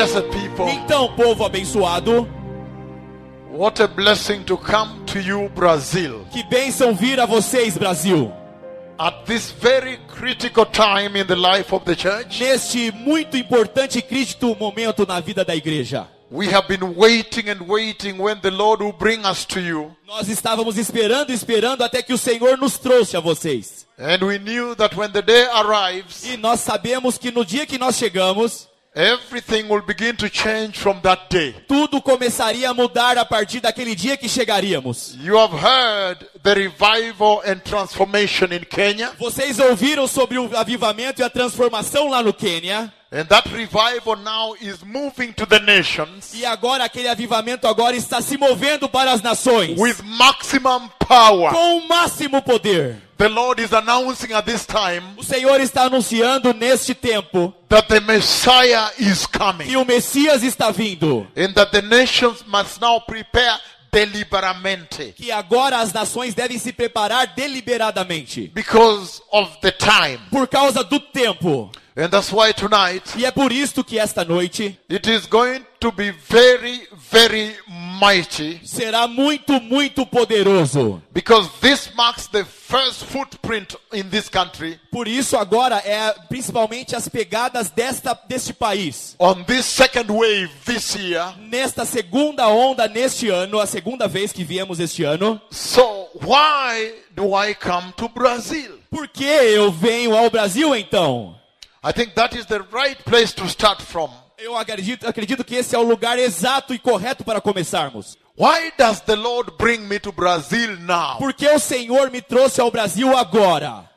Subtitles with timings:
[0.00, 2.26] blessed people, Então, povo abençoado,
[3.50, 8.32] what a blessing to come to you, Brazil, que bênção vir a vocês, Brasil.
[8.98, 12.42] at this very critical time in the life of the church.
[12.42, 16.06] Neste muito importante e crítico momento na vida da igreja.
[16.30, 19.90] We have been waiting and waiting when the Lord will bring us to you.
[20.06, 23.86] Nós estávamos esperando, esperando até que o Senhor nos trouxe a vocês.
[23.98, 27.76] And we knew that when the day arrives, E nós sabemos que no dia que
[27.78, 31.54] nós chegamos, everything will begin to change from that day.
[31.68, 35.16] tudo começaria a mudar a partir daquele dia que chegaríamos.
[35.22, 41.24] You have heard the revival and transformation in Kenya, Vocês ouviram sobre o avivamento e
[41.24, 42.92] a transformação lá no Quênia?
[43.12, 48.20] and that revival now is moving to the nations E agora aquele avivamento agora está
[48.22, 49.76] se movendo para as nações.
[49.78, 51.52] with maximum power.
[51.52, 52.96] Com o máximo poder.
[53.20, 58.00] The Lord is announcing at this time O Senhor está anunciando neste tempo that the
[58.00, 61.26] Messiah is coming, que o Messias está vindo.
[61.36, 63.58] and that the nations must now prepare
[65.16, 68.50] Que agora as nações devem se preparar deliberadamente.
[68.54, 70.18] because of the time.
[70.30, 71.70] Por causa do tempo.
[71.96, 75.90] And that's why tonight E é por isto que esta noite it is going to
[75.92, 77.56] be very, very
[77.98, 81.02] mighty será muito, muito poderoso.
[81.12, 87.08] because this marks the first footprint in this country Por isso agora é principalmente as
[87.08, 89.16] pegadas desta, deste país.
[89.18, 91.34] on this second wave this year.
[91.38, 95.40] Nesta segunda onda neste ano, a segunda vez que viemos este ano.
[95.50, 98.78] So, why do I come to Brazil?
[98.90, 101.36] Por que eu venho ao Brasil então?
[101.82, 104.10] I think that is the right place to start from.
[104.42, 108.16] Eu acredito, acredito que esse é o lugar exato e correto para começarmos.
[108.38, 111.18] Why does the Lord bring me to Brazil now?
[111.18, 113.88] Por que o Senhor me trouxe ao Brasil agora?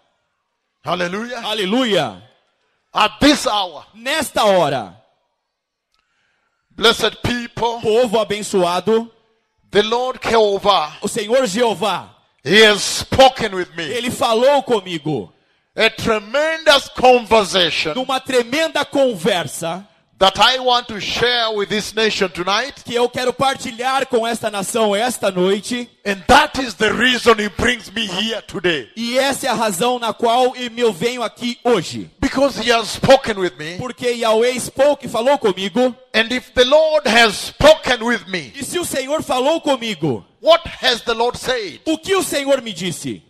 [0.84, 1.40] Hallelujah.
[1.48, 2.24] Aleluia!
[2.94, 5.02] At this hour, Nesta hora,
[6.72, 9.10] blessed people, povo abençoado,
[9.72, 12.10] the Lord Jehovah, o Senhor Jeová,
[12.44, 13.84] He has spoken with me.
[13.84, 15.34] ele falou comigo
[15.76, 19.88] A tremendous conversation numa tremenda conversa
[20.24, 22.82] that I want to share with this nation tonight.
[22.86, 25.90] que eu quero partilhar com esta nação esta noite.
[26.06, 28.90] And that is the reason He brings me here today.
[28.96, 32.10] E essa é a razão na qual eu venho aqui hoje.
[32.22, 33.78] Because He has spoken with me.
[33.78, 35.94] Porque Yahweh spoke, falou comigo.
[36.14, 40.66] And if the Lord has spoken with me, E se o Senhor falou comigo, what
[40.82, 41.82] has the Lord said?
[41.86, 43.22] o que o Senhor me disse?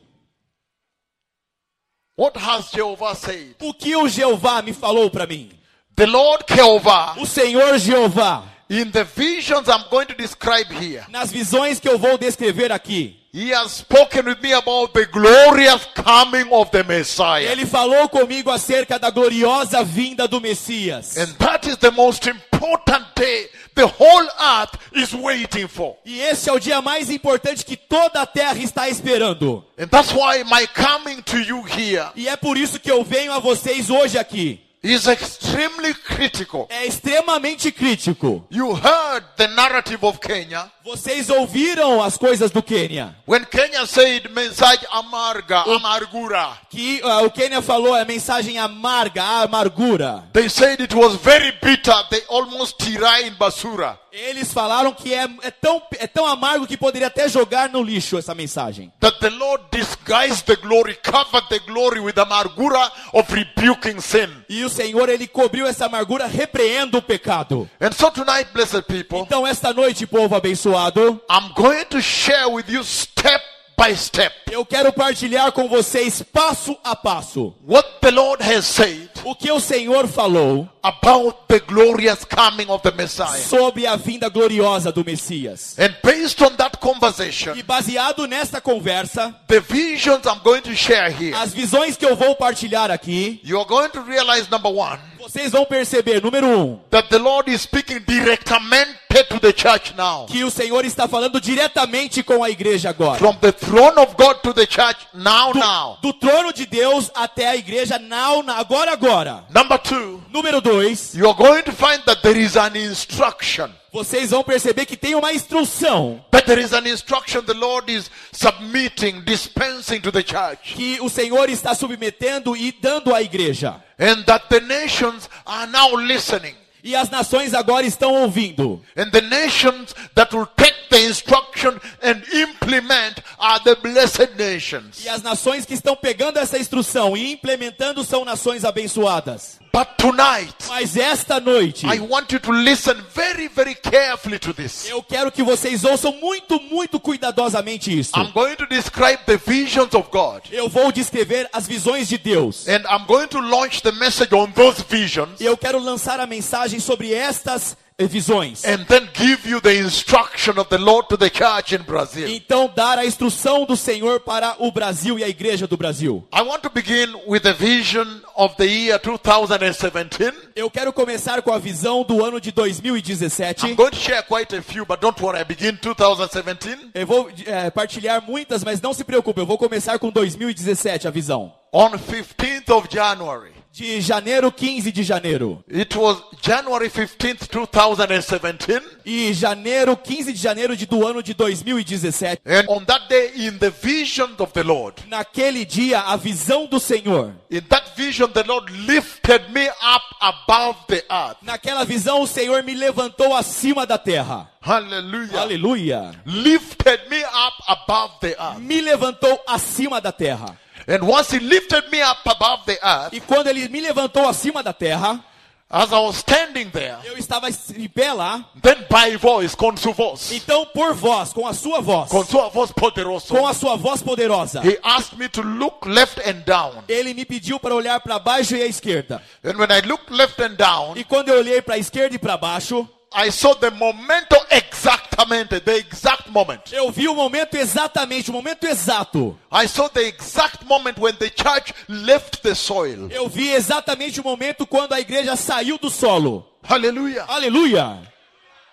[2.15, 3.55] What has Jehovah said?
[3.63, 5.49] O que o Jeová me falou para mim?
[5.95, 11.31] The Lord Jehovah, O Senhor Jeová, in the visions I'm going to describe here, nas
[11.31, 16.51] visões que eu vou descrever aqui, He has spoken with me about the glorious coming
[16.51, 17.43] of the Messiah.
[17.43, 21.17] ele falou comigo acerca da gloriosa vinda do Messias.
[21.17, 25.97] And that is the most important day the whole earth is waiting for.
[26.05, 29.65] E esse é o dia mais importante que toda a terra está esperando.
[29.79, 33.33] And that's why my coming to you here E é por isso que eu venho
[33.33, 34.59] a vocês hoje aqui.
[34.83, 36.67] Is extremely critical.
[36.69, 38.45] É extremamente crítico.
[38.51, 43.15] You heard the narrative of Kenya Vocês ouviram as coisas do Quênia?
[43.25, 46.57] when Kenya said mensagem amarga, amargura.
[46.69, 50.25] Que ah, o Quênia falou a mensagem amarga, a amargura.
[50.33, 51.95] They said it was very bitter.
[52.09, 53.97] They almost tirai in basura.
[54.13, 58.15] Eles falaram que é, é, tão, é tão amargo que poderia até jogar no lixo
[58.15, 58.93] essa mensagem.
[58.99, 64.29] That the Lord disguised the glory, covered the glory with amargura of rebuking sin.
[64.47, 67.67] E o Senhor, ele cobriu essa amargura, repreenda o pecado.
[67.81, 72.65] And so tonight, blessed people, Então, esta noite, povo abençoado, I'm going to share with
[72.69, 78.43] you step by step eu quero partilhar com vocês, passo a passo, what the Lord
[78.43, 83.41] has said o que o Senhor falou about the glorious coming of the Messiah.
[83.41, 85.75] sobre a vinda gloriosa do Messias.
[85.79, 91.09] And based on that conversation, E baseado nesta conversa, the visions I'm going to share
[91.09, 95.53] here, as visões que eu vou partilhar aqui, you're going to realize number one, vocês
[95.53, 98.99] vão perceber, número um, that the Lord is speaking directamente
[99.29, 100.25] to the church now.
[100.25, 103.17] que o Senhor está falando diretamente com a igreja agora.
[103.17, 105.97] From the throne of God to the church now, now.
[106.01, 109.45] Do trono de Deus até a igreja, now, now, agora, agora.
[109.49, 113.69] Number two, Número dois, you are going to find that there is an instruction.
[113.93, 118.09] Vocês vão perceber que tem uma instrução That there is an instruction the Lord is
[118.31, 120.73] submitting, dispensing to the church.
[120.73, 123.75] que o Senhor está submetendo e dando à igreja.
[123.99, 126.55] And that the nations are now listening.
[126.83, 128.83] E as nações agora estão ouvindo.
[128.97, 135.05] And the nations that will take the instruction and implement are the blessed nations.
[135.05, 139.62] E as nações que estão pegando essa instrução e implementando são nações abençoadas.
[139.75, 144.87] But tonight, Mas esta noite, I want you to listen very, very carefully to this.
[144.87, 148.11] eu quero que vocês ouçam muito, muito cuidadosamente isso.
[148.15, 150.43] I'm going to describe the visions of God.
[150.51, 152.67] Eu vou descrever as visões de Deus.
[152.67, 156.27] And I'm going to launch the message on those visions E eu quero lançar a
[156.27, 158.63] mensagem sobre estas eh, visões.
[158.65, 162.27] and then give you the instruction of the Lord to the church in Brazil.
[162.27, 166.27] Então, dar a instrução do Senhor para o Brasil e a igreja do Brasil.
[166.33, 170.33] I want to begin with the vision of the year 2017.
[170.55, 173.67] Eu quero começar com a visão do ano de 2017.
[173.67, 177.29] I'm going to share quite a few, but don't worry, I begin 2017 Eu vou
[177.45, 181.53] eh, partilhar muitas, mas não se preocupe, eu vou começar com 2017 a visão.
[181.71, 183.52] on 15th of January.
[183.75, 185.63] De janeiro, 15 de janeiro.
[185.67, 188.83] It was January 15th, 2017.
[189.03, 192.39] E janeiro, 15 de janeiro de, do ano de 2017.
[192.45, 196.79] And on that day, in the vision of the Lord, Naquele dia, a visão do
[196.79, 197.33] Senhor.
[197.49, 201.37] in that vision, the Lord lifted me up above the earth.
[201.41, 204.51] Naquela visão, o Senhor me levantou acima da terra.
[204.61, 205.41] Hallelujah.
[205.41, 206.11] Aleluia.
[206.27, 208.59] Lifted me up above the earth.
[208.59, 210.61] Me levantou acima da terra.
[210.87, 214.61] And once He lifted me up above the earth, E quando ele me levantou acima
[214.63, 215.23] da terra,
[215.69, 218.45] as I was standing there, eu estava em pé lá.
[218.61, 222.47] then by voice, com sua voz, Então, por voz, com a sua voz, com sua
[222.49, 226.83] voz poderosa, com a sua voz poderosa, He asked me to look left and down.
[226.87, 229.19] ele me pediu para olhar para baixo e à esquerda.
[229.43, 232.19] And when I looked left and down, E quando eu olhei para a esquerda e
[232.19, 236.71] para baixo, I saw the momento exactamente, the exact moment.
[236.71, 239.37] eu vi o momento exatamente, o momento exato.
[239.51, 243.09] I saw the exact moment when the church left the soil.
[243.11, 246.45] Eu vi exatamente o momento quando a igreja saiu do solo.
[246.63, 247.25] Hallelujah.
[247.27, 248.13] Aleluia!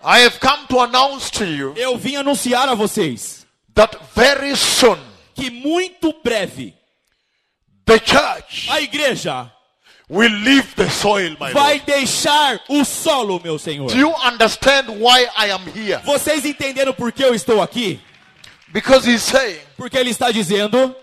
[0.03, 4.99] I have come to announce to you Eu vim anunciar a vocês that very soon
[5.35, 6.75] que muito breve
[7.85, 9.53] the church a igreja
[10.91, 11.87] soil, my vai Lord.
[11.87, 13.89] deixar o solo, meu Senhor.
[13.89, 16.01] Do you understand why I am here?
[16.05, 18.01] Vocês entenderam por que eu estou aqui?
[18.73, 20.95] Because he's saying Porque ele está dizendo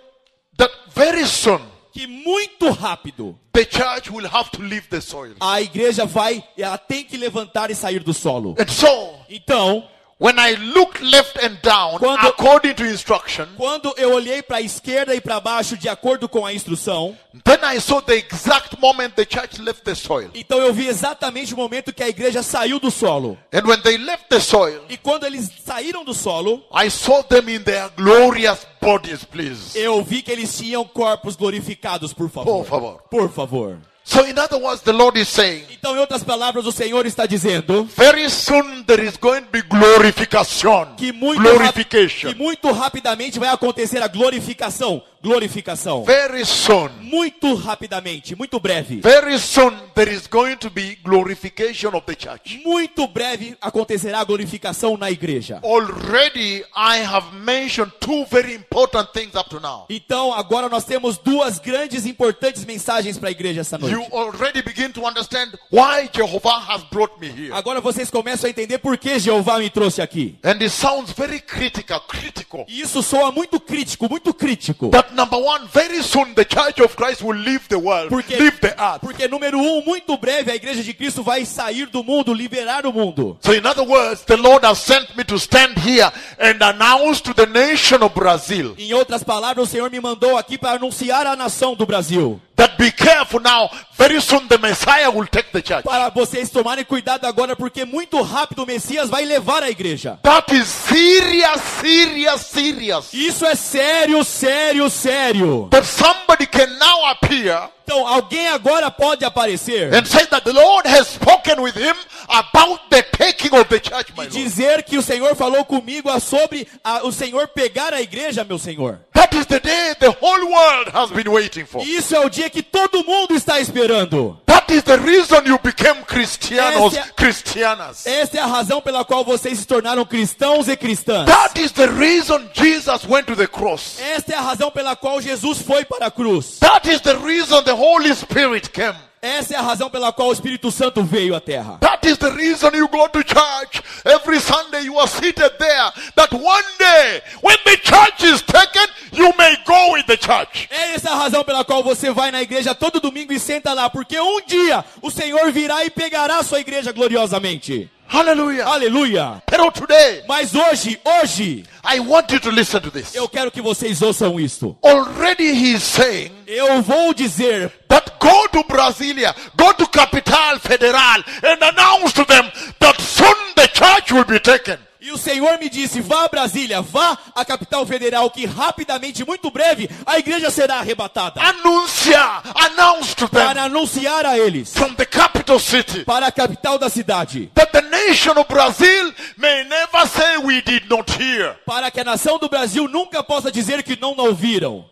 [0.58, 1.62] that very soon
[1.94, 5.34] que muito rápido the church will have to leave the soil.
[5.40, 8.56] a igreja vai, ela tem que levantar e sair do solo.
[8.60, 9.88] And so, Então,
[10.20, 14.62] when I looked left and down, Quando- according to instruction, quando eu olhei para a
[14.62, 19.12] esquerda e para baixo de acordo com a instrução, then I saw the exact moment
[19.16, 20.30] the church left the soil.
[20.34, 23.38] então eu vi exatamente o momento que a igreja saiu do solo.
[23.54, 27.50] And when they left the soil, E quando eles saíram do solo, I saw them
[27.50, 29.78] in their glorious bodies, please.
[29.78, 32.64] eu vi que eles tinham corpos glorificados, por favor.
[32.64, 33.02] Por favor.
[33.10, 33.78] Por favor.
[34.10, 37.26] So, in other words, the Lord is saying, Então, em outras palavras, o Senhor está
[37.26, 40.96] dizendo very soon there is going to be glorification.
[40.96, 42.30] que muito, Glorification.
[42.32, 45.04] que muito rapidamente vai acontecer a glorificação.
[45.22, 46.04] Glorificação.
[46.04, 46.90] Very soon.
[47.02, 49.02] Muito rapidamente, muito breve.
[49.02, 52.62] Very soon there is going to be glorification of the church.
[52.66, 55.60] Muito breve acontecerá a glorificação na igreja.
[55.64, 59.86] Already I have mentioned two very important things up to now.
[59.90, 64.12] Então, agora nós temos duas grandes importantes mensagens para a igreja essa You noite.
[64.14, 67.52] already begin to understand why Jehovah has brought me here.
[67.54, 70.38] Agora vocês começam a entender por que Jeová me trouxe aqui.
[70.44, 72.66] And it sounds very critical, critical.
[72.68, 74.90] E isso soa muito crítico, muito crítico.
[74.90, 78.60] That number one, very soon the church of Christ will leave the world, Porque, leave
[78.62, 79.02] the earth.
[79.02, 82.94] porque, número um, muito breve a igreja de Cristo vai sair do mundo, liberar o
[82.94, 83.38] mundo.
[83.42, 86.10] So, in other words, the Lord has sent me to stand here
[86.40, 90.58] and announce to the nation of Brazil Em outras palavras, o Senhor me mandou aqui
[90.58, 92.40] para anunciar à nação do Brasil.
[92.58, 93.70] That be careful now.
[93.94, 95.84] Very soon the Messiah will take the church.
[95.84, 100.20] Para vocês tomarem cuidado agora, porque muito rápido o Messias vai levar a igreja.
[100.24, 103.14] That is serious, serious, serious.
[103.14, 105.68] Isso é sério, sério, sério.
[105.72, 110.86] That somebody can now appear Então, alguém agora pode aparecer and say that the Lord
[110.90, 111.96] has spoken with him
[112.28, 116.68] about the taking of the church, my e dizer que o Senhor falou comigo sobre
[116.84, 119.00] a- o Senhor pegar a igreja, meu Senhor.
[119.14, 121.82] That is the day the whole world has been waiting for.
[121.82, 124.38] Isso é o dia que todo mundo está esperando.
[124.46, 128.06] That is the reason you became Christianos, Essa- Christianas.
[128.06, 131.26] Essa é a razão pela qual vocês se tornaram cristãos e cristãs.
[131.26, 134.00] That is the reason Jesus went to the cross.
[134.00, 136.58] Esta é a razão pela qual Jesus foi para a cruz.
[136.60, 138.96] That is the reason the Holy Spirit came.
[139.22, 141.78] Essa é a razão pela qual o Espírito Santo veio à terra.
[141.82, 144.86] That is the reason you go to church every Sunday.
[144.86, 145.92] You are seated there.
[146.16, 150.70] That one day, when the church is taken, you may go with the church.
[150.70, 153.90] É essa a razão pela qual você vai na igreja todo domingo e senta lá,
[153.90, 157.90] porque um dia o Senhor virá e pegará a sua igreja gloriosamente.
[158.10, 158.66] Hallelujah.
[158.66, 159.42] Aleluia!
[159.46, 163.14] Pero today, Mas hoje, hoje, I want you to listen to this.
[163.14, 164.78] eu quero que vocês ouçam isto.
[164.84, 171.22] Already he is saying Eu vou dizer that go to Brasilia, go to Capital Federal,
[171.44, 172.50] and announce to them
[172.80, 174.78] that soon the church will be taken.
[175.08, 179.50] E o Senhor me disse: vá a Brasília, vá à capital federal, que rapidamente, muito
[179.50, 181.42] breve, a igreja será arrebatada.
[181.42, 186.78] Anuncia, announce to them Para anunciar a eles, from the capital city para a capital
[186.78, 191.56] da cidade, that the nation of Brazil may never say we did not hear.
[191.66, 194.84] para que a nação do Brasil nunca possa dizer que não ouviram.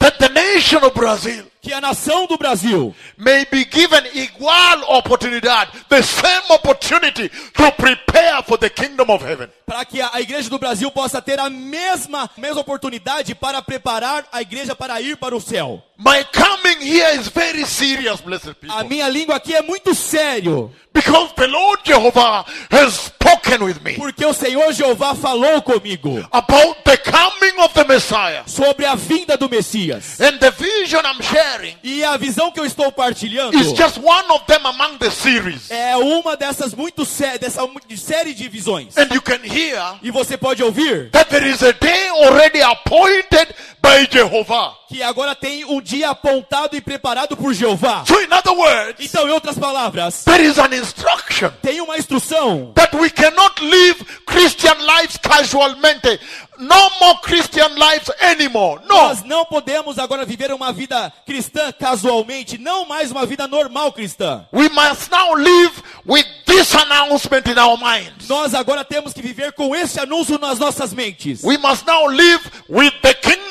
[0.00, 5.68] That the nation of Brazil Que a nação do Brasil may be given igual oportunidad,
[5.88, 9.48] the same opportunity to prepare for the kingdom of heaven.
[9.66, 14.42] para que a igreja do Brasil possa ter a mesma, mesma oportunidade para preparar a
[14.42, 15.82] igreja para ir para o céu.
[15.96, 18.76] My coming here is very serious, blessed people.
[18.76, 23.94] A minha língua aqui é muito sério, Because the Lord Jehovah has spoken with me
[23.94, 28.42] porque o Senhor Jeová falou comigo about the coming of the Messiah.
[28.46, 30.20] sobre a vinda do Messias.
[30.20, 34.30] And the vision I'm sharing E a visão que eu estou partilhando is just one
[34.30, 35.70] of them among the series.
[35.70, 37.62] é uma dessas muito sé dessa
[37.96, 38.96] série de visões.
[38.96, 43.54] And you can hear E você pode ouvir that there is a day already appointed
[43.82, 44.74] by Jehovah.
[44.88, 48.04] que agora tem um dia apontado e preparado por Jeová.
[48.06, 52.72] So, in other words, Então, em outras palavras, there is an instruction tem uma instrução
[52.74, 56.20] that we cannot live Christian lives casualmente.
[56.58, 58.80] No more Christian lives anymore.
[58.86, 58.94] No.
[58.94, 64.46] Nós não podemos agora viver uma vida cristã casualmente, não mais uma vida normal cristã.
[64.52, 68.28] We must now live with this announcement in our minds.
[68.28, 71.42] Nós agora temos que viver com esse anúncio nas nossas mentes.
[71.42, 72.92] We must now live with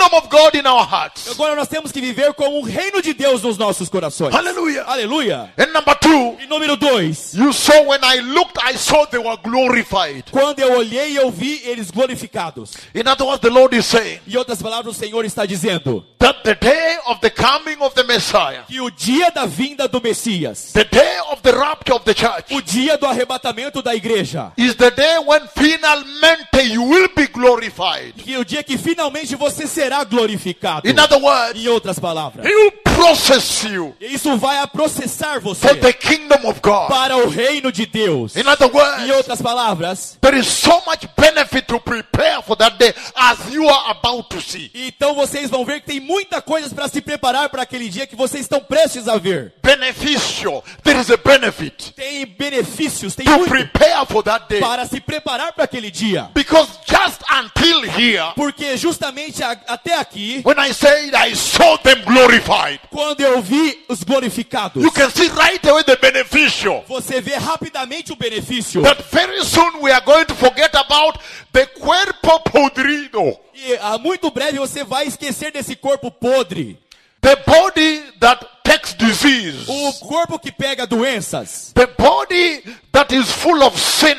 [0.04, 1.30] kingdom of God in our hearts.
[1.30, 4.34] Agora nós temos que viver com o reino de Deus nos nossos corações.
[4.34, 4.84] Hallelujah.
[4.86, 5.54] Aleluia.
[5.58, 9.38] And number two, E número dois, you saw when I looked, I saw they were
[9.38, 10.26] glorified.
[10.32, 12.74] quando eu olhei, eu vi eles glorificados.
[12.94, 16.42] In other words, the Lord is saying Em outras palavras, o Senhor está dizendo that
[16.44, 20.72] the day of the coming of the Messiah, que o dia da vinda do Messias,
[20.74, 24.76] the day of the rapture of the church, o dia do arrebatamento da igreja, is
[24.76, 28.14] the day when finalmente you will be glorified.
[28.18, 30.88] que o dia que finalmente você será glorificado.
[30.90, 35.56] In other words, Em outras palavras, He will process you isso vai a processar for
[35.56, 36.88] você the kingdom of God.
[36.90, 38.36] para o reino de Deus.
[38.36, 42.78] In other Em words, outras palavras, there is so much benefit to prepare for that
[42.78, 44.72] day as you are about to see.
[44.74, 48.16] então vocês vão ver que tem muita coisa para se preparar para aquele dia que
[48.16, 49.54] vocês estão prestes a ver.
[49.64, 50.64] Beneficial.
[50.84, 54.60] There is a benefit Tem benefícios, tem to muito prepare for that day.
[54.60, 56.30] para se preparar para aquele dia.
[56.34, 62.02] Because just until here, Porque justamente a- até aqui, when I said I saw them
[62.06, 66.84] glorified, quando eu vi os glorificados, you can see right away the beneficial.
[66.88, 68.82] você vê rapidamente o benefício.
[68.82, 71.20] That very soon we are going to forget about
[71.52, 76.78] the cuerpo podrido, E ah, muito breve você vai esquecer desse corpo podre.
[77.22, 81.72] the body that takes disease, O corpo que pega doenças.
[81.76, 84.16] the body that is full of sin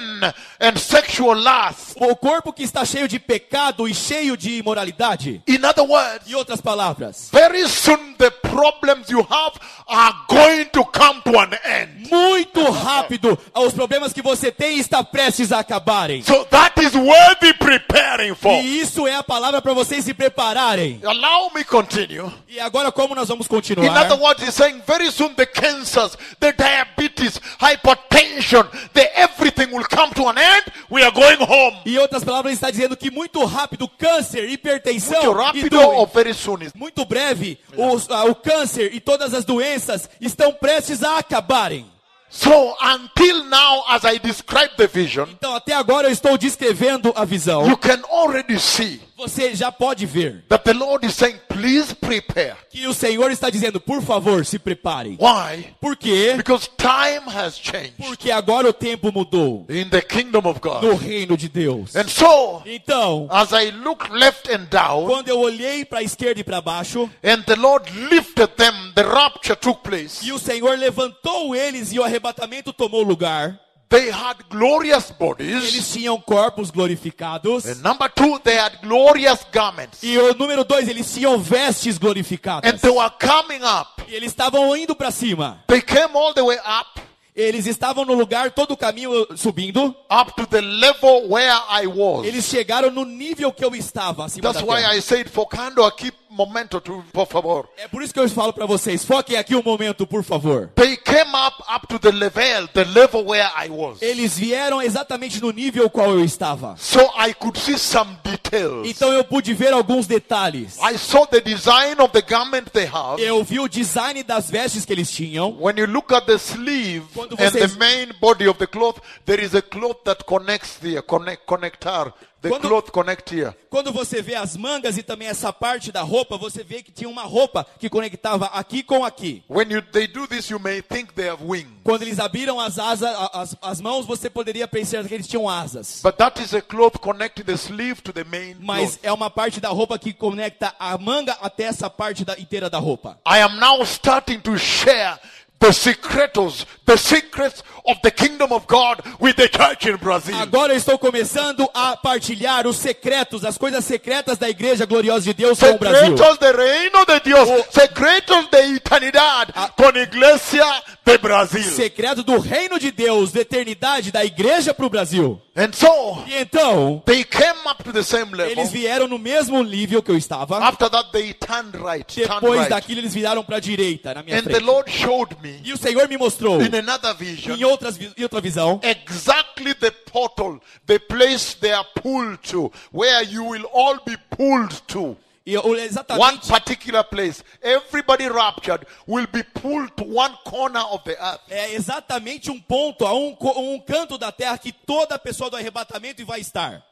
[0.61, 1.95] and sexual lust.
[1.97, 5.43] O corpo que está cheio de pecado e cheio de imoralidade.
[5.47, 10.85] In other words, Em outras palavras, very soon the problems you have are going to
[10.85, 12.09] come to an end.
[12.11, 16.23] muito rápido, os problemas que você tem está prestes a acabarem.
[16.23, 18.53] So that is worthy preparing for.
[18.53, 21.01] E isso é a palavra para vocês se prepararem.
[21.05, 22.33] Allow me continue.
[22.49, 24.07] E agora como nós vamos In continuar?
[24.07, 30.13] other words, he's saying very soon the cancers, the diabetes, hypertension, the everything will come
[30.15, 30.44] to an end.
[30.91, 31.79] We are going home.
[31.87, 36.07] Em outras palavras, ele está dizendo que muito rápido câncer, hipertensão Muito e rápido or
[36.07, 36.59] very soon?
[36.75, 41.87] muito breve, os- ah, o câncer e todas as doenças estão prestes a acabarem.
[42.29, 47.25] So until now, as I describe the vision, Então, até agora eu estou descrevendo a
[47.25, 47.67] visão.
[47.69, 52.57] you can already see Você já pode ver that the Lord is saying, please prepare.
[52.69, 55.17] que o Senhor está dizendo, por favor, se preparem.
[55.21, 55.75] Why?
[55.81, 56.35] Por quê?
[56.37, 61.01] Because time has changed Porque agora o tempo mudou in the kingdom of no God.
[61.01, 61.95] reino de Deus.
[61.95, 66.41] And so, Então, as I look left and down, quando eu olhei para a esquerda
[66.41, 70.27] e para baixo, and the Lord lifted them, the rapture took place.
[70.27, 73.61] e o Senhor levantou eles e o arrebatamento tomou lugar,
[73.95, 75.93] They had glorious eles bodies.
[75.93, 77.65] tinham corpos glorificados.
[77.65, 80.03] And number two, they had glorious garments.
[80.03, 82.69] E o número dois, eles tinham vestes glorificadas.
[82.69, 84.03] And they were coming up.
[84.09, 85.63] E eles estavam indo para cima.
[85.69, 87.01] They came all the way up,
[87.37, 89.95] Eles estavam no lugar, todo o caminho subindo.
[90.09, 92.25] up to the level where I was.
[92.27, 94.85] Eles chegaram no nível que eu estava acima That's da why.
[94.97, 95.49] I said for
[95.97, 97.69] keep momento, to, por favor.
[97.77, 100.71] É por isso que eu falo para vocês, foquem aqui um momento, por favor.
[100.75, 104.03] They came up up to the level, the level where I was.
[104.03, 106.77] Eles vieram exatamente no nível qual eu estava.
[106.79, 108.89] So I could see some details.
[108.89, 110.79] Então eu pude ver alguns detalhes.
[110.79, 113.23] I saw the design of the garment they have.
[113.23, 115.57] Eu vi o design das vestes que eles tinham.
[115.61, 118.99] When you look at the sleeve Quando and vocês- the main body of the cloth,
[119.25, 122.13] there is a cloth that connects there, connect, connectar.
[122.45, 123.55] The Quando- cloth connect here.
[123.71, 127.09] Quando você vê as mangas e também essa parte da roupa, você vê que tinha
[127.09, 129.43] uma roupa que conectava aqui com aqui.
[129.49, 131.71] When you, they do this, you may think they have wings.
[131.83, 136.01] Quando eles abriram as asas, as, as mãos, você poderia pensar que eles tinham asas.
[136.03, 138.99] But that is a cloth connecting the sleeve to the main Mas cloth.
[139.05, 142.79] é uma parte da roupa que conecta a manga até essa parte da- inteira da
[142.79, 143.19] roupa.
[143.27, 145.19] I am now starting to share
[145.65, 150.37] the secretos, the secrets of the kingdom of God with the church in Brazil.
[150.37, 155.33] Agora eu estou começando a partilhar os secretos, as coisas secretas da igreja gloriosa de
[155.35, 156.17] Deus com o Brasil.
[156.17, 160.65] Secretos de reino de Dios, secretos de eternidad con iglesia
[161.05, 161.63] de Brasil.
[161.63, 165.41] Secreto do reino de Deus, da eternidade da igreja para o Brasil.
[165.57, 168.51] And so E então, they came up to the same level.
[168.51, 170.59] eles vieram no mesmo nível que eu estava.
[170.59, 172.05] After that, they turned right.
[172.13, 172.71] Turned Depois right.
[172.71, 174.65] daquilo eles viraram para a direita, na minha And the frente.
[174.65, 178.41] Lord showed me E o Senhor me mostrou, in another vision em, outras, em outra
[178.41, 184.17] visão, exactly the portal, the place they are pulled to, where you will all be
[184.37, 185.17] pulled to.
[185.47, 187.45] e eu- One exatamente, particular place.
[187.63, 191.41] Everybody raptured will be pulled to one corner of the earth.
[191.51, 196.25] é exatamente um ponto, a um, um canto da terra que toda pessoa do arrebatamento
[196.25, 196.83] vai estar.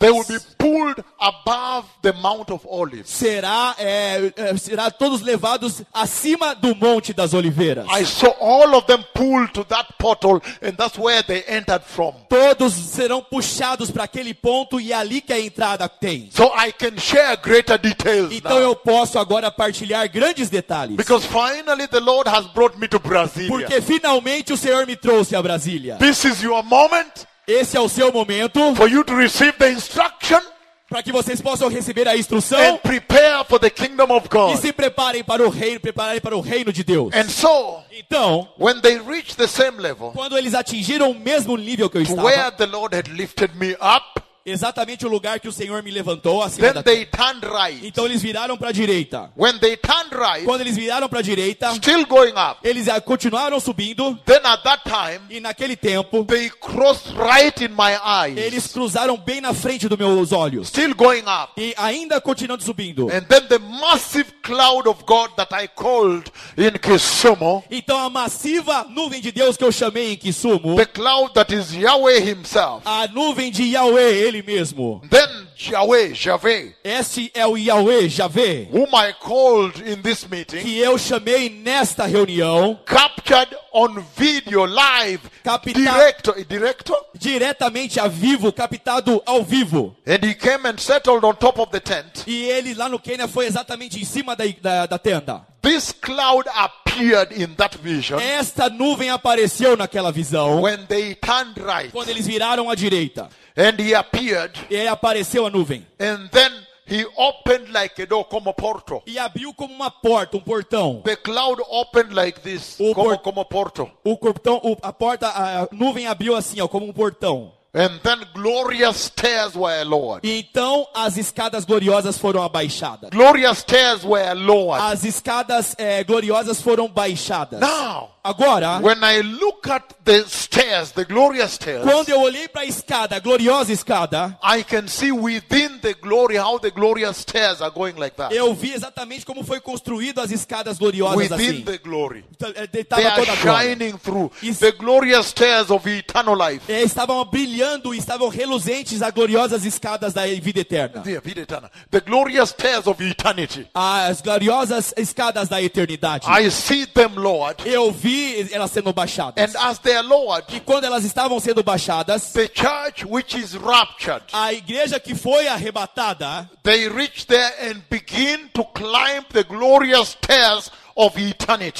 [0.00, 3.10] They will be pulled above the Mount of Olives.
[3.10, 7.86] Será, é, é, será todos levados acima do Monte das Oliveiras.
[7.90, 12.14] I saw all of them pulled to that portal, and that's where they entered from.
[12.30, 16.30] Todos serão puxados para aquele ponto e é ali que a entrada tem.
[16.32, 18.62] So I can share greater details Então now.
[18.62, 20.96] eu posso agora partilhar grandes detalhes.
[20.96, 23.50] Because finally the Lord has brought me to Brasilia.
[23.50, 25.96] Porque finalmente o Senhor me trouxe a Brasília.
[25.98, 30.40] This is your moment Esse é o seu momento for you to receive the instruction
[30.88, 34.56] para que vocês possam receber a instrução and prepare for the kingdom of e God.
[34.56, 37.14] se preparem para o reino, preparem para o reino de Deus.
[37.14, 41.88] And so, Então, when they reached the same level quando eles atingiram o mesmo nível
[41.90, 45.48] que eu to where estava, the Lord had lifted me up, exatamente o lugar que
[45.48, 47.86] o Senhor me levantou acima then they turned right.
[47.86, 49.30] Então eles viraram para a direita.
[49.36, 53.00] When they turned right, Quando eles viraram para a direita, still going up, eles ah,
[53.00, 57.92] continuaram subindo then at that time, e naquele tempo they crossed right in my
[58.36, 61.52] eles eyes, cruzaram bem na frente dos meus olhos still going up.
[61.56, 63.08] e ainda continuando subindo.
[63.10, 68.84] And then the massive cloud of God that I called in Kisumu, Então a massiva
[68.88, 73.06] nuvem de Deus que eu chamei em Kisumu, the cloud that is Yahweh Himself, a
[73.08, 75.02] nuvem de Yahweh, ele mesmo.
[75.10, 80.78] then Yahweh, Javeh, Esse é o Yahweh, Javé, whom I called in this meeting, que
[80.78, 89.22] eu chamei nesta reunião, captured on video, live, Capita- director, director, diretamente a vivo, captado
[89.26, 89.94] ao vivo.
[90.06, 92.24] and he came and settled on top of the tent.
[92.26, 95.46] E ele lá no Quênia foi exatamente em cima da, da, da tenda.
[95.62, 101.92] This cloud appeared in that vision Esta nuvem apareceu naquela visão when they turned right,
[101.92, 103.28] quando eles viraram à direita.
[103.56, 105.86] And he appeared, E aí apareceu a nuvem.
[105.98, 106.52] and then
[106.86, 109.02] he opened like a door, como porto.
[109.06, 111.02] E abriu como uma porta, um portão.
[111.04, 113.90] The cloud opened like this, O como, por- como porto.
[114.04, 117.52] O portão, a porta, a nuvem abriu assim, ó, como um portão.
[117.72, 120.26] And then glorious stairs were lowered.
[120.26, 123.10] E então as escadas gloriosas foram abaixadas.
[123.10, 124.82] Glorious stairs were lowered.
[124.92, 127.60] As escadas eh, gloriosas foram baixadas.
[127.60, 132.62] Now, Agora, when I look at the stairs, the glorious stairs, quando eu olhei para
[132.62, 137.62] a escada, a gloriosa escada, I can see within the glory how the glorious stairs
[137.62, 138.30] are going like that.
[138.34, 141.64] eu vi exatamente como foi construído as escadas gloriosas Within assim.
[141.64, 142.22] the glory.
[142.42, 146.70] Eh, They are shining through the glorious stairs of eternal life.
[146.70, 151.00] Eh, Estavam brilhando, estavam reluzentes as gloriosas escadas da vida eterna.
[151.00, 151.70] The, vida eterna.
[151.90, 153.66] the glorious stairs of eternity.
[153.74, 156.26] As gloriosas escadas da eternidade.
[156.28, 157.62] I see them, Lord.
[157.66, 158.09] Eu vi
[158.52, 159.42] elas sendo baixadas.
[159.42, 163.54] And as they are lowered, E quando elas estavam sendo baixadas, the church which is
[163.54, 170.10] raptured, a igreja que foi arrebatada, they reach there and begin to climb the glorious
[170.10, 170.70] stairs.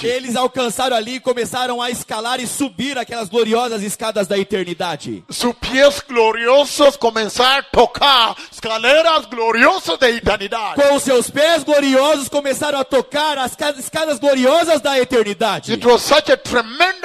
[0.06, 5.22] Eles alcançaram ali e começaram a escalar e subir aquelas gloriosas escadas da eternidade.
[5.28, 10.74] Sus pies gloriosos comenzar a tocar escaleras gloriosas de eternidad.
[10.74, 15.72] Com seus pés gloriosos começaram a tocar as ca- escadas gloriosas da eternidade.
[15.72, 16.99] It was such a tremendous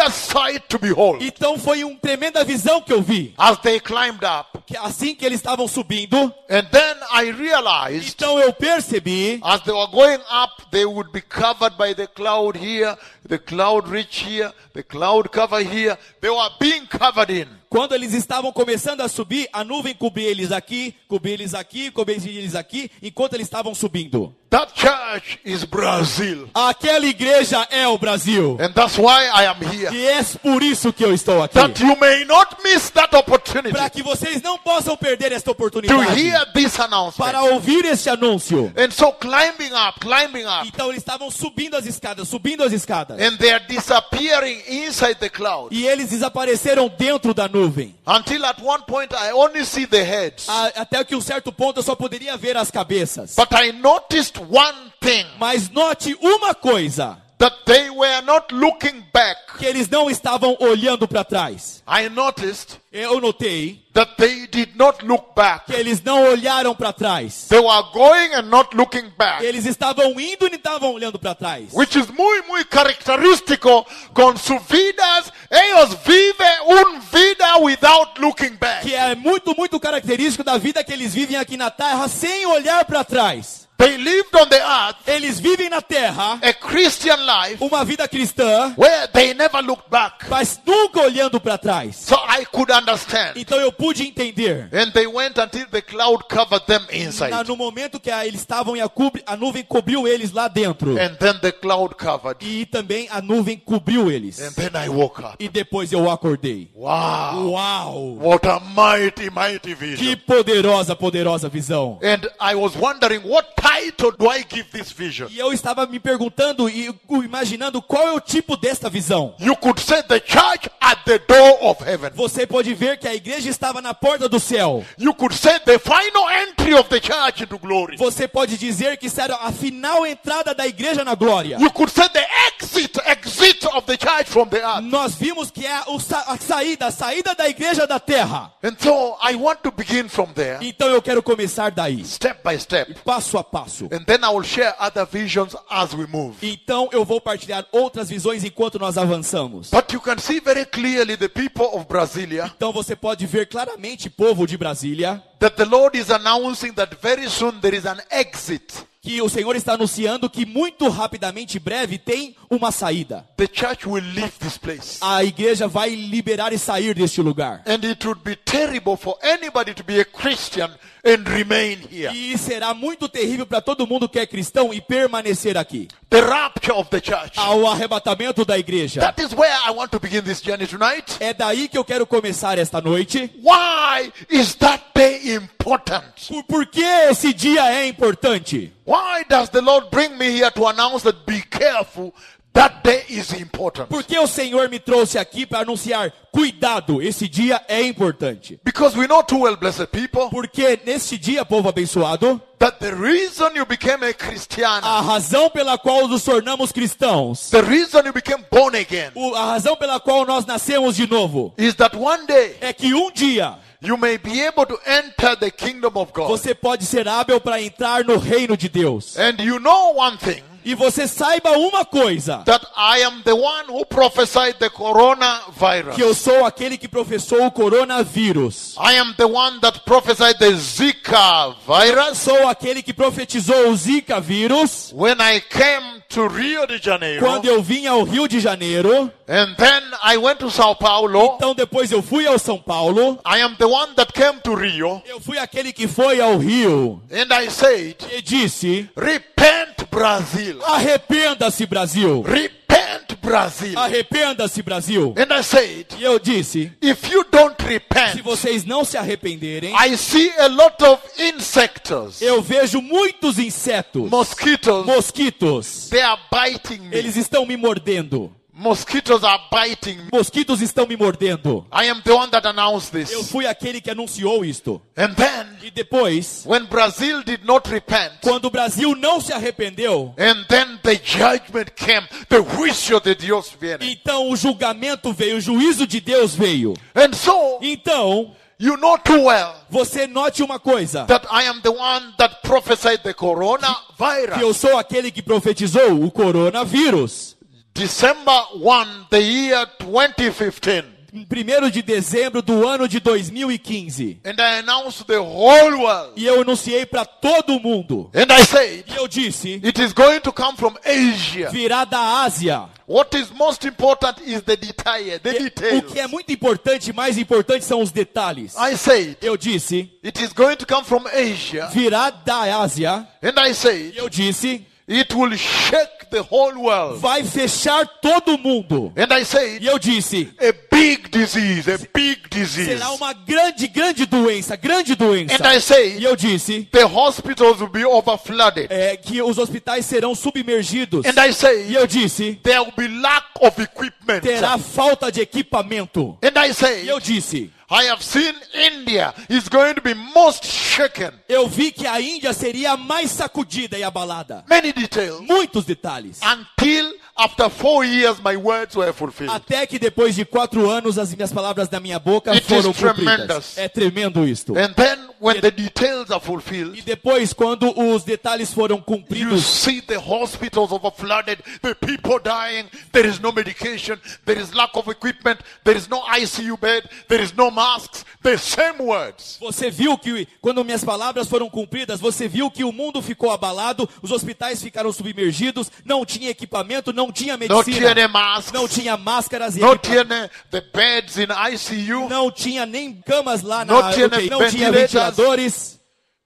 [1.21, 3.33] Então foi uma tremenda visão que eu vi.
[3.37, 4.59] as they climbed up.
[4.65, 9.73] que assim que eles estavam subindo, And then I realized então eu percebi as they
[9.73, 14.51] were going up, they would be covered by the cloud here, the cloud reach here,
[14.73, 15.97] the cloud cover here.
[16.21, 17.47] They were being covered in.
[17.69, 22.15] Quando eles estavam começando a subir, a nuvem cobria eles aqui, cobria eles aqui, cobria
[22.15, 24.33] eles aqui, enquanto eles estavam subindo.
[24.55, 26.47] That church is Brazil.
[26.53, 28.55] Aquela igreja é o Brasil.
[28.57, 29.93] And that's why I am here.
[29.93, 31.55] E é por isso que eu estou aqui.
[31.55, 35.51] That you may not miss that opportunity Para que vocês não possam perder esta to
[35.51, 36.17] oportunidade.
[36.21, 37.25] hear this announcement.
[37.25, 38.71] Para ouvir este anúncio.
[38.77, 43.19] And so climbing up, climbing up, Então eles estavam subindo as escadas, subindo as escadas.
[43.19, 45.75] and they are disappearing inside the cloud.
[45.75, 47.93] E eles desapareceram dentro da nuvem.
[48.07, 50.47] Until at one point I only see the heads.
[50.47, 53.35] A- Até que um certo ponto eu só poderia ver as cabeças.
[53.35, 59.57] But I noticed one thing Mas note uma coisa: that they were not looking back.
[59.57, 61.83] que eles não estavam olhando para trás.
[61.87, 65.65] I noticed Eu notei that they did not look back.
[65.65, 67.47] que eles não olharam para trás.
[67.49, 69.43] They were going and not looking back.
[69.45, 71.65] Eles estavam indo e não estavam olhando para trás.
[71.73, 75.31] Which is muy, muy característico con su vidas.
[75.49, 78.81] Ellos viven un vida without looking back.
[78.87, 82.83] Que é muito, muito característico da vida que eles vivem aqui na terra sem olhar
[82.85, 83.64] para trás.
[83.77, 88.73] They lived on the earth Eles vivem na terra a Christian life uma vida cristã,
[88.77, 90.25] where they never looked back.
[90.29, 91.95] mas nunca olhando para trás.
[91.97, 93.33] So I could understand.
[93.35, 94.69] Então eu pude entender.
[94.73, 97.47] And they went until the cloud covered them Na- inside.
[97.47, 100.91] no momento que a- eles estavam e a, cubri- a nuvem cobriu eles lá dentro.
[100.99, 102.37] And then the cloud covered.
[102.41, 104.39] E também a nuvem cobriu eles.
[104.39, 105.35] And then I woke up.
[105.39, 106.69] E depois eu acordei.
[106.73, 107.49] Wow.
[107.51, 108.17] Uau!
[108.21, 110.15] What a mighty, mighty Que vision.
[110.25, 111.99] poderosa, poderosa visão.
[112.01, 115.27] And I was wondering, what title do I give this vision?
[115.31, 119.35] E eu estava me perguntando e imaginando qual é o tipo desta visão.
[119.39, 122.11] You could say the church at the door of heaven.
[122.13, 124.85] Você pode ver que a igreja estava na porta do céu.
[124.97, 127.97] You could say the final entry of the church into glory.
[127.97, 131.57] Você pode dizer que será a final entrada da igreja na glória.
[131.59, 132.64] You could say the exit,
[133.05, 134.81] exit of the church from the earth.
[134.83, 138.53] Nós vimos que é a saída, a saída da igreja da terra.
[138.63, 142.59] And so I want to begin from there, Então eu quero começar daí, step by
[142.59, 142.93] step.
[143.03, 143.85] passo a passo.
[143.91, 146.35] And then I will share other visions as we move.
[146.41, 149.69] Então eu vou partilhar outras visões enquanto nós avançamos.
[149.71, 154.09] But you can see very clearly the people of Brasilia Então você pode ver claramente,
[154.09, 158.85] povo de Brasília, that the Lord is announcing that very soon there is an exit.
[159.05, 163.23] Que o Senhor está anunciando que muito rapidamente, breve, tem uma saída.
[163.37, 164.97] The church will leave this place.
[164.99, 167.61] A igreja vai liberar e sair deste lugar.
[167.67, 170.71] And it would be terrible for anybody to be a Christian
[171.05, 172.11] and remain here.
[172.13, 175.87] E será muito terrível para todo mundo que é cristão e permanecer aqui.
[176.09, 177.33] The rapture of the church.
[177.37, 179.01] Ao arrebatamento da igreja.
[179.01, 181.17] That is where I want to begin this journey tonight.
[181.19, 183.31] É daí que eu quero começar esta noite.
[183.43, 186.03] Why is that day important?
[186.27, 188.73] Por, por que esse dia é importante?
[188.85, 192.13] Why does the Lord bring me here to announce that be careful?
[192.55, 193.89] That day is important.
[193.89, 196.13] Por que o Senhor me trouxe aqui para anunciar?
[196.31, 198.57] Cuidado, esse dia é importante.
[198.63, 203.53] Because we know too well, blessed people, Porque neste dia, povo abençoado, that the reason
[203.55, 208.45] you became a Christian, a razão pela qual nos tornamos cristãos, the reason you became
[208.49, 212.71] born again, a razão pela qual nós nascemos de novo, is that one day é
[212.71, 216.29] que um dia you may be able to enter the kingdom of God.
[216.29, 219.17] você pode ser hábil para entrar no reino de Deus.
[219.17, 223.69] And you know one thing E você saiba uma coisa, that I am the one
[223.69, 225.95] who prophesied the coronavirus.
[225.95, 228.75] que eu sou aquele que professou o coronavírus.
[228.77, 234.19] I am the one that prophesied the Zika virus Sou aquele que profetizou o Zika
[234.19, 237.23] vírus when I came to Rio de Janeiro.
[237.23, 239.11] quando eu vim ao Rio de Janeiro.
[239.27, 241.35] And then I went to Sao Paulo.
[241.35, 243.19] Então depois eu fui ao São Paulo.
[243.25, 245.01] I am the one that came to Rio.
[245.05, 249.54] Eu fui aquele que foi ao Rio And I said, e disse: Repent,
[249.95, 250.61] Brazil.
[250.65, 252.21] Arrependa-se, Brasil.
[252.21, 253.79] Repent, Brazil.
[253.79, 255.13] Arrependa-se, Brasil.
[255.17, 259.73] And I said, E eu disse: If you don't se repent, vocês não se arrependerem,
[259.73, 264.85] I see a lot of insects, eu vejo muitos insetos, mosquitoes.
[264.85, 265.89] mosquitos.
[265.89, 266.97] They are biting me.
[266.97, 268.35] Eles estão me mordendo.
[268.57, 270.09] Mosquitoes are biting me.
[270.13, 271.65] Mosquitos estão me mordendo.
[271.73, 273.29] I am the one that announced Eu this.
[273.29, 274.81] fui aquele que anunciou isto.
[274.95, 280.13] And then, E depois, when Brazil did not repent, quando o Brasil não se arrependeu,
[280.17, 283.91] and then the judgment came, the juicio de Dios viene.
[283.91, 286.75] então o julgamento veio, o juízo de Deus veio.
[286.95, 291.71] And so, Então, you know too well você note uma coisa: that I am the
[291.71, 297.34] one that prophesied the que eu sou aquele que profetizou o coronavírus.
[297.75, 300.95] December 1, the year 2015.
[301.13, 304.19] em 1 de dezembro do ano de 2015.
[304.25, 306.13] And I announced to the whole world.
[306.15, 308.09] E eu anunciei para todo mundo.
[308.13, 311.49] And I said, E eu disse: it is going to come from Asia.
[311.49, 312.69] virá da Ásia.
[312.87, 317.65] What is most important is the detail, the O que é muito importante, mais importante
[317.65, 318.53] são os detalhes.
[318.77, 321.67] Said, Eu disse: it is going to come from Asia.
[321.73, 323.07] virá da Ásia.
[323.21, 326.99] And I said, E eu disse: it will shake the whole world.
[326.99, 328.93] vai fechar todo mundo.
[328.95, 332.65] And I said, E eu disse: a big disease, a big disease.
[332.77, 335.35] será uma grande, grande doença, grande doença.
[335.35, 338.67] And I said, E eu disse the hospitals will be overflooded.
[338.69, 341.05] é, que os hospitais serão submergidos.
[341.05, 341.33] And I
[341.69, 344.21] E eu disse: there will be lack of equipment.
[344.21, 346.17] terá falta de equipamento.
[346.21, 351.11] And I E eu disse: I have seen India is going to be most shaken.
[351.27, 354.43] eu vi que a Índia seria mais sacudida e abalada.
[354.47, 355.21] Many details.
[355.21, 356.19] Muitos detalhes.
[356.21, 359.31] Until after four years, my words were fulfilled.
[359.31, 362.77] Até que depois de quatro anos as minhas palavras da minha boca It foram is
[362.77, 363.55] tremendous.
[363.55, 363.57] cumpridas.
[363.57, 364.55] É tremendo isto.
[364.57, 369.43] And then, when the details are E fulfilled, depois, quando os detalhes foram you cumpridos,
[369.43, 374.87] see the hospitals overflooded, the people dying, there is no medication, there is lack of
[374.87, 379.37] equipment, there is no ICU bed, there is no masks, the same words.
[379.39, 383.89] você viu que, quando minhas palavras foram cumpridas, você viu que o mundo ficou abalado,
[384.01, 389.55] os hospitais ficaram submergidos, não tinha equipamento, não tinha medicina, TNA masks, não tinha máscaras
[389.55, 389.89] equipamento.
[389.89, 392.09] TNA, the beds in ICU.
[392.09, 395.75] Não tinha nem camas lá na Não tinha UTI, não tinha ventiladores.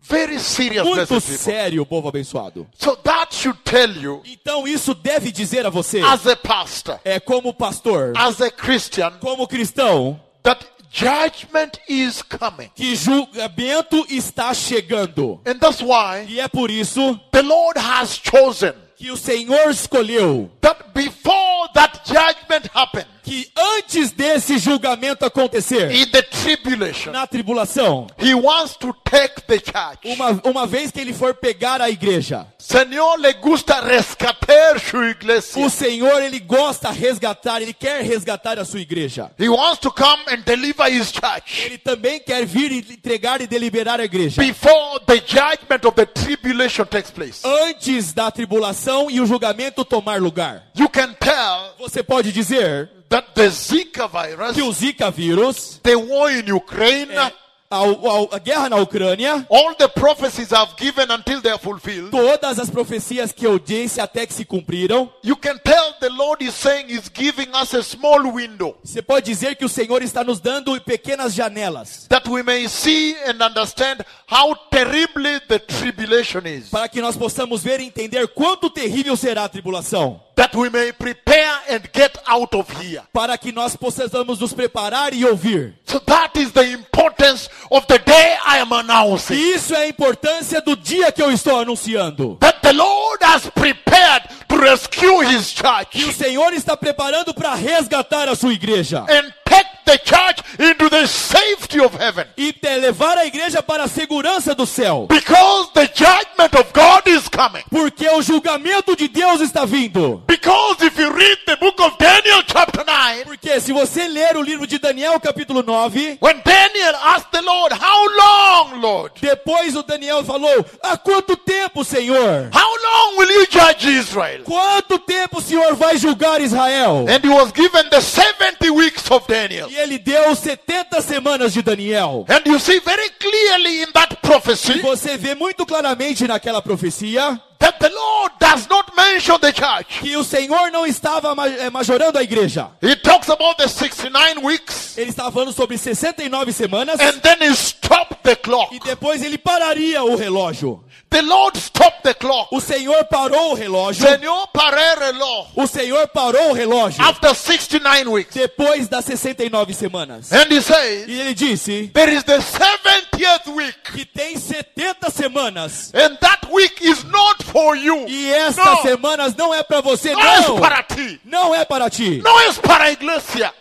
[0.02, 2.65] Very serious, Muito sério, povo abençoado.
[2.80, 7.20] So that should tell you, Então isso deve dizer a você, as a pastor, é
[7.20, 12.69] como pastor, as a Christian, como cristão, that judgment is coming.
[12.75, 15.39] que julgamento está chegando.
[15.45, 20.52] And that's why E é por isso the Lord has chosen que o Senhor escolheu
[20.62, 28.08] that before that judgment happened, que antes desse julgamento acontecer, in the tribulation, na tribulação,
[28.18, 30.00] He wants to take the church.
[30.04, 35.06] uma, uma vez que ele for pegar a igreja, Señor le gusta rescatar su o
[35.10, 35.70] iglesia.
[35.70, 39.32] Senhor ele gosta resgatar, ele quer resgatar a sua igreja.
[39.40, 43.48] He wants to come and deliver His church Ele também quer vir e entregar e
[43.48, 44.42] deliberar a igreja.
[44.42, 47.42] before the judgment of the tribulation takes place.
[47.46, 50.63] Antes da tribulação e o julgamento tomar lugar.
[50.75, 55.95] You can tell Você pode dizer that the Zika virus, que o Zika vírus, the
[55.95, 57.32] war in Ukraine, é,
[57.71, 62.10] a, a- a guerra na Ucrânia, all the prophecies I've given until they are fulfilled,
[62.12, 66.43] todas as profecias que eu disse até que se cumpriram, you can tell the Lord
[66.43, 68.75] is saying He's giving us a small window.
[68.84, 72.08] Você pode dizer que o Senhor está nos dando pequenas janelas.
[72.10, 77.62] That we may see and understand how terribly the tribulation is, para que nós possamos
[77.63, 82.54] ver e entender quanto terrível será a tribulação, that we may prepare and get out
[82.56, 83.02] of here.
[83.13, 85.73] para que nós possamos nos preparar e ouvir.
[85.86, 89.36] So that is the importance of the day I am announcing.
[89.36, 92.38] Isso é a importância do dia que eu estou anunciando.
[92.39, 97.54] That the Lord has prepared to rescue His Que o church Senhor está preparando para
[97.56, 99.06] resgatar a sua igreja.
[99.10, 102.28] and take the church into the safety of heaven.
[102.38, 105.08] e te- levar a igreja para a segurança do céu.
[105.10, 107.63] Because the judgment of God is coming.
[107.69, 110.21] Porque o julgamento de Deus está vindo.
[110.28, 114.41] Because if you read the book of Daniel, chapter 9, Porque se você ler o
[114.43, 119.13] livro de Daniel, capítulo 9, when Daniel asked the Lord, How long, Lord?
[119.21, 122.49] depois o Daniel falou: Há quanto tempo, Senhor?
[122.54, 124.43] How long will you judge Israel?
[124.43, 127.06] Quanto tempo o Senhor vai julgar Israel?
[127.10, 129.69] And he was given the 70 weeks of Daniel.
[129.69, 132.26] E ele deu 70 semanas de Daniel.
[132.30, 137.39] And you see very clearly in that E prophecy você vê muito claramente naquela profecia
[137.60, 140.00] that the Lord does not mention the church.
[140.02, 142.72] que o Senhor não estava eh, majorando a igreja.
[142.82, 147.54] He talks about the 69 weeks Ele estava falando sobre 69 semanas and then he
[147.56, 148.74] stopped the clock.
[148.76, 150.84] e depois ele pararia o relógio.
[151.10, 152.50] The Lord stopped the clock.
[152.52, 154.08] O Senhor parou o relógio.
[154.08, 158.36] Senor paré reloj O Senhor parou o relógio after 69 weeks.
[158.36, 160.32] depois das 69 semanas.
[160.32, 163.76] And he says, E ele disse there is the 70th week.
[163.91, 165.91] que tem 70 semanas.
[165.95, 168.06] And that week is not for you.
[168.08, 168.82] E estas Não.
[168.82, 170.60] semanas não é para você, No es não.
[170.60, 171.20] para ti.
[171.26, 172.22] Não é para ti.
[172.24, 173.54] No es para iglesia.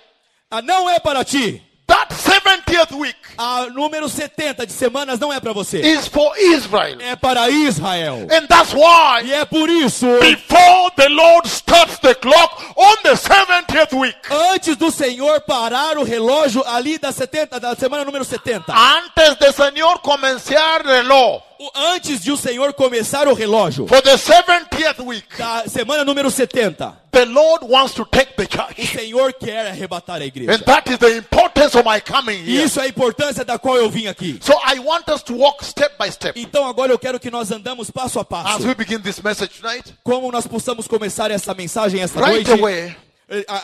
[0.50, 1.62] Ah, Não é para ti.
[1.86, 5.80] That 70th 70th week A número 70 de semanas não é para você.
[5.80, 6.98] is for Israel.
[7.00, 8.26] É para Israel.
[8.30, 13.14] And that's why E é por isso, before the Lord starts the clock on the
[13.16, 14.16] 70th week,
[14.52, 18.72] antes do Senhor parar o relógio ali da 70, da semana número 70.
[18.74, 19.36] antes
[20.02, 21.42] comenzar el reloj O-
[21.74, 26.96] Antes de o Senhor começar o relógio for the 70th week, da semana número 70,
[27.10, 28.86] the Lord wants to take the o church.
[28.96, 30.52] Senhor quer arrebatar a igreja.
[30.54, 32.64] And that is the importance of my coming E here.
[32.64, 34.38] isso é a importância da qual eu vim aqui.
[34.40, 37.50] So I want us to walk step by step Então agora eu quero que nós
[37.50, 38.66] andamos passo a as passo.
[38.66, 39.92] we begin this message tonight.
[40.04, 42.52] Como nós possamos começar essa mensagem esta Right noite.
[42.62, 42.96] away,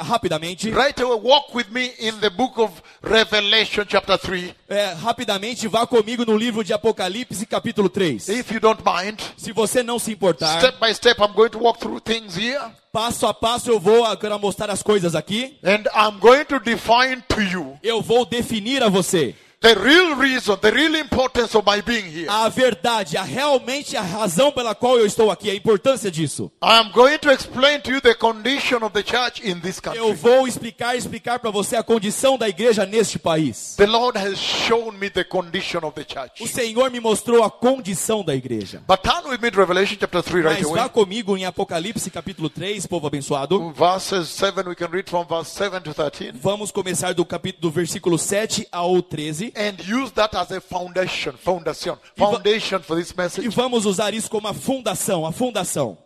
[0.00, 0.70] rapidamente.
[0.70, 2.70] right away, walk with me in the book of
[3.02, 4.54] Revelation, chapter 3.
[4.68, 8.28] É, rapidamente, vá comigo no livro de Apocalipse, capítulo 3.
[8.28, 11.58] If you don't mind, Se você não se importar, step by step, I'm going to
[11.58, 12.60] walk through things here.
[12.92, 15.58] passo a passo eu vou agora mostrar as coisas aqui.
[15.64, 20.56] And I'm going to define to you Eu vou definir a você the real reason,
[20.60, 22.26] the real importance of my being here.
[22.28, 26.52] a verdade, a realmente a razão pela qual eu estou aqui, a importância disso.
[26.62, 30.08] I am going to explain to you the condition of the church in this Eu
[30.08, 30.12] country.
[30.14, 33.74] vou explicar, explicar para você a condição da igreja neste país.
[33.76, 36.46] The Lord has shown me the condition of the O church.
[36.48, 38.82] Senhor me mostrou a condição da igreja.
[38.86, 40.82] But turn with me to Revelation chapter 3 right Mas away.
[40.82, 43.72] vá comigo em Apocalipse capítulo 3, povo abençoado.
[43.72, 46.32] Verses 7, we can read from verse 7 to 13.
[46.34, 51.32] Vamos começar do capítulo do versículo 7 ao 13 And use that as a foundation,
[51.36, 53.48] foundation, foundation for this e message.
[53.48, 55.96] vamos usar isso como a fundação, a fundação.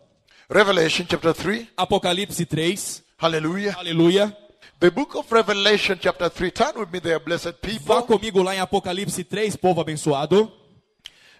[0.49, 1.67] Revelation chapter 3.
[1.77, 3.03] Apocalipse 3.
[3.17, 3.75] Hallelujah.
[3.77, 4.35] Aleluia.
[4.79, 6.51] The book of Revelation chapter 3.
[6.51, 8.17] Turn with me there, blessed Vá people.
[8.17, 10.51] comigo lá em Apocalipse 3, povo abençoado.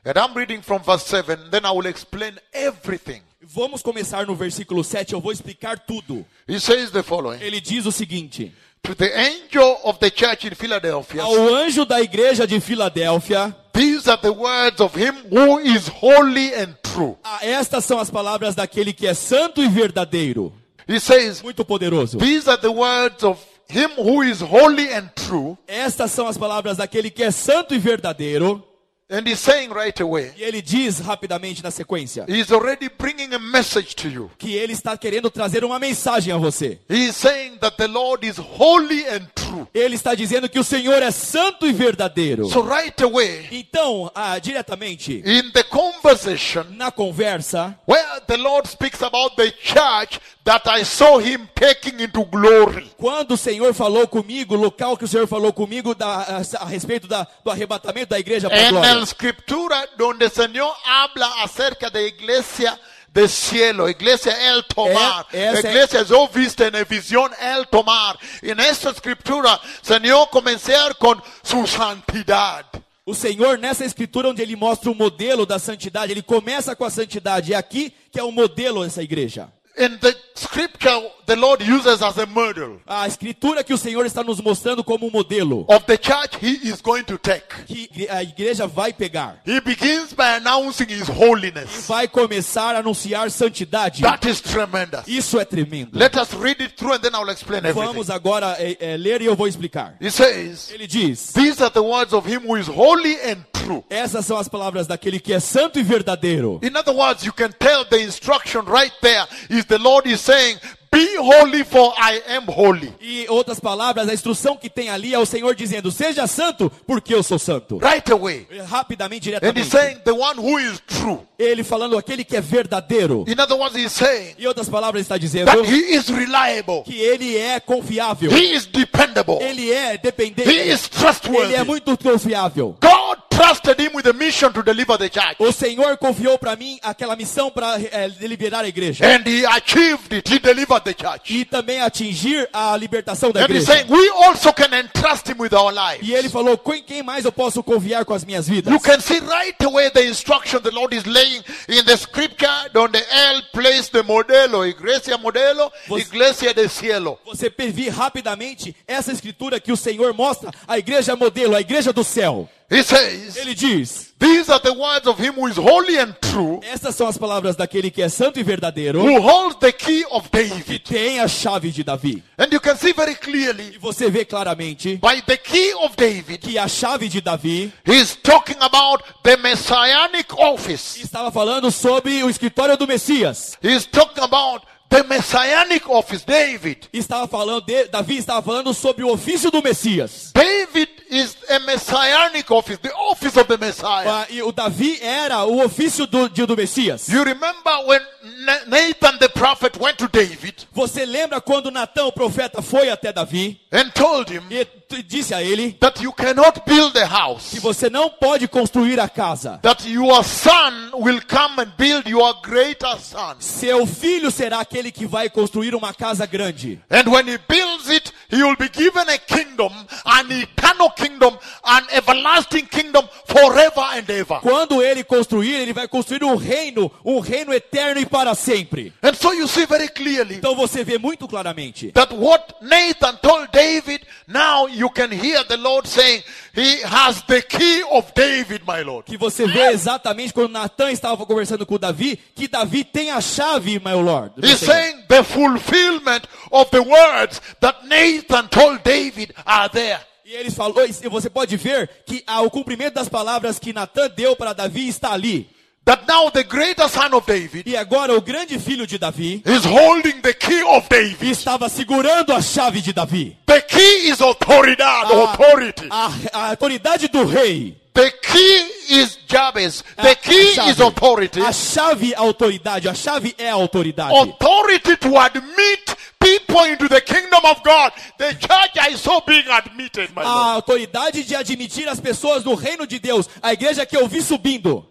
[0.05, 1.49] And I'm reading from verse 7.
[1.49, 3.21] Then I will explain everything.
[3.41, 6.25] Vamos começar no versículo 7, eu vou explicar tudo.
[6.47, 7.41] He says the following.
[7.41, 12.01] Ele diz o seguinte: To the angel of the church in Philadelphia, Ao anjo da
[12.01, 17.15] igreja de Filadélfia, these are the words of him who is holy and true.
[17.23, 20.51] ah, estas são as palavras daquele que é santo e verdadeiro,
[20.87, 22.17] He says, muito poderoso.
[22.17, 23.39] These are the words of
[23.69, 25.55] him who is holy and true.
[25.67, 28.65] Estas são as palavras daquele que é santo e verdadeiro.
[29.11, 33.39] And he's saying right away, E ele diz rapidamente na sequência he's already bringing a
[33.39, 34.29] message to you.
[34.37, 36.79] que ele está querendo trazer uma mensagem a você.
[36.89, 39.67] He's saying that the Lord is holy and true.
[39.73, 42.47] Ele está dizendo que o Senhor é santo e verdadeiro.
[42.49, 49.01] So right away, Então, ah, diretamente in the conversation na conversa, where the Lord speaks
[49.01, 52.91] about the church that I saw him taking into glory.
[52.97, 56.65] quando o Senhor falou comigo, o local que o Senhor falou comigo da- a, a
[56.65, 58.98] respeito da- do arrebatamento da igreja para glória.
[58.99, 62.79] La escritura donde el Señor habla acerca de iglesia
[63.11, 68.17] del cielo, iglesia el tomar, Eh, ese- iglesia yo viste en visión el tomar.
[68.41, 72.65] En esta escritura, Señor comenzar con su santidad.
[73.05, 76.91] O Senhor, nessa escritura onde ele mostra o modelo da santidade, ele começa com a
[76.91, 77.53] santidade.
[77.53, 79.51] É aqui que é o modelo dessa igreja.
[79.75, 84.23] In the scripture, the Lord uses as a model A escritura que o Senhor está
[84.23, 87.45] nos mostrando como um modelo of the church he is going to take.
[87.67, 89.39] que a igreja vai pegar.
[89.45, 91.87] He begins by announcing his holiness.
[91.87, 94.01] Vai começar a anunciar santidade.
[94.01, 95.07] That is tremendous.
[95.07, 95.97] Isso é tremendo.
[95.97, 97.85] Let us read it through and then I'll explain everything.
[97.85, 99.95] Vamos agora é, é, ler e eu vou explicar.
[100.01, 103.83] He says, Ele diz: These are the words of him who is holy and true.
[103.89, 106.59] Essas são as palavras daquele que é santo e verdadeiro.
[106.63, 110.57] In other words, you can tell the instruction right there is the Lord is saying,
[110.91, 112.93] Be holy, for I am holy.
[112.99, 117.13] E outras palavras, a instrução que tem ali é o Senhor dizendo: Seja santo, porque
[117.13, 117.77] eu sou santo.
[117.77, 118.47] Right away.
[118.67, 119.69] Rapidamente, And he's diretamente.
[119.69, 121.19] saying, The one who is true.
[121.37, 123.23] Ele falando aquele que é verdadeiro.
[123.27, 126.99] In other words, he's saying Em outras palavras, está dizendo that he is reliable, que
[126.99, 128.31] ele é confiável.
[128.31, 130.49] he is dependable, Ele é dependente.
[130.49, 131.53] he is Ele trustworthy.
[131.55, 132.75] é muito confiável.
[132.81, 135.35] God trusted him with a mission to deliver the church.
[135.39, 137.77] O Senhor confiou para mim aquela missão para
[138.19, 139.05] liberar a igreja.
[139.05, 140.29] And he achieved it.
[140.29, 141.33] He delivered the church.
[141.33, 143.65] E também atingir a libertação da And igreja.
[143.65, 146.07] saying, We also can entrust him with our lives.
[146.07, 148.73] E ele falou: "Com quem mais eu posso confiar com as minhas vidas?
[148.73, 152.97] You can see right away the instruction the Lord is laying in the scripture donde
[152.97, 157.17] Él placed the modelo, iglesia modelo, Você- iglesia del cielo.
[157.25, 162.03] Você vi rapidamente essa escritura que o Senhor mostra a igreja modelo, a igreja do
[162.03, 162.49] céu.
[162.71, 166.59] He says, Ele diz: These are the words of him who is holy and true,
[166.71, 170.29] Essas são as palavras daquele que é santo e verdadeiro, who holds the key of
[170.29, 170.79] que David.
[170.83, 172.23] tem a chave de Davi.
[172.37, 176.37] And you can see very E clearly você vê claramente by the key of David,
[176.39, 180.97] que a chave de Davi he's talking about the messianic office.
[181.01, 183.57] estava falando sobre o escritório do Messias.
[183.63, 186.89] He's talking about the messianic office, David.
[186.91, 190.31] Estava falando de, Davi estava falando sobre o ofício do Messias.
[190.33, 194.07] David is a messianic office, the office of the Messiah.
[194.07, 197.07] Ah, e o Davi era o ofício do, de- do Messias.
[197.09, 198.01] You remember when
[198.45, 203.11] Na- Nathan the prophet went to David Você lembra quando Natão, o profeta, foi até
[203.11, 207.59] Davi and told him e disse a ele that you cannot build a house, que
[207.59, 209.59] você não pode construir a casa.
[209.61, 213.35] that your son will come and build your greater son.
[213.39, 216.79] Seu filho será aquele que vai construir uma casa grande.
[216.89, 219.71] And when he builds it, he will be given a kingdom,
[220.05, 224.39] an eternal kingdom, an everlasting kingdom forever and ever.
[224.41, 228.93] Quando ele construir, ele vai construir um reino, um reino eterno e para sempre.
[229.01, 233.49] And so you see very clearly Então você vê muito claramente that what Nathan told
[233.51, 236.23] David, now you can hear the Lord saying,
[236.55, 239.05] He has the key of David, my Lord.
[239.05, 243.79] que você vê exatamente quando Natan estava conversando com Davi, que Davi tem a chave,
[243.79, 244.33] meu Lord.
[244.41, 248.18] He's saying the fulfillment of the words that Nathan
[248.49, 249.99] told David are there.
[250.25, 254.35] E eles falou, e você pode ver que o cumprimento das palavras que Natan deu
[254.35, 255.49] para Davi está ali.
[255.85, 259.65] That now the greater son of David E agora o grande filho de Davi is
[259.65, 261.31] holding the key of David.
[261.31, 263.35] estava segurando a chave de Davi.
[263.47, 265.31] The key is autoridade, Ah.
[265.31, 265.87] authority.
[265.89, 267.75] A, a autoridade do rei.
[267.93, 269.83] The key is Jabez.
[269.97, 270.69] A- The a key chave.
[270.71, 271.39] is authority.
[271.41, 272.87] A chave é a autoridade.
[272.89, 274.13] A chave é a autoridade.
[274.17, 277.91] Authority to admit people into the kingdom of God.
[278.17, 280.63] The church is so being admitted, my A Lord.
[280.63, 283.29] autoridade de admitir as pessoas no reino de Deus.
[283.41, 284.85] A igreja que eu vi subindo.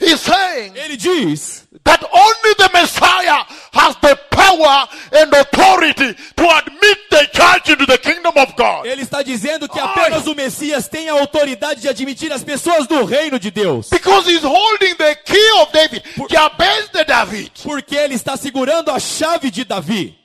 [0.00, 6.98] He's saying Ele diz that only the Messiah has the power and authority to admit
[7.10, 8.86] the church into the kingdom of God.
[8.86, 13.04] Ele está dizendo que apenas o Messias tem a autoridade de admitir as pessoas do
[13.04, 13.90] reino de Deus.
[13.90, 16.02] Because he's holding the key of David.
[16.30, 17.52] Jabez the David.
[17.62, 20.16] Porque ele está segurando a chave de Davi.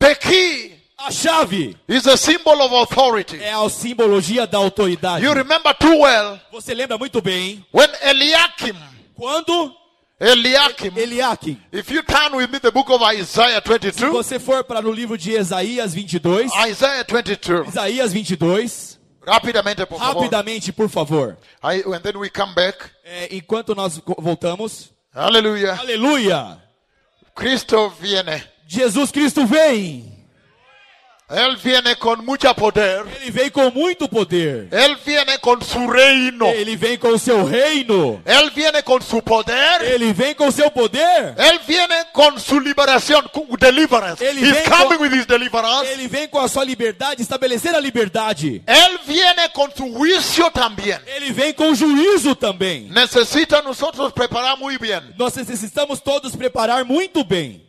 [0.00, 0.73] The key
[1.06, 3.36] A chave is a symbol of authority.
[3.38, 5.24] é a simbologia da autoridade.
[5.24, 8.74] You remember too well Você lembra muito bem when Eliakim,
[9.14, 9.72] quando
[10.18, 14.64] Eliakim, Eliakim, if you turn with me the book of Isaiah se 22, você for
[14.64, 20.14] para no livro de Isaías 22, Isaiah 22, Isaías 22, rapidamente, por favor.
[20.22, 21.36] rapidamente, por favor.
[21.62, 22.78] I, and then we come back.
[23.04, 25.76] É, enquanto nós voltamos, Hallelujah.
[25.80, 26.58] aleluia!
[27.34, 28.42] Cristo viene.
[28.66, 30.13] Jesus Cristo vem.
[31.30, 33.02] Él viene con mucha poder.
[33.20, 34.68] Ele vem com muito poder.
[34.70, 36.46] Él viene con su reino.
[36.48, 38.20] Ele vem com seu reino.
[38.26, 39.82] Él viene con su poder.
[39.82, 41.34] Ele vem com seu poder.
[41.38, 44.22] Él viene con su liberación, con deliverance.
[44.22, 45.90] Él He's viene coming con- with his deliverance.
[45.92, 48.62] Ele vem com a sua liberdade, estabelecer a liberdade.
[49.06, 50.98] Viene con su juicio también.
[51.06, 52.90] Ele vem com juízo também.
[52.90, 55.00] Necesita nosotros preparar muy bien.
[55.18, 57.63] Nós necessitamos todos preparar muito bem.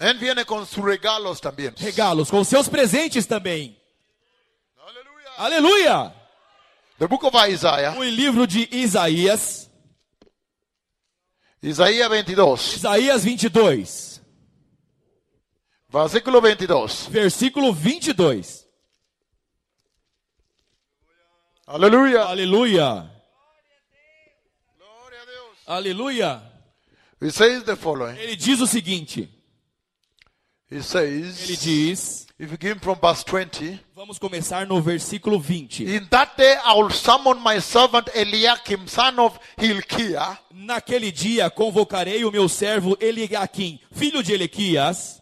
[0.00, 1.74] Él viene con sus regalos también.
[1.76, 3.78] Regalos, com seus presentes também.
[5.36, 6.14] Aleluia!
[6.98, 9.70] The book of Isaiah, O livro de Isaías,
[11.62, 14.22] Isaías 22, Isaías 22,
[15.90, 17.08] versículo 22.
[17.10, 18.66] versículo 22.
[21.66, 22.24] Aleluya.
[22.24, 23.10] Aleluia!
[25.66, 26.42] Aleluia!
[27.20, 28.16] He says the following.
[28.16, 29.28] Ele diz o seguinte:
[30.70, 35.84] He Ele says, diz, if you from verse 20, vamos começar no versículo 20.
[35.84, 42.24] in that day I will summon my servant Eliakim, son of Hilkiah, Naquele dia convocarei
[42.24, 45.20] o meu servo Eliakim, filho de Elequias.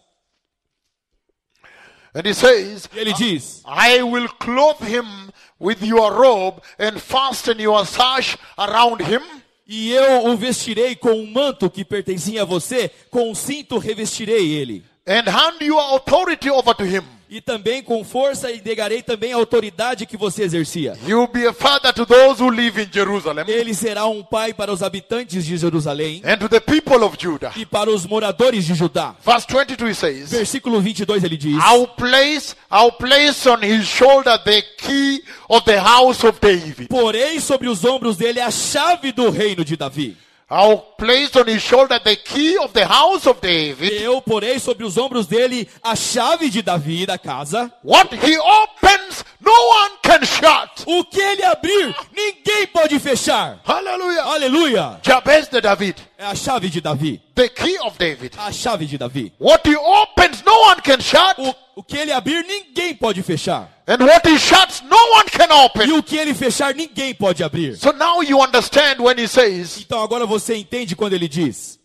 [2.14, 7.58] and he says, E ele diz: I will clothe him with your robe and fasten
[7.60, 9.22] your sash around him.
[9.66, 14.52] E eu o vestirei com um manto que pertencia a você, com um cinto revestirei
[14.54, 14.82] ele.
[15.08, 17.02] And hand your authority over to him.
[17.30, 20.96] E também com força e negarei também a autoridade que você exercia.
[21.06, 24.54] He will be a father to those who live in Jerusalem Ele será um pai
[24.54, 27.52] para os habitantes de Jerusalém and to the people of Judah.
[27.54, 29.14] e para os moradores de Judá.
[29.22, 34.38] Verse 22 he says, Versículo 22 ele diz: I'll place, I'll place on his shoulder
[34.42, 36.88] the key of the house of David.
[36.88, 40.16] Porei sobre os ombros dele a chave do reino de Davi.
[40.50, 43.92] I'll place on his shoulder the key of the house of David.
[44.02, 47.70] Eu porei sobre os ombros dele a chave de Davi da casa.
[47.84, 50.84] What he opens, no one can shut.
[50.86, 53.60] O que ele abrir, ninguém pode fechar.
[53.64, 54.22] Hallelujah.
[54.24, 55.00] Aleluia!
[55.02, 57.20] Jabez the David, É a chave de Davi.
[57.34, 58.32] the key of David.
[58.38, 59.32] A chave de Davi.
[59.38, 61.36] What he opens, no one can shut.
[61.38, 63.68] O, o que ele abrir, ninguém pode fechar.
[63.86, 65.92] And what he shuts, no one can E open.
[65.92, 67.76] o que ele fechar, ninguém pode abrir.
[67.76, 71.77] So now you understand when he says Então agora você entende quando ele diz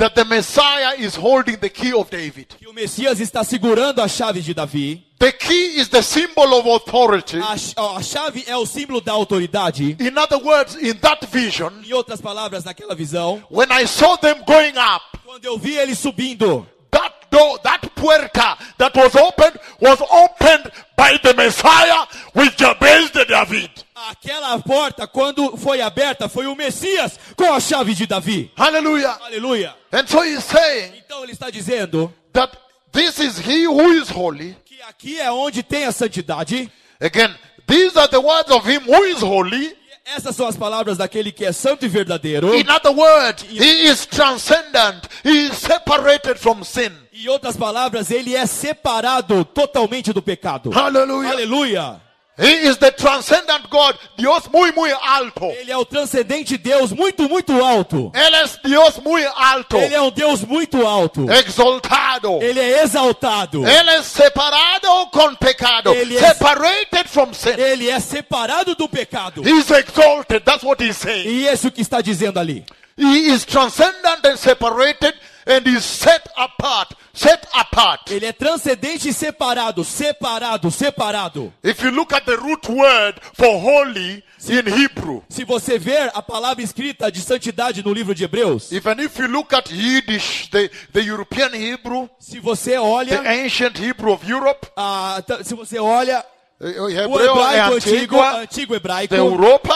[0.00, 2.48] that the Messiah is holding the key of David.
[2.58, 5.04] que o Messias está segurando a chave de Davi.
[5.18, 7.38] The key is the symbol of authority.
[7.38, 9.96] A, a chave é o símbolo da autoridade.
[10.00, 14.42] In other words, in that vision, Em outras palavras, naquela visão, when I saw them
[14.46, 20.00] going up, quando eu vi ele subindo, that door, that puerta that was opened was
[20.00, 23.70] opened by the Messiah with Jabez de David.
[24.08, 28.50] Aquela porta, quando foi aberta, foi o Messias com a chave de Davi.
[28.56, 29.18] Hallelujah.
[29.22, 29.74] Aleluia.
[29.92, 32.56] And so he's saying Então ele está dizendo that
[32.92, 34.56] this is he who is holy.
[34.64, 36.70] que aqui é onde tem a santidade.
[37.00, 37.34] Again,
[37.66, 39.76] these are the words of him who is holy.
[40.04, 42.54] Essas são as palavras daquele que é santo e verdadeiro.
[42.56, 45.04] In other words, he is transcendent.
[45.24, 46.90] He is separated from sin.
[47.12, 50.70] Em outras palavras, ele é separado totalmente do pecado.
[50.70, 51.30] Hallelujah.
[51.30, 52.00] Aleluia.
[52.40, 55.46] He is the transcendent God, Dios muy, muy alto.
[55.50, 58.10] Ele é o transcendente Deus muito, muito alto.
[58.14, 61.26] Él es Dios muy alto, Ele é um Deus muito alto.
[61.30, 62.38] exaltado.
[62.42, 63.66] Ele é exaltado.
[63.66, 67.58] Él es separado con pecado, Él es- separated from sin.
[67.58, 69.42] Ele é separado do pecado.
[69.46, 70.42] He's exalted.
[70.44, 71.26] That's what he's saying.
[71.28, 72.64] E isso que está dizendo ali.
[72.96, 75.14] He is transcendent and separated
[75.46, 76.94] and is set apart.
[77.12, 78.10] Set apart.
[78.10, 81.52] Ele é transcendente e separado, separado, separado.
[81.64, 86.22] If you look at the root word for holy in Hebrew, Se você ver a
[86.22, 90.70] palavra escrita de santidade no livro de Hebreus, even if you look at Yiddish, the,
[90.92, 96.24] the European Hebrew, se você the olha, ancient Hebrew of Europe, a- se você olha
[96.60, 97.24] eh, o o hebreu é
[97.58, 99.74] hebraico antigo, antigo, antigo hebraico, da Europa,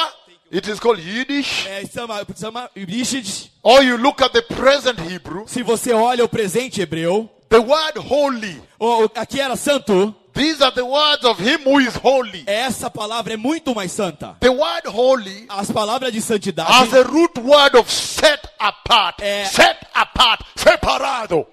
[0.53, 1.66] it is called Yiddish.
[1.66, 3.51] é, chama, chama Yiddish.
[3.62, 7.99] Or you look at the present Hebrew, Se você olha o presente hebreu, the word
[7.99, 8.61] holy.
[8.78, 12.42] o- aqui era santo, These are the words of him who is holy.
[12.49, 14.36] essa palavra é muito mais santa.
[14.40, 19.20] The word holy As palavras de santidade has a root word of set apart.
[19.22, 19.45] Eh.
[19.47, 20.40] Set apart.
[20.57, 21.47] Separado.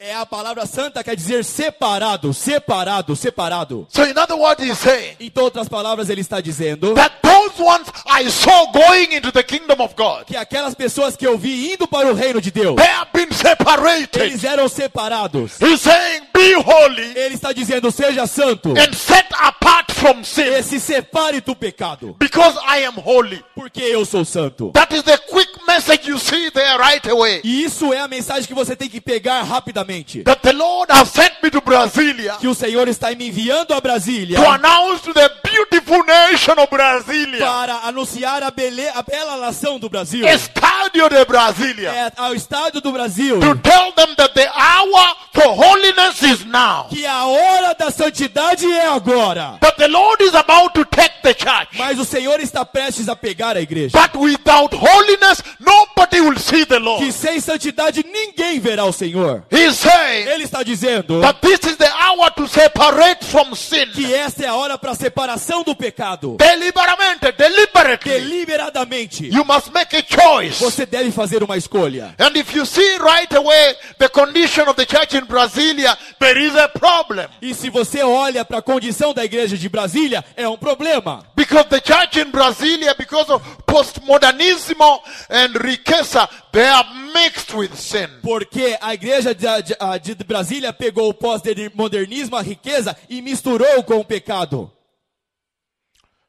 [0.00, 3.86] É a palavra santa quer dizer separado, separado, separado.
[3.90, 7.86] So in other words, he's saying Em outras palavras, ele está dizendo that those ones
[8.04, 11.86] I saw going into the kingdom of God, que aquelas pessoas que eu vi indo
[11.86, 14.20] para o reino de Deus, they have been separated.
[14.20, 15.60] eles eram separados.
[15.60, 20.62] He's saying, be holy Ele está dizendo, seja santo and set apart from e sin
[20.62, 23.42] se separe do pecado, because I am holy.
[23.54, 24.70] porque eu sou santo.
[24.72, 27.40] That is the quick message you see there right away.
[27.42, 30.22] E isso é a mensagem que você tem que pegar rapidamente.
[30.24, 33.80] That the Lord has sent me to Brasilia Que o Senhor está me enviando a
[33.80, 39.36] Brasília to announce to the beautiful nation of Brasilia, para anunciar a, bele, a bela
[39.38, 44.34] nação do Brasil, Estadio de Brasilia, é, ao Estado do Brasil, to tell them that
[44.34, 46.86] the hour for holiness is now.
[46.88, 49.58] que a hora da santidade é agora.
[49.60, 51.78] That the Lord is about to take the church.
[51.78, 53.98] Mas o Senhor está prestes a pegar a igreja.
[53.98, 57.04] But without holiness, nobody will see the Lord.
[57.04, 59.44] Que sem santidade ninguém verá o Senhor.
[59.50, 63.86] He's saying Ele está dizendo that this is the hour to separate from sin.
[63.92, 66.36] que esta é a hora para a separação do pecado.
[66.38, 68.20] Deliberatamente, deliberately.
[68.20, 69.26] Deliberadamente.
[69.32, 70.62] You must make a choice.
[70.62, 72.14] Você deve fazer uma escolha.
[72.18, 76.54] And if you see right away the condition of the church in Brasilia, there is
[76.56, 77.26] a problem.
[77.40, 81.24] E se você olha para a condição da igreja de Brasília, é um problema.
[81.36, 88.08] Because the church in Brasilia, because of postmodernismo and riqueza, they are mixed with sin.
[88.22, 93.98] Porque a igreja de, de- de Brasília pegou o pós-modernismo, a riqueza, e misturou com
[94.00, 94.70] o pecado.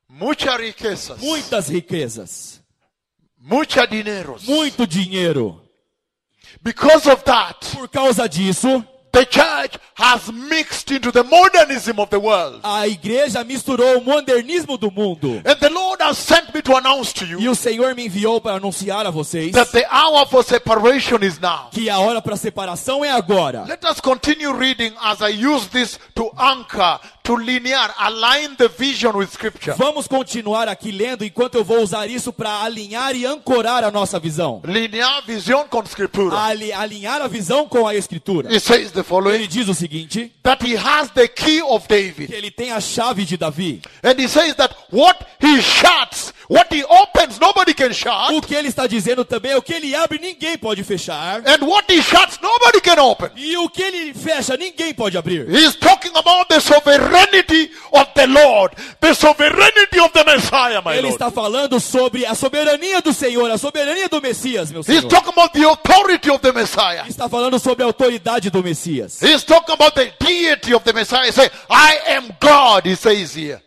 [0.07, 1.19] Mucha riquezas.
[1.19, 2.61] Muitas riquezas.
[3.37, 4.43] Mucha dineros.
[4.45, 5.61] Muito dinheiro.
[6.61, 8.83] Because of that, Por causa disso,
[9.15, 12.59] the church has mixed into the modernism of the world.
[12.63, 15.41] a igreja misturou o modernismo do mundo.
[15.45, 18.41] And the Lord has sent me to announce to E you o Senhor me enviou
[18.41, 21.69] para anunciar a vocês that the hour for separation is now.
[21.71, 23.65] que a hora para separação é agora.
[23.67, 29.15] Let us continue reading as I use this to anchor, to linear, align the vision
[29.15, 29.73] with scripture.
[29.77, 34.19] Vamos continuar aqui lendo enquanto eu vou usar isso para alinhar e ancorar a nossa
[34.19, 34.61] visão.
[34.63, 36.37] Linear vision con scriptura.
[36.37, 38.49] Ali- alinhar a visão com a escritura.
[38.49, 39.03] It says the
[39.33, 42.31] Ele diz o seguinte, that he has the key of que David.
[42.33, 43.81] ele tem a chave de Davi.
[44.03, 48.33] And he says that what he shuts, what he opens, nobody can shut.
[48.33, 51.41] O que ele está dizendo também é o que ele abre, ninguém pode fechar.
[51.45, 53.29] And what he shuts, nobody can open.
[53.35, 55.47] E o que ele fecha, ninguém pode abrir.
[55.49, 61.01] He's talking about the sovereignty of the Lord, the sovereignty of the Messiah, my Ele
[61.09, 61.15] Lord.
[61.15, 65.09] está falando sobre a soberania do Senhor, a soberania do Messias, meu He's Senhor.
[65.09, 67.01] talking about the authority of the Messiah.
[67.01, 69.21] Ele está falando sobre a autoridade do Messias.
[69.21, 71.31] He's talking about the deity of the Messiah.
[71.31, 73.61] Say, I am God, he says here.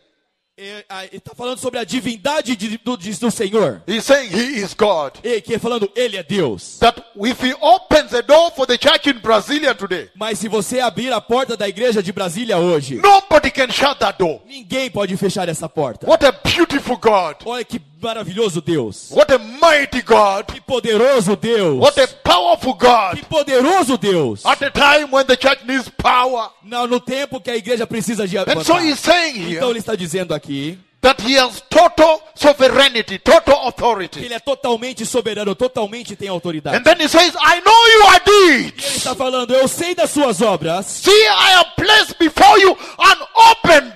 [0.59, 3.81] É, Ele está falando sobre a divindade de- do, do Senhor.
[3.87, 5.13] He's saying he is God.
[5.23, 6.77] E que é falando, Ele é Deus.
[6.79, 10.79] That if he opens the door for the church in Brasilia today, Mas se você
[10.81, 14.41] abrir a porta da igreja de Brasília hoje, nobody can shut that door.
[14.45, 16.05] ninguém pode fechar essa porta.
[16.07, 17.37] What a beautiful God.
[17.45, 19.09] Olha que maravilhoso Deus.
[19.11, 20.45] What a mighty God.
[20.47, 21.77] Que poderoso Deus.
[21.79, 23.17] What a powerful God.
[23.17, 24.45] Que poderoso Deus.
[24.45, 26.49] At a time when the church needs power.
[26.63, 29.79] Não, no tempo que a igreja precisa de And so he's saying here Então ele
[29.79, 34.19] está dizendo aqui that he has total sovereignty, total authority.
[34.19, 36.75] ele é totalmente soberano, totalmente tem autoridade.
[36.77, 38.97] And then he says, I know your Ele deeds.
[38.97, 40.85] está falando, eu sei das suas obras.
[40.85, 43.17] See, I have placed before you an
[43.51, 43.93] open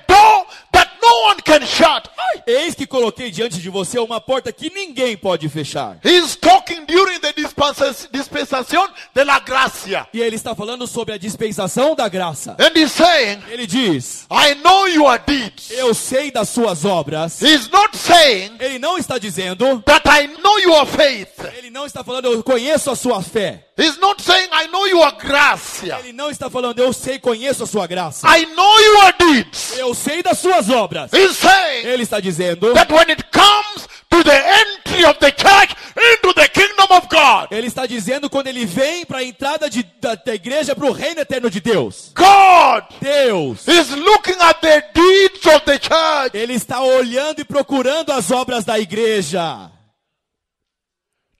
[1.03, 2.09] no one can shut.
[2.47, 5.97] Eis que coloquei diante de você uma porta que ninguém pode fechar.
[6.03, 10.07] He's talking during the dispensa- dispensation de la gracia.
[10.13, 12.55] E ele está falando sobre a dispensação da graça.
[12.59, 15.71] And he's saying, Ele diz, I know your deeds.
[15.71, 17.41] eu sei das suas obras.
[17.41, 21.29] He's not saying Ele não está dizendo, that I know your faith.
[21.57, 23.67] ele não está falando, eu conheço a sua fé.
[23.75, 25.97] He's not saying I know your gracia.
[25.99, 28.27] Ele não está falando, eu sei, conheço a sua graça.
[28.37, 29.77] I know your deeds.
[29.77, 31.11] Eu sei das suas obras.
[31.11, 35.75] He's saying Ele está dizendo, that when it comes to the entry of the church
[35.95, 39.83] into the kingdom of God, ele está dizendo quando ele vem para a entrada de-
[39.99, 42.11] da, da igreja para o reino eterno de Deus.
[42.15, 46.35] God Deus, is looking at the deeds of the church.
[46.35, 49.71] ele está olhando e procurando as obras da igreja.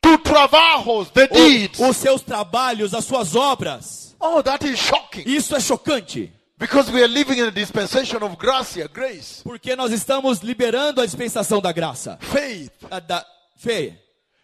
[0.03, 1.79] To trabajos, the deeds.
[1.79, 4.15] os seus trabalhos, as suas obras.
[4.19, 5.23] Oh, that is shocking.
[5.25, 6.31] Isso é chocante.
[6.59, 11.05] Because we are living in a dispensation of gracia, grace, Porque nós estamos liberando a
[11.05, 12.17] dispensação da graça.
[12.21, 12.71] faith.
[12.91, 13.25] A da
[13.57, 13.97] fé.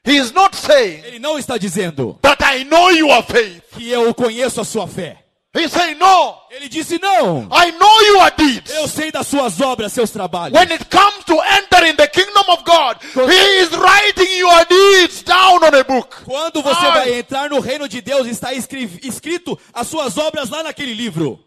[0.05, 3.62] He is not saying Ele não está dizendo that I know your faith.
[3.78, 5.24] que eu conheço a sua fé.
[5.51, 7.49] He's saying, no, Ele disse não.
[7.51, 8.69] I know your deeds.
[8.71, 10.55] Eu sei das suas obras, seus trabalhos.
[10.57, 12.97] When it comes to enter in the kingdom of God,
[13.27, 16.23] He is writing your deeds down on a book.
[16.23, 16.91] Quando você Ai.
[16.91, 21.43] vai entrar no reino de Deus, está escri- escrito as suas obras lá naquele livro.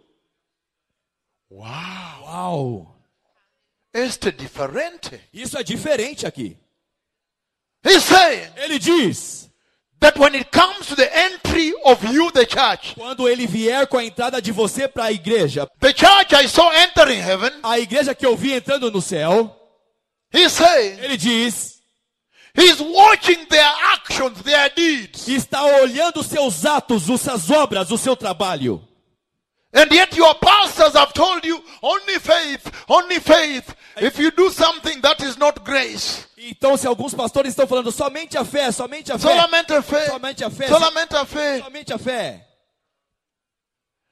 [1.48, 1.68] Wow.
[2.24, 2.96] Uau!
[3.94, 5.20] Este é diferente.
[5.32, 6.56] Isso é diferente aqui.
[7.84, 9.48] He's saying Ele diz:
[10.02, 13.98] that when it comes to the entry of you, the church, quando ele vier com
[13.98, 18.14] a entrada de você para a igreja, the church I saw entering heaven, a igreja
[18.14, 19.56] que eu vi entrando no céu,
[20.32, 21.80] saying ele diz:
[22.54, 25.28] he's watching their actions, their deeds.
[25.28, 28.82] está olhando seus atos, as suas obras, o seu trabalho.
[29.74, 33.74] And yet your pastors have told you only faith, only faith.
[33.96, 38.36] If you do something that is not grace, Então, se alguns pastores estão falando somente
[38.36, 41.58] a fé, somente a fé, solamente a fé, somente a fé, solamente a fé.
[41.62, 42.46] somente a fé.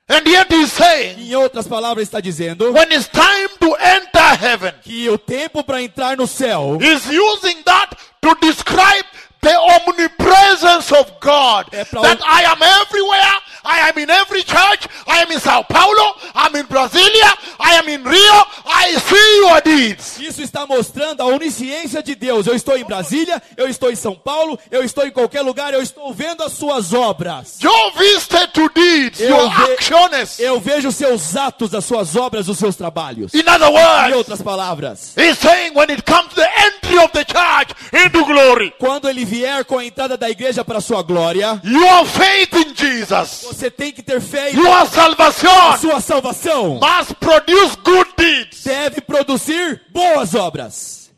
[0.09, 4.74] And yet he's saying Em outras palavras, está dizendo when it's time to enter heaven,
[4.83, 9.07] que o tempo para entrar no céu He's using that to describe
[9.41, 11.66] the omnipresence of God.
[11.72, 13.41] É that I am everywhere.
[13.64, 14.87] I am in every church.
[15.07, 16.14] I am in Sao Paulo.
[16.35, 17.33] I'm in Brasilia.
[17.59, 18.45] I am in Rio.
[18.83, 20.18] I see your deeds.
[20.18, 22.47] Isso está mostrando a onisciência de Deus.
[22.47, 25.83] Eu estou em Brasília, eu estou em São Paulo, eu estou em qualquer lugar, eu
[25.83, 27.59] estou vendo as suas obras.
[27.62, 30.39] Your vista to deeds, Eu your ve- actions.
[30.39, 33.35] Eu vejo os seus atos, as suas obras, os seus trabalhos.
[33.35, 37.11] In other Em words, outras palavras, he's saying when it comes to the entry of
[37.12, 37.74] the church
[38.05, 42.05] into glory, quando ele vier com a entrada da igreja para a sua glória, your
[42.07, 46.81] faith in Jesus, você tem que ter fé em your a salvation sua salvação.
[46.81, 48.66] must produce good deeds.
[48.71, 51.11] Deve produzir boas obras.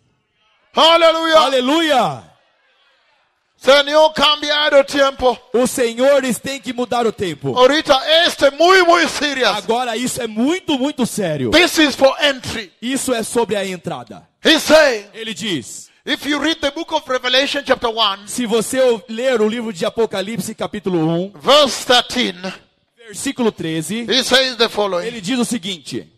[0.75, 1.41] Hallelujah.
[1.41, 2.23] Aleluia!
[3.59, 5.39] Senhor, cambiar o tempo.
[5.53, 7.55] Os senhores têm que mudar o tempo.
[7.57, 7.95] Ahorita
[8.27, 9.57] este é muito, muito serious.
[9.57, 11.51] Agora isso é muito, muito sério.
[11.51, 12.73] This is for entry.
[12.81, 14.27] Isso é sobre a entrada.
[14.43, 18.81] He's saying, Ele diz: if you read the book of Revelation chapter 1, Se você
[19.11, 22.53] ler o livro de Apocalipse, capítulo 1, verse 13,
[23.07, 25.07] versículo 13, he says the following.
[25.07, 26.11] ele diz o seguinte: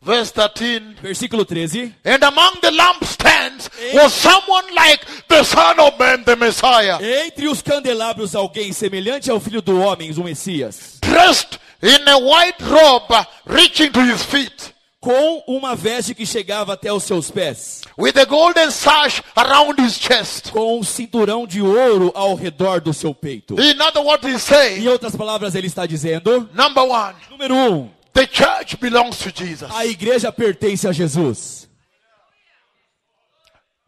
[0.00, 1.92] Verse 13, versículo 13.
[2.04, 7.60] and among the lampstands was someone like the Son of Man, the Messiah, Entre os
[7.60, 13.90] candelabros, alguém semelhante ao filho do homem, o Messias, dressed in a white robe reaching
[13.90, 18.70] to his feet, com uma veste que chegava até os seus pés, with a golden
[18.70, 20.50] sash around his chest.
[20.52, 23.54] com um cinturão de ouro ao redor do seu peito.
[23.60, 27.90] In other words, he's Em saying, outras palavras, ele está dizendo: number one, número um,
[28.18, 29.70] the church belongs to Jesus.
[29.70, 31.68] a igreja pertence a Jesus.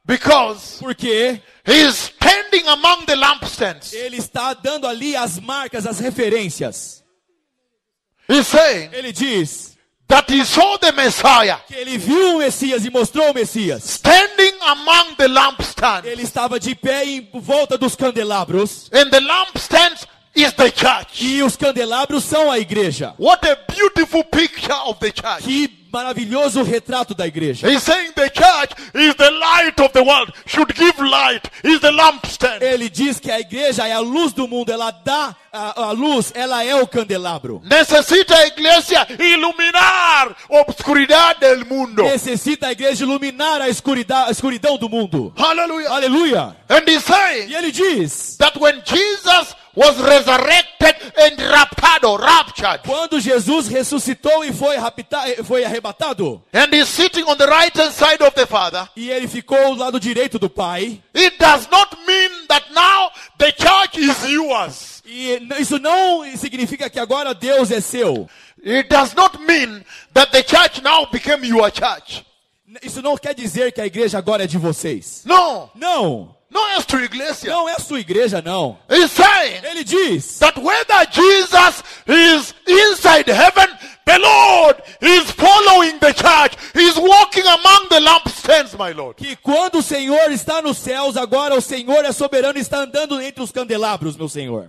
[0.07, 3.93] Because Porque He is standing among the lampstands.
[3.93, 7.03] ele está dando ali as marcas, as referências.
[8.28, 9.76] He's saying Ele diz:
[10.09, 13.85] that he saw the Messiah que ele viu o Messias e mostrou o Messias.
[13.85, 16.07] standing among the lampstands.
[16.07, 18.89] Ele estava de pé em volta dos candelabros.
[18.93, 21.24] And the lampstands is the church.
[21.24, 23.14] E os candelabros são a igreja.
[23.18, 25.43] What a beautiful picture of the church.
[25.45, 27.68] Que maravilhoso retrato da igreja.
[27.68, 31.91] He's saying the church is the light of the world, should give light, is the
[31.91, 32.62] lampstand.
[32.62, 36.33] Ele diz que a igreja é a luz do mundo, ela dá a, a luz,
[36.35, 37.61] ela é o candelabro.
[37.64, 42.05] Necesita iglesia iluminar obscuridad del mundo.
[42.05, 45.33] Necessita a igreja iluminar a escuridão, a escuridão do mundo.
[45.37, 46.57] Aleluia.
[47.01, 54.45] Saying E ele diz: that when Jesus was resurrected and raptado, raptured, quando Jesus ressuscitou
[54.45, 58.47] e foi, rapta, foi arrebatado, and he's sitting on the right hand side of the
[58.47, 63.11] Father, e ele ficou ao lado direito do Pai, it does not mean that now
[63.39, 65.03] the church is yours.
[65.05, 68.29] e isso não significa que agora Deus é seu.
[68.64, 72.25] It does not mean that the church now became your church.
[72.83, 75.23] Isso não quer dizer que a igreja agora é de vocês.
[75.25, 77.51] No, Não, no es tu iglesia.
[77.51, 78.78] não é a sua igreja, não.
[78.88, 83.68] Ele diz that whether Jesus is inside heaven,
[84.05, 86.57] the Lord is following the church.
[86.74, 89.16] He's walking among the lampstands, my Lord.
[89.16, 93.20] que quando o Senhor está nos céus, agora o Senhor é soberano e está andando
[93.20, 94.68] entre os candelabros, meu Senhor.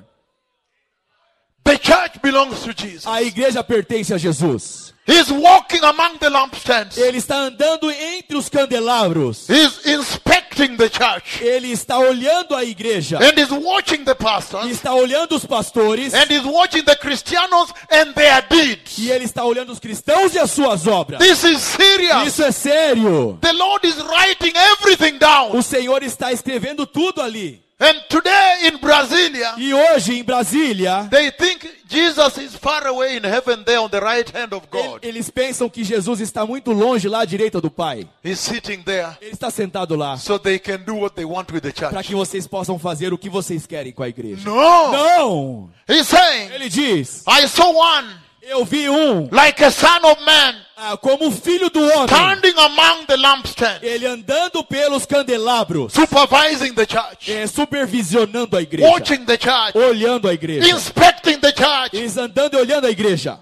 [1.71, 3.07] The church belongs to Jesus.
[3.07, 4.91] A igreja pertence a Jesus.
[5.07, 6.97] He's walking among the lampstands.
[6.97, 9.49] Ele está andando entre os candelabros.
[9.49, 11.41] He's inspecting the church.
[11.41, 13.19] Ele está olhando a igreja.
[13.19, 14.69] And watching the pastors.
[14.69, 16.13] Está olhando os pastores.
[16.13, 18.97] And watching the Christianos and their deeds.
[18.97, 21.19] E ele está olhando os cristãos e as suas obras.
[21.19, 22.27] This is serious.
[22.27, 23.39] Isso é sério.
[23.39, 25.55] The Lord is writing everything down.
[25.55, 27.63] O Senhor está escrevendo tudo ali.
[27.81, 33.23] And today in Brasilia, E hoje em Brasília, they think Jesus is far away in
[33.25, 34.99] heaven there on the right hand of God.
[35.03, 38.07] eles pensam que Jesus está muito longe lá à direita do Pai.
[38.23, 41.61] He's sitting there Ele está sentado lá so they can do what they want with
[41.61, 42.07] the para church.
[42.09, 44.47] que vocês possam fazer o que vocês querem com a igreja.
[44.47, 44.91] No.
[44.91, 45.69] Não!
[45.89, 48.07] He's saying, Ele diz: I saw one
[48.43, 50.55] Eu vi um like a son of man
[51.01, 57.31] como filho do homem, standing among the lampstands, ele andando pelos candelabros, supervising the church,
[57.31, 60.67] é, supervisionando a igreja, watching the church, olhando a igreja.
[60.69, 61.95] inspecting the church.
[61.95, 63.39] Eles andando e olhando a igreja.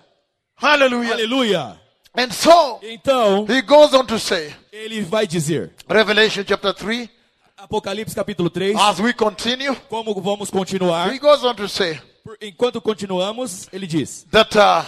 [0.55, 1.13] Hallelujah.
[1.13, 1.79] Aleluia.
[2.15, 7.09] And so Então, he goes on to say, ele vai dizer, Revelation chapter 3,
[7.57, 11.13] Apocalipse capítulo 3, as we continue, como vamos continuar?
[11.13, 11.99] he goes on to say
[12.41, 14.83] Enquanto continuamos, ele diz: that uh,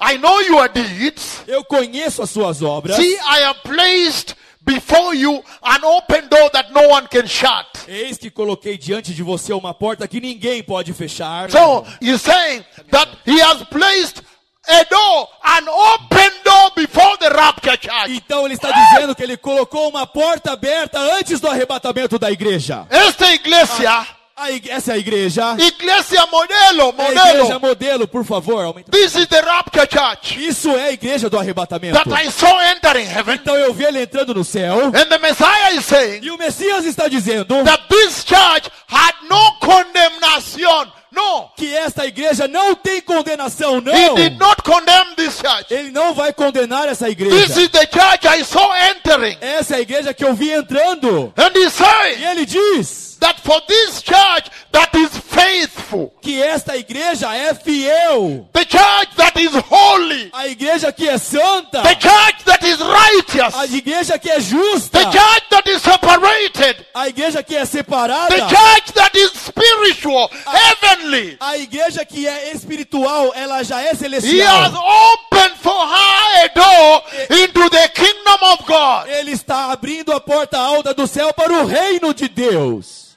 [0.00, 1.42] I know your deeds.
[1.46, 2.96] Eu conheço as suas obras.
[2.96, 4.34] See, I have placed
[4.64, 7.66] before you an open door that no one can shut.
[7.86, 11.50] Eis que coloquei diante de você uma porta que ninguém pode fechar.
[11.50, 14.22] So he's saying that he has placed
[14.66, 18.16] a door, an open door before the rapture church.
[18.16, 22.86] Então ele está dizendo que ele colocou uma porta aberta antes do arrebatamento da igreja.
[22.88, 25.56] Esta iglesia, A ig- essa é a igreja.
[25.58, 27.60] iglesia modelo, É a igreja modelo.
[27.60, 28.64] modelo, por favor.
[28.64, 28.90] aumenta.
[28.90, 31.94] This is the rapture church Isso é a igreja do arrebatamento.
[31.94, 33.36] that I saw entering heaven.
[33.36, 34.86] Então eu vi ele entrando no céu.
[34.86, 39.52] And the Messiah is saying E o Messias está dizendo that this church had no
[39.60, 40.90] condemnation.
[41.12, 41.48] No.
[41.56, 44.14] que esta igreja não tem condenação, He não.
[44.16, 45.66] did not condemn this church.
[45.72, 47.60] Ele não vai condenar essa This igreja.
[47.62, 49.38] is the church I saw entering.
[49.40, 51.32] Essa é a igreja que eu vi entrando.
[51.36, 56.76] And he's E saying ele diz that for this church that is faithful, que esta
[56.76, 58.48] igreja é fiel.
[58.52, 61.82] the church that is holy, A igreja que é santa.
[61.82, 64.98] the church that is righteous, A igreja que é justa.
[64.98, 68.28] the church that is separated, A igreja que é separada.
[68.34, 71.36] the church that is spiritual, heavenly.
[71.40, 74.74] A igreja que é espiritual, ela já é He has celestial.
[74.74, 77.02] opened for her a door
[77.42, 79.08] into the kingdom of God.
[79.08, 83.13] Ele está abrindo a porta alta do céu para o reino de Deus.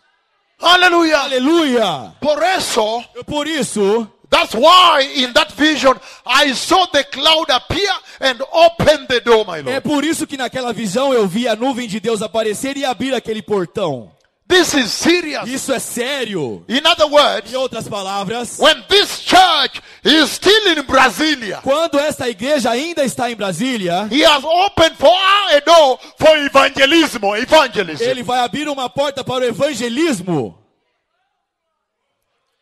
[0.59, 1.19] Hallelujah.
[1.23, 2.13] Aleluia.
[2.19, 5.93] Por eso, Por isso, that's why in that vision
[6.25, 9.81] I saw the cloud appear and open the door, my é Lord.
[9.81, 13.41] por isso que naquela visão eu vi a nuvem de Deus aparecer e abrir aquele
[13.41, 14.11] portão.
[14.47, 15.45] This is serious.
[15.49, 16.63] Isso é sério.
[16.69, 22.29] In other words, Em outras palavras, when this church is still in Brasilia, quando esta
[22.29, 25.11] igreja ainda está em Brasília, he has opened for
[25.51, 28.01] a door for evangelism, evangelism.
[28.03, 30.57] ele vai abrir uma porta para o evangelismo.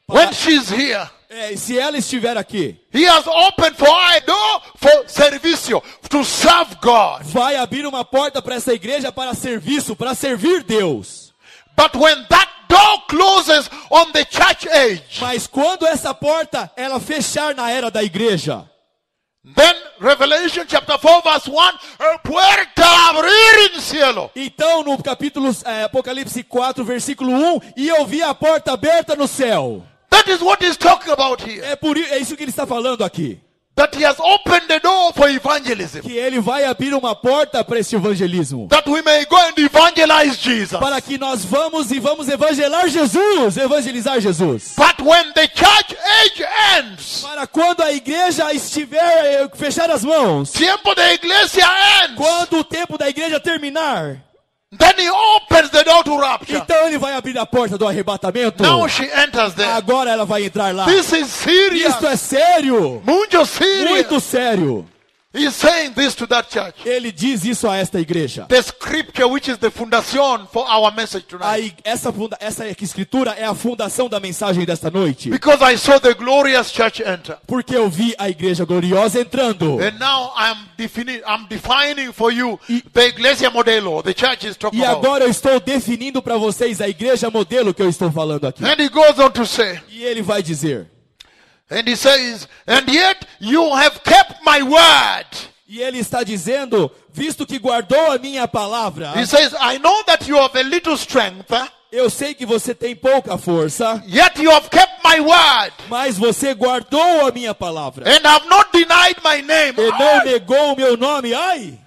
[0.07, 5.03] When she's here, É, se ela estiver aqui, he has opened for a door for
[5.09, 7.23] servicio, to serve God.
[7.23, 11.24] vai abrir uma porta para essa igreja para serviço, para servir Deus.
[11.75, 17.53] But when that door closes on the church age, Mas quando essa porta ela fechar
[17.55, 18.69] na era da igreja,
[19.55, 24.31] Then Revelation chapter 4 verse 1, "A puerta abrir en cielo.
[24.35, 29.27] Então, no capítulo eh, Apocalipse 4, versículo 1, e eu vi a porta aberta no
[29.27, 29.85] céu.
[30.09, 31.63] That is what he's talking about here.
[31.63, 33.39] É, por, é isso que ele está falando aqui.
[33.75, 35.99] That he has opened the door for evangelism.
[36.01, 38.69] Que ele vai abrir uma porta para esse evangelismo.
[38.69, 40.79] That we may go and evangelize Jesus.
[40.79, 44.75] Para que nós vamos e vamos evangelar Jesus, evangelizar Jesus.
[44.77, 46.45] But when the church age
[46.77, 51.65] ends, Para quando a igreja estiver eh, fechar as mãos, tiempo de iglesia
[52.03, 54.21] ends, quando o tempo da igreja terminar,
[54.77, 56.57] then he opens the door to rapture.
[56.57, 58.63] então ele vai abrir a porta do arrebatamento.
[58.63, 59.71] Now she enters there.
[59.71, 60.85] Agora ela vai entrar lá.
[60.85, 61.93] This is serious.
[61.93, 63.89] Isto é sério, Muito serious.
[63.89, 64.85] muito sério.
[65.35, 66.75] He's saying this to that church.
[66.85, 68.45] Ele diz isso a esta igreja.
[68.47, 71.45] The scripture which is the foundation for our message tonight.
[71.47, 75.29] Aí, essa, funda, essa escritura é a fundação da mensagem desta noite.
[75.29, 77.37] Because I saw the glorious church enter.
[77.45, 79.79] Porque eu vi a igreja gloriosa entrando.
[79.79, 82.59] And now I'm defining, I'm defining for you
[82.93, 85.05] the Iglesia Modelo, the church is talking E about.
[85.05, 88.63] agora eu estou definindo para vocês a igreja modelo que eu estou falando aqui.
[88.63, 90.87] And he goes on to say, E ele vai dizer,
[91.69, 95.25] and he says, and yet you have kept my word.
[95.67, 100.27] e ele está dizendo, visto que guardou a minha palavra, He says, I know that
[100.29, 101.51] you have a little strength,
[101.91, 106.53] eu sei que você tem pouca força, yet you have kept my word mas você
[106.53, 108.05] guardou a minha palavra.
[108.07, 109.73] and have not denied my name.
[109.79, 111.33] E não negou o meu nome.
[111.33, 111.79] Ai,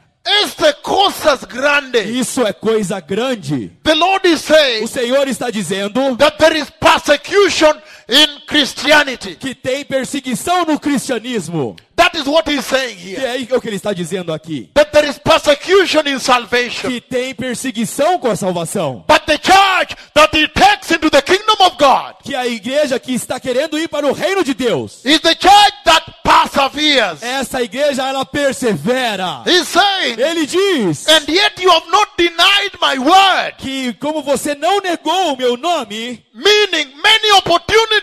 [0.42, 2.04] Este cosas grandes.
[2.08, 3.70] isso é coisa grande.
[3.82, 7.74] The Lord is O saying Senhor está dizendo that there is persecution
[8.08, 9.36] in Christianity.
[9.36, 11.76] que tem perseguição no cristianismo.
[11.96, 13.48] That is what he's saying here.
[13.50, 14.70] é o que ele está dizendo aqui.
[14.74, 16.88] That there is persecution in salvation.
[16.88, 19.04] Que tem perseguição com a salvação.
[19.08, 23.12] But the church that he takes into the kingdom of God Que a igreja que
[23.12, 25.04] está querendo ir para o reino de Deus.
[25.04, 27.22] is the church that perseveres.
[27.22, 29.42] Essa igreja, ela persevera.
[29.46, 33.56] He's saying, Ele diz and yet you have not denied my word.
[33.58, 37.97] que como você não negou o meu nome, Meaning many opportunities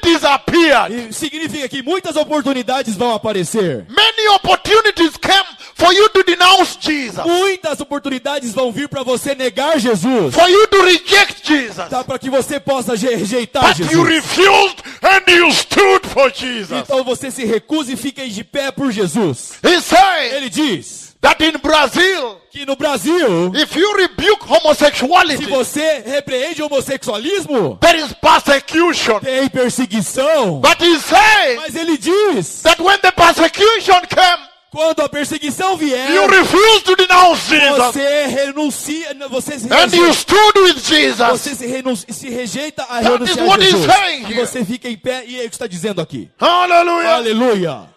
[0.92, 3.86] e significa que muitas oportunidades vão aparecer.
[3.90, 7.26] Many opportunities came for you to denounce Jesus.
[7.26, 10.34] Muitas oportunidades vão vir para você negar Jesus.
[10.34, 11.90] For you to reject Jesus.
[11.90, 12.04] Tá?
[12.04, 14.08] Para que você possa je- rejeitar But you Jesus.
[14.08, 16.72] refused and you stood for Jesus.
[16.80, 19.54] Então você se recusa e fica de pé por Jesus.
[19.64, 25.50] He's saying Ele diz that in Brazil, que no Brasil, if you rebuke homosexuality, se
[25.50, 29.20] você repreende o homossexualismo, there is persecution.
[29.20, 30.62] tem perseguição.
[30.62, 36.28] But saying Mas ele diz, that when the persecution came, quando a perseguição vier, you
[36.28, 37.78] refused to denounce Jesus.
[37.78, 41.28] você renuncia, você se, And you stood with Jesus.
[41.30, 44.30] você se, renunci- se rejeita a That renunciar is a Jesus.
[44.30, 46.30] E você fica em pé e é o que está dizendo aqui.
[46.40, 47.10] Aleluia.
[47.16, 47.95] Aleluia.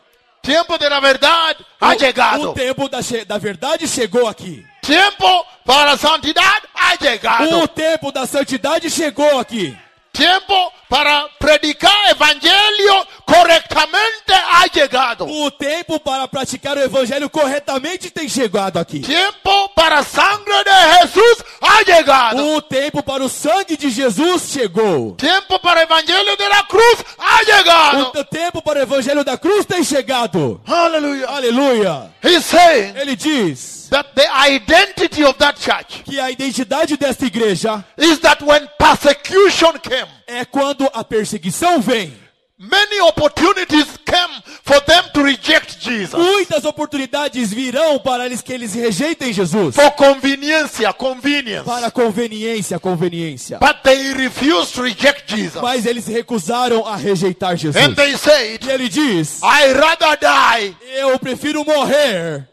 [0.49, 1.95] Tiempo de la verdad ha
[2.39, 4.65] O, o tempo da, da verdade chegou aqui.
[4.81, 7.61] Tiempo para la santidad ha llegado.
[7.61, 9.77] O tempo da santidade chegou aqui.
[10.11, 15.27] Tiempo para predicar evangelio correctamente ha llegado.
[15.27, 19.01] O tempo para praticar o evangelho corretamente tem chegado aqui.
[19.01, 22.55] Tiempo para sangre de Jesús ha llegado.
[22.55, 25.15] O tempo para o sangue de Jesus chegou.
[25.17, 28.19] Tiempo para evangelio de la cruz ha llegado.
[28.19, 30.61] O tempo para o evangelho da cruz tem chegado.
[30.67, 32.11] Aleluia.
[32.41, 38.19] Saying Ele diz that the identity of that church que a identidade desta igreja is
[38.21, 42.29] that when persecution came, é quando a perseguição vem.
[42.59, 46.15] many opportunities came for them to reject Jesus.
[46.15, 49.77] Muitas oportunidades virão para eles que eles rejeitem Jesus.
[49.77, 51.65] For convenience, convenience.
[51.65, 53.59] Para conveniência, conveniência.
[53.59, 55.63] But they refused to reject Jesus.
[55.63, 57.77] Mas eles recusaram a rejeitar Jesus.
[57.77, 60.77] And they said, E ele diz: I rather die.
[60.97, 62.49] Eu prefiro morrer.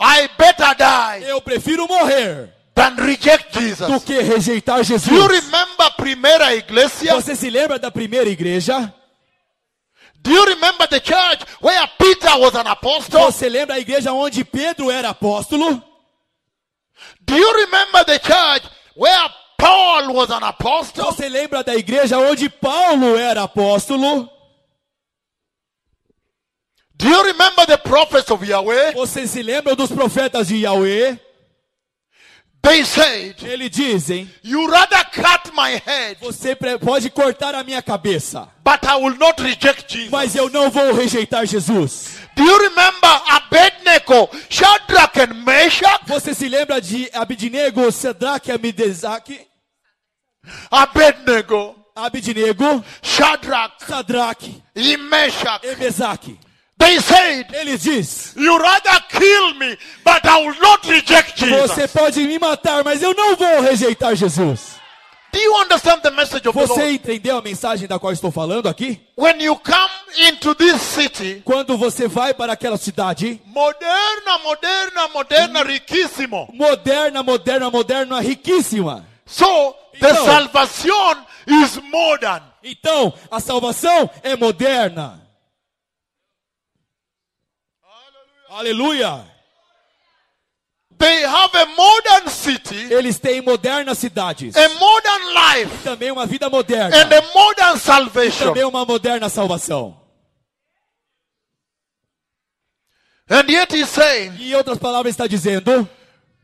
[0.00, 4.04] I better die Eu prefiro morrer than reject do Jesus.
[4.04, 5.28] que rejeitar Do you Jesus.
[5.28, 7.14] remember Primera Iglesia?
[7.14, 8.92] Você se lembra da primeira igreja?
[10.20, 13.20] Do you remember the church where Peter was an apostle?
[13.30, 15.82] Você lembra a igreja onde Pedro era apóstolo?
[17.24, 21.04] Do you remember the church where Paul was an apostle?
[21.04, 24.28] Você lembra da igreja onde Paulo era apóstolo?
[26.96, 28.92] Do you remember the prophets of Yahweh?
[28.94, 31.18] Você se lembra dos profetas de Yahweh?
[32.60, 38.48] They said, Eles dizem: You rather cut my head, Você pode cortar a minha cabeça,
[38.64, 40.10] but I will not reject Jesus.
[40.10, 42.18] mas eu não vou rejeitar Jesus.
[42.34, 46.00] Do you remember Abednego, Shadrach, and Meshach?
[46.06, 49.40] Você se lembra de Abidnego, Sedraque, Amidezaque,
[50.70, 55.64] Abednego, Abidnego, Shadrach, Sadraque and Meshach.
[55.64, 56.38] e Mesaque?
[56.78, 61.70] They said, Ele diz: You rather kill me, but I will not reject Jesus.
[61.72, 64.78] Você pode me matar, mas eu não vou rejeitar Jesus.
[65.30, 68.98] Do you understand the message of Você entendeu a mensagem da qual estou falando aqui?
[69.16, 69.90] When you come
[70.28, 76.48] into this city, Quando você vai para aquela cidade moderna, moderna, moderna, riquísimo.
[76.54, 79.04] moderna, moderna, moderna, riquíssima.
[79.26, 81.16] So the Então- salvation
[81.46, 82.42] is modern.
[82.64, 85.20] Então, a salvação é moderna.
[88.50, 89.24] Aleluia.
[90.98, 94.56] They have a modern city, Eles têm modernas cidades.
[94.56, 96.96] a modern life, Também uma vida moderna.
[96.96, 98.46] and a modern salvation.
[98.46, 99.96] Também uma moderna salvação.
[103.30, 105.88] And yet he's saying E em outras palavras está dizendo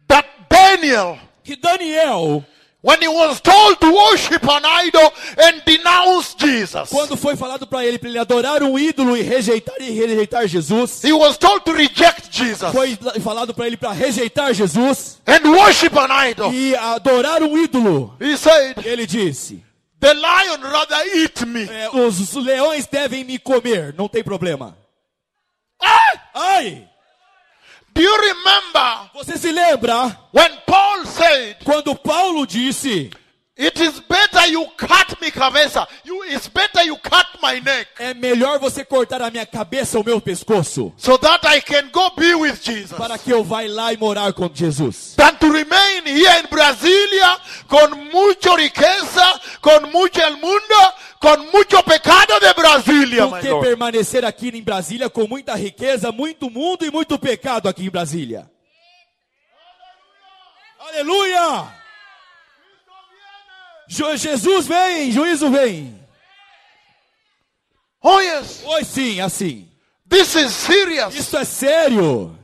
[0.07, 2.45] that Daniel, que Daniel,
[2.85, 7.85] when he was told to worship an idol and denounce Jesus, quando foi falado para
[7.85, 11.73] ele para ele adorar um ídolo e rejeitar e rejeitar Jesus, he was told to
[11.73, 16.53] reject Jesus foi falado para ele para rejeitar Jesus and worship an idol.
[16.53, 18.15] e adorar um ídolo.
[18.21, 19.65] He said, Ele disse:
[19.99, 21.65] The lion rather eat me.
[21.65, 24.77] é, os leões devem me comer, não tem problema.
[25.83, 26.21] Ah!
[26.35, 26.87] Ai!
[27.95, 33.11] Do you remember Você se lembra when Paul said, quando Paulo disse:
[33.57, 35.87] It is better you cut me cabeça.
[36.05, 40.03] You, it's better you cut my neck É melhor você cortar a minha cabeça, o
[40.03, 42.99] meu pescoço, so that I can go be with Jesus.
[42.99, 45.15] para que eu vá lá e morar com Jesus.
[45.17, 47.39] Than to remain here in Brasilia
[47.69, 54.25] con mucha riqueza, con mucho el mundo, con mucho pecado de Brasilia, Do que permanecer
[54.25, 58.51] aqui em Brasília com muita riqueza, muito mundo e muito pecado aqui em Brasília.
[60.81, 61.39] Aleluia!
[61.39, 61.84] Jo-
[63.95, 65.99] Jesus vem, juízo vem.
[68.03, 69.69] Oh yes, Pois sim, assim.
[70.09, 71.15] this is serious.
[71.15, 72.39] Isso é sério.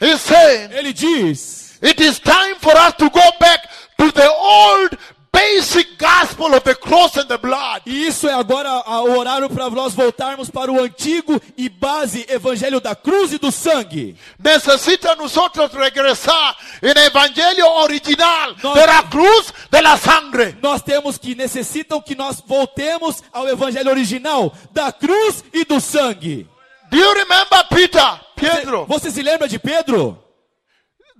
[0.00, 4.98] He's saying Ele diz: it is time for us to go back to the old
[5.38, 7.82] basic gospel of the cross and the blood.
[7.86, 8.70] E isso é agora
[9.04, 13.52] o horário para nós voltarmos para o antigo e base evangelho da cruz e do
[13.52, 14.16] sangue.
[14.38, 18.74] Necesita nosotros regresar en el evangelio original No.
[18.74, 20.56] la cruz de la sangre.
[20.60, 26.46] Nós temos que necessitam que nós voltemos ao evangelho original da cruz e do sangue.
[26.90, 28.02] Do you remember Peter,
[28.36, 28.86] Você, Pedro?
[28.86, 30.18] você se lembra de Pedro?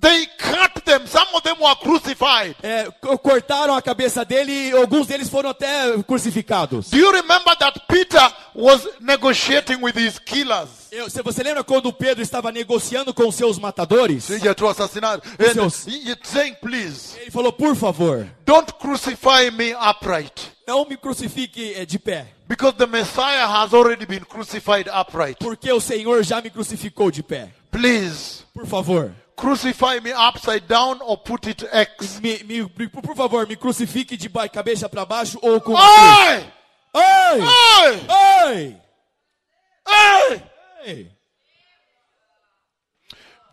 [0.00, 1.06] They cut them.
[1.08, 2.54] Some of them were crucified.
[2.62, 6.90] É, co- cortaram a cabeça dele e alguns deles foram até crucificados.
[6.90, 10.68] Do you remember that Peter was negotiating with his killers?
[10.92, 14.30] Eu- se você lembra quando Pedro estava negociando com seus matadores?
[14.30, 14.38] And
[15.52, 15.86] Seus-
[16.22, 20.52] saying, please, Ele falou: por favor, don't crucify me upright.
[20.66, 25.38] não me crucifique é, de pé, Because the Messiah has already been crucified upright.
[25.40, 27.50] porque o Senhor já me crucificou de pé.
[27.70, 32.20] Please, Por favor, crucify me upside down or put it X.
[32.20, 35.76] me, me- por favor, me crucifique de cabeça para baixo ou com!
[35.76, 36.52] Ai!
[36.94, 37.40] Hey!
[38.08, 38.80] Ai!
[39.86, 40.42] Hey!
[40.84, 41.10] Ei!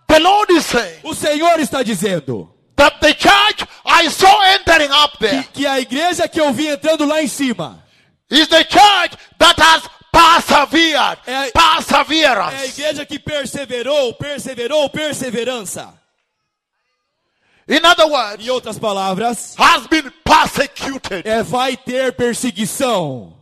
[0.07, 5.17] The Lord is saying O Senhor está dizendo that the church I saw entering up
[5.17, 7.83] que, there que a igreja que eu vi entrando lá em cima
[8.29, 9.83] is the church that has
[10.15, 11.19] persevered.
[11.27, 12.65] É a- é a Perseverance.
[12.79, 15.93] igreja que perseverou, perseverou, perseverança.
[17.67, 21.23] In other words, Em outras palavras, has been persecuted.
[21.27, 23.33] é, vai ter perseguição.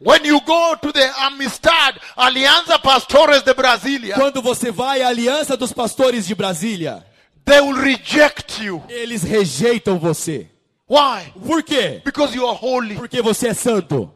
[0.00, 5.56] When you go to the Amistad Alianza Pastores de Brasilia, Quando você vai à Aliança
[5.56, 7.06] dos Pastores de Brasília,
[7.46, 8.82] they will reject you.
[8.90, 10.50] eles rejeitam você.
[10.88, 11.32] Why?
[11.46, 12.02] Por quê?
[12.04, 12.94] Because you are holy.
[12.96, 14.12] Porque você é santo.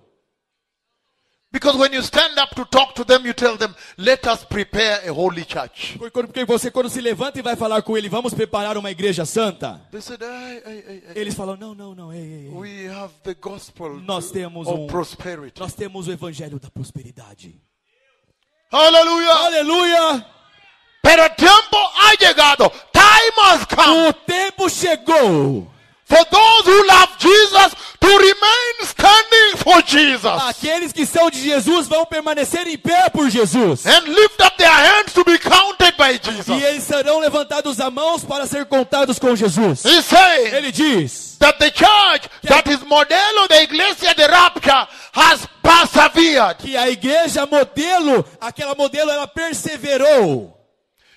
[1.52, 5.00] Because when you stand up to talk to them, you tell them, let us prepare
[5.04, 5.98] a holy church.
[5.98, 9.24] Por- Porque você, quando se levanta e vai falar com ele, vamos preparar uma igreja
[9.26, 9.80] santa.
[9.90, 13.34] They said, "Hey, hey, hey, hey, Eles falam: não, não, não, ei, we have the
[13.34, 15.58] gospel Nós temos um, prosperity.
[15.60, 17.60] nós temos o evangelho da prosperidade.
[18.72, 19.34] Hallelujah.
[19.46, 20.26] Aleluia!
[21.02, 22.70] Pero tiempo ha llegado.
[22.92, 25.68] Time has come O tempo chegou.
[26.10, 31.86] For those who love Jesus to remain standing for Jesus Aqueles que são de Jesus
[31.86, 33.86] vão permanecer em pé por Jesus.
[33.86, 36.48] and lift up their hands to be counted by Jesus.
[36.60, 39.80] E eles serão levantados a mãos para ser contados com Jesus.
[39.80, 46.56] Saying Ele diz that the church that is modelo de iglesia de rapture has persevered.
[46.58, 50.56] que a igreja modelo, aquela modelo, ela perseverou.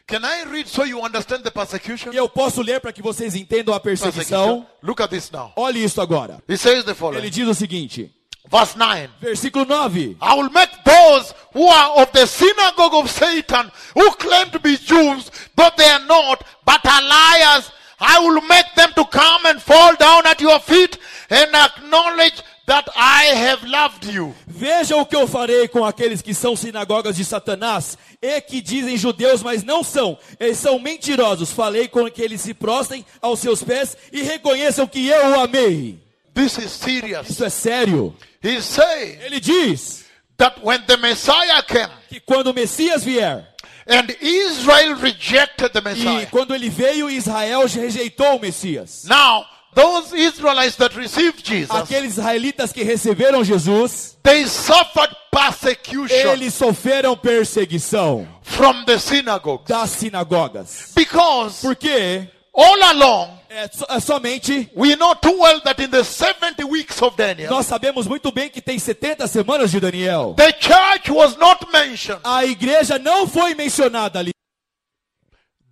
[0.06, 2.12] Can I read so you understand the persecution?
[2.14, 4.68] E eu posso ler para que vocês entendam a perseguição.
[4.82, 5.54] Look at this now.
[5.56, 6.43] Olhe isso agora.
[6.47, 7.30] He says the Ele following.
[7.30, 8.12] diz o seguinte:
[8.49, 9.10] Verse 9.
[9.22, 10.18] Versículo 9.
[10.22, 14.78] I will make those who are of the synagogue of Satan, who claim to be
[14.78, 19.62] Jews, but they are not, but are liars, I will make them to come and
[19.62, 20.97] fall down at your feet
[21.30, 24.34] and acknowledge that I have loved you.
[24.47, 28.97] Veja o que eu farei com aqueles que são sinagogas de Satanás e que dizem
[28.97, 30.18] judeus, mas não são.
[30.39, 31.51] Eles são mentirosos.
[31.51, 35.99] Falei com que eles se prostrem aos seus pés e reconheçam que eu o amei.
[36.34, 37.30] This is serious.
[37.30, 38.16] Isso é sério.
[38.43, 40.05] He's saying Ele diz
[40.38, 43.47] that when the Messiah came que quando o Messias vier
[43.88, 49.03] and Israel rejected the e Messiah, quando ele veio, Israel rejeitou o Messias.
[49.05, 56.53] now those Israelites that received Jesus, Aqueles israelitas que receberam Jesus, they suffered persecution eles
[56.53, 60.91] sofreram perseguição from the synagogues das sinagogas.
[60.95, 66.03] because Porque all along é, so- é somente we know too well that in the
[66.03, 70.34] 70 weeks of Daniel, nós sabemos muito bem que tem 70 semanas de Daniel.
[70.38, 72.19] the church was not mentioned.
[72.24, 74.32] A igreja não foi mencionada ali.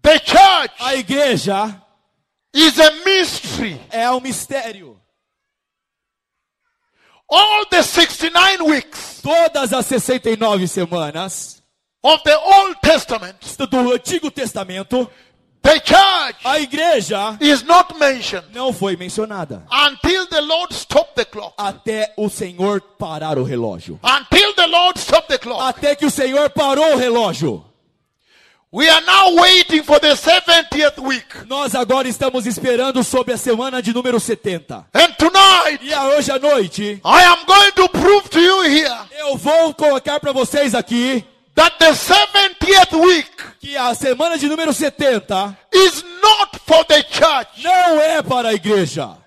[0.02, 1.76] The church A igreja
[2.54, 3.80] is a mystery.
[3.92, 5.00] é um mistério.
[7.30, 11.62] All the 69 weeks Todas as 69 semanas
[12.04, 13.38] of the Old Testament,
[13.70, 15.08] do Antigo Testamento,
[15.62, 19.64] the church a igreja is not mentioned não foi mencionada.
[19.72, 21.54] until the Lord stopped the clock.
[21.58, 24.00] Até o Senhor parar o relógio.
[24.04, 25.62] Until the Lord stopped the clock.
[25.62, 27.64] Até que o Senhor parou o relógio.
[28.74, 31.26] We are now waiting for the 70th week.
[31.46, 34.86] Nós agora estamos esperando sobre a semana de número 70.
[34.94, 39.36] And tonight, E hoje à noite, I am going to prove to you here eu
[39.38, 41.22] vou colocar para vocês aqui
[41.54, 47.62] that the 70th week que a semana de número 70 is not for the church.
[47.62, 49.18] não é para a igreja.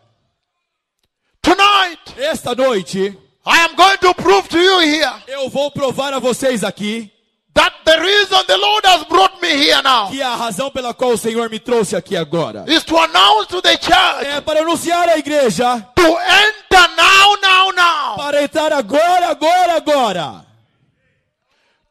[1.43, 3.15] Tonight, Esta noite,
[3.47, 7.13] I am going to prove to you here eu vou provar a vocês aqui
[7.55, 11.13] that the reason the Lord has brought me here now que a razão pela qual
[11.13, 15.09] o Senhor me trouxe aqui agora is to announce to the church é para anunciar
[15.09, 18.17] à igreja to enter now, now, now.
[18.17, 20.47] para entrar agora, agora, agora.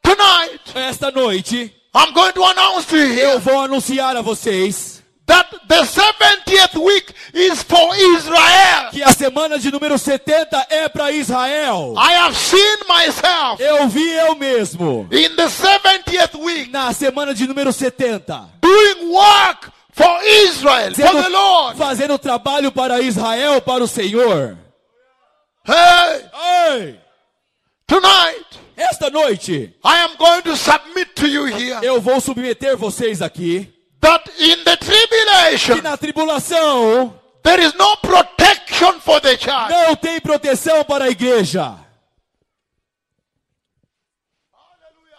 [0.02, 5.50] Tonight, Esta noite, I'm going to announce to you eu vou anunciar a vocês that
[5.68, 8.90] the 70th week is for Israel.
[8.92, 11.94] que a semana de número 70 é para Israel.
[11.98, 17.48] I have seen myself Eu vi eu mesmo in the 70th week na semana de
[17.48, 21.78] número 70 doing work for Israel, for the Lord.
[21.78, 24.58] fazendo trabalho para Israel, para o Senhor.
[25.66, 26.26] Hey,
[26.72, 27.00] Ei,
[27.88, 28.46] tonight,
[28.76, 33.70] esta noite I am going to submit to you here eu vou submeter vocês aqui
[34.02, 34.76] that in the
[35.44, 39.70] tribulation, que na tribulação there is no protection for the church.
[39.70, 41.76] não tem proteção para a igreja.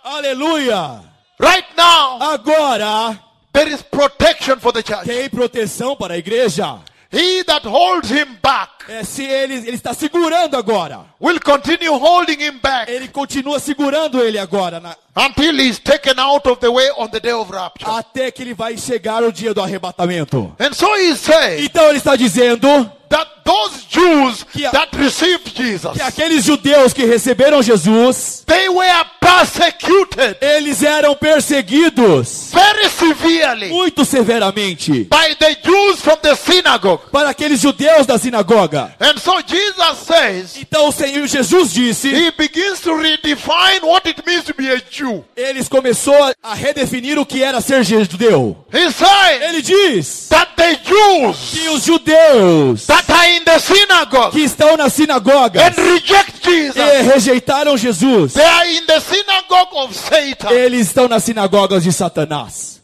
[0.02, 1.00] Aleluia!
[1.40, 3.18] Right now, Agora
[3.52, 5.04] there is protection for the church.
[5.06, 6.78] tem proteção para a igreja.
[7.14, 11.06] He that holds him back É, se ele, ele está segurando agora.
[11.20, 16.18] will continue holding him back Ele continua segurando ele agora, na- until he is taken
[16.18, 17.88] out of the way on the day of rapture.
[17.90, 20.54] até que ele vai chegar o dia do arrebatamento.
[20.58, 25.55] And so he says Então ele está dizendo that those Jews Que a- that received
[25.55, 33.68] Jesus, que aqueles judeus que receberam Jesus, they were persecuted eles eram perseguidos very severely
[33.70, 37.03] muito severamente by the Jews from the synagogue.
[37.11, 38.95] para aqueles judeus da sinagoga.
[39.01, 44.22] And so Jesus says, Então o Senhor Jesus disse, he begins to redefine what it
[44.26, 45.24] means to be a Jew.
[45.36, 48.57] eles começou a redefinir o que era ser judeu.
[48.72, 54.32] He says Ele diz that the Jews que os judeus that are in the synagogue
[54.32, 59.76] que estão na sinagoga and reject Jesus, e rejeitaram Jesus, they are in the synagogue
[59.76, 60.51] of Satan.
[60.53, 62.74] eles estão nas sinagogas de Satanás.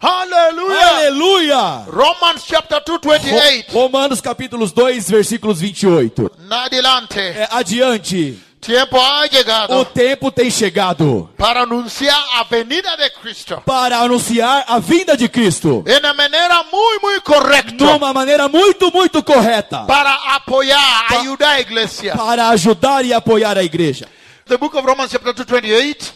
[0.00, 0.96] Hallelujah.
[0.96, 1.84] Aleluia!
[1.88, 3.72] Romans chapter 2, 28.
[3.72, 6.30] Romanos capítulos 2, versículos 28.
[6.48, 7.18] Adelante.
[7.18, 9.24] É, adiante, Tiempo ha
[9.68, 15.28] o tempo tem chegado para anunciar a venida de Cristo para anunciar a vinda de
[15.28, 21.50] Cristo de una manera muy, muy correcta numa maneira muito, muito correta para apoyar, ayudar
[21.50, 22.14] a iglesia.
[22.16, 24.08] para ajudar e apoiar a igreja.
[24.46, 26.14] The book of Romans chapter 2, 28.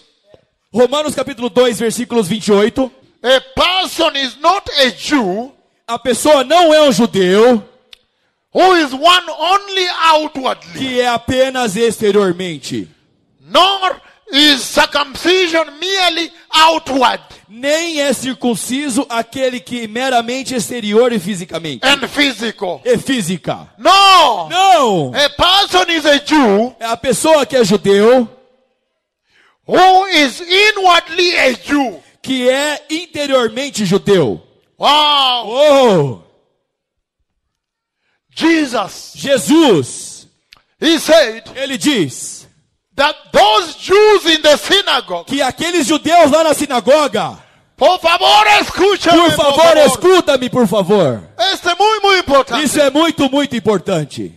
[0.72, 2.90] Romanos capítulo 2, versículos 28.
[3.22, 5.52] A person is not a Jew
[5.86, 7.62] A pessoa não é um judeu
[8.54, 12.88] who is one only outwardly, que é apenas exteriormente,
[13.40, 14.00] nor
[14.32, 21.84] is circumcision merely outward Nem é circunciso aquele que meramente exterior e fisicamente.
[21.86, 22.80] and physical.
[22.82, 23.68] É física.
[23.76, 24.48] No!
[24.48, 25.12] Não!
[25.14, 28.26] A person is a Jew É a pessoa que é judeu,
[29.68, 32.02] who is inwardly a Jew.
[32.22, 34.40] que é interiormente judeu.
[34.78, 35.44] Wow!
[35.46, 36.22] Oh!
[38.34, 40.26] Jesus, Jesus,
[40.80, 42.46] he said ele diz
[42.94, 47.38] that those Jews in the synagogue, que aqueles judeus lá na sinagoga,
[47.82, 51.20] por favor, escúchame, por favor, escuta-me, por favor.
[51.52, 52.64] Este é muito, muito importante.
[52.64, 54.32] Isso é muito, muito importante.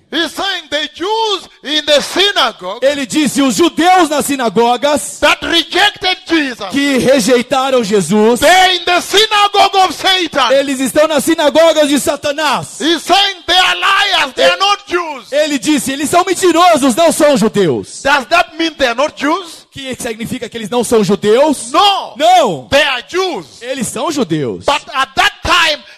[2.02, 8.84] Synagogue Ele disse: os judeus nas sinagogas that rejected Jesus, que rejeitaram Jesus, they're in
[8.84, 10.52] the synagogue of Satan.
[10.52, 12.80] eles estão nas sinagogas de Satanás.
[12.82, 15.32] He's saying they are liars, they are not Jews.
[15.32, 18.02] Ele disse: eles são mentirosos, não são judeus.
[18.02, 19.65] Does that mean they are not Jews?
[19.76, 21.70] Que significa que eles não são judeus?
[21.70, 22.16] No.
[22.16, 23.62] Não, They are Jews.
[23.62, 24.64] eles são judeus.
[24.64, 25.35] But at that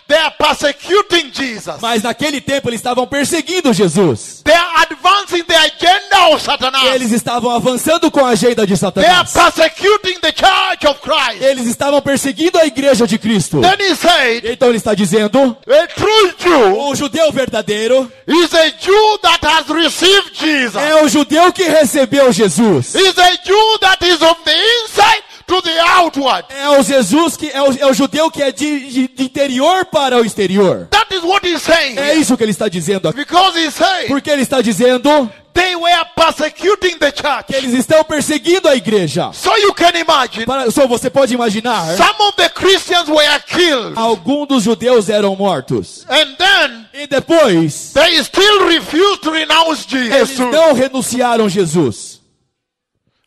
[0.08, 1.76] they are persecuting Jesus.
[1.82, 4.42] Mas naquele tempo eles estavam perseguindo Jesus.
[4.44, 6.84] They are advancing the agenda of Satanas.
[6.96, 9.34] Eles estavam avançando com a agenda de They are Satanás.
[9.34, 11.42] persecuting the church of Christ.
[11.42, 13.62] Eles estavam perseguindo a igreja de Cristo.
[13.62, 18.70] Then he said, Então ele está dizendo: a true Jew o judeu verdadeiro is a
[18.80, 20.76] Jew that has received Jesus.
[20.76, 22.96] é o judeu que recebeu Jesus.
[22.96, 26.46] Is a Jew that is of the inside to the outward.
[26.54, 29.86] É o Jesus que é o, é o judeu que é de, de- de interior
[29.86, 30.88] para o exterior.
[30.92, 31.98] That is what he's saying.
[31.98, 33.18] É isso que ele está dizendo aqui.
[33.20, 37.54] Because he's saying Porque ele está dizendo they were persecuting the que church.
[37.56, 39.32] eles estão perseguindo a igreja.
[39.34, 43.98] So you can imagine, Para, só você pode imaginar, some of the Christians were killed.
[43.98, 46.06] alguns dos judeus eram mortos.
[46.10, 50.40] And then E depois, they still refused to renounce eles Jesus.
[50.52, 52.20] não renunciaram Jesus.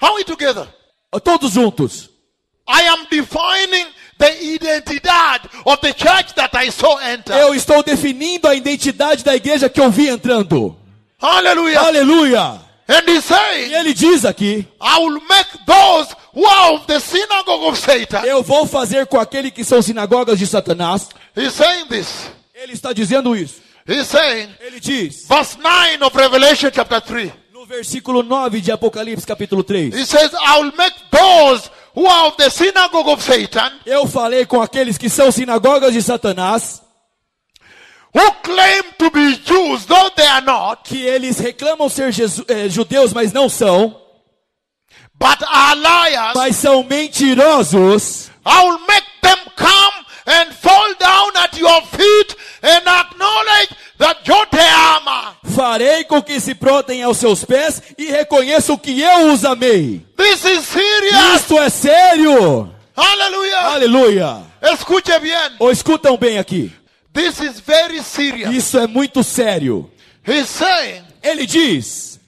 [0.00, 0.68] How are we together?
[1.24, 2.09] Todos juntos.
[7.38, 10.76] Eu estou definindo a identidade da igreja que eu vi entrando.
[11.20, 11.80] Hallelujah.
[11.80, 12.70] Aleluia!
[12.88, 16.98] And he's E saying, ele diz aqui: I will make those who are of the
[16.98, 18.24] synagogue of Satan.
[18.24, 21.08] Eu vou fazer com aquele que são sinagogas de Satanás.
[21.36, 22.30] He's saying this.
[22.52, 23.60] Ele está dizendo isso.
[23.88, 27.32] He's saying, Ele diz, verse 9 of Revelation chapter 3.
[27.54, 29.94] no versículo 9 de Apocalipse, capítulo 3.
[29.94, 34.60] He says, I will make those who are the synagogue of Satan, Eu falei com
[34.62, 36.80] aqueles que são sinagogas de Satanás,
[38.14, 42.68] who claim to be Jews, though they are not, que eles reclamam ser jesu- eh,
[42.68, 43.96] judeus, mas não são,
[45.14, 46.34] but are liars.
[46.34, 48.30] mas são mentirosos.
[48.46, 53.70] I will make them come and fall down at your feet and acknowledge
[55.54, 60.04] Farei com que se protem aos seus pés e reconheçam que eu os amei.
[60.16, 61.34] This is serious.
[61.36, 62.72] Isto é sério.
[62.96, 63.60] Hallelujah.
[63.74, 64.42] Aleluia.
[64.62, 65.52] Escuche bien.
[65.58, 66.72] Ou escutam bem aqui.
[68.52, 69.90] Isso é muito sério.
[70.26, 72.20] He's saying Ele diz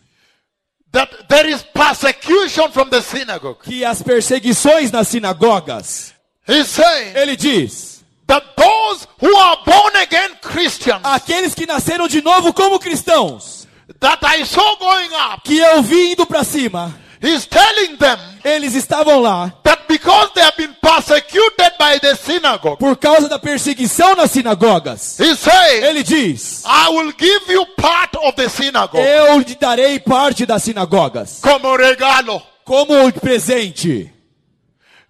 [0.93, 3.59] that there is persecution from the synagogue.
[3.63, 6.13] que as perseguições nas sinagogas.
[6.49, 7.92] He's saying Ele diz
[8.33, 13.67] that those who are born again Christians aqueles que nasceram de novo como cristãos,
[14.01, 18.75] that I saw going up, que eu vi indo para cima, he's telling them eles
[18.75, 24.17] estavam lá that because they have been persecuted by the synagogue, por causa da perseguição
[24.17, 25.19] nas sinagogas.
[25.37, 30.47] saying, Ele diz: I will give you part of the synagogue Eu lhe darei parte
[30.47, 32.43] das sinagogas como regalo.
[32.65, 34.11] como presente.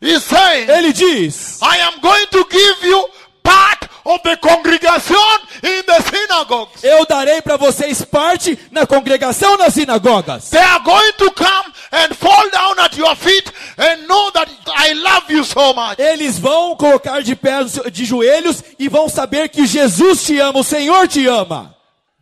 [0.02, 3.08] Saying, Ele diz: I am going to give you
[3.42, 6.82] part of the congregation in the synagogues.
[6.82, 10.50] Eu darei para vocês parte na congregação nas sinagogas.
[10.50, 14.92] They are going to come and fall down at your feet and know that I
[14.94, 15.98] love you so much.
[15.98, 17.58] Eles vão colocar de pé
[17.90, 21.74] de joelhos e vão saber que Jesus te ama, o Senhor te ama.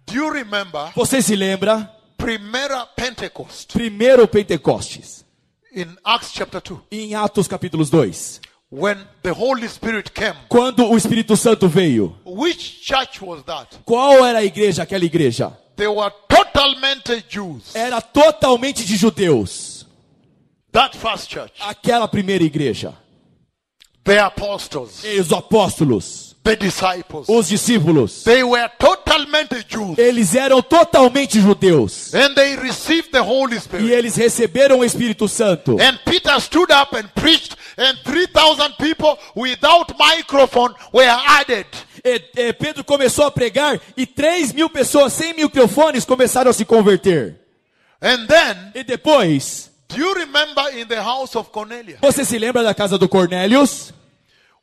[0.07, 1.91] Do you remember Você se lembra?
[2.97, 5.20] Pentecost Primeiro Pentecostes,
[5.73, 8.41] in Acts chapter 2 em Atos capítulos 2,
[8.71, 10.35] when the Holy Spirit came?
[10.49, 12.17] quando o Espírito Santo veio.
[12.25, 13.79] Which church was that?
[13.85, 15.57] Qual era a igreja, aquela igreja?
[15.77, 17.75] They were totalmente Jews.
[17.75, 19.87] Era totalmente de judeus.
[20.73, 22.95] That first church, Aquela primeira igreja.
[24.05, 26.30] the apostles, E os apóstolos,
[27.29, 29.99] os discípulos, they were totalmente Jews.
[29.99, 32.15] eles eram totalmente judeus.
[32.15, 33.91] And they received the Holy E Spirit.
[33.93, 35.77] eles receberam o Espírito Santo.
[35.81, 41.67] And Peter stood up and preached, and 3,000 people without microphone were added.
[42.05, 46.65] E, e Pedro começou a pregar e 3 mil pessoas sem microfones começaram a se
[46.65, 47.39] converter.
[48.03, 52.63] And then E depois, Do you remember in the house of Cornelius Você se lembra
[52.63, 53.93] da casa do Cornélios?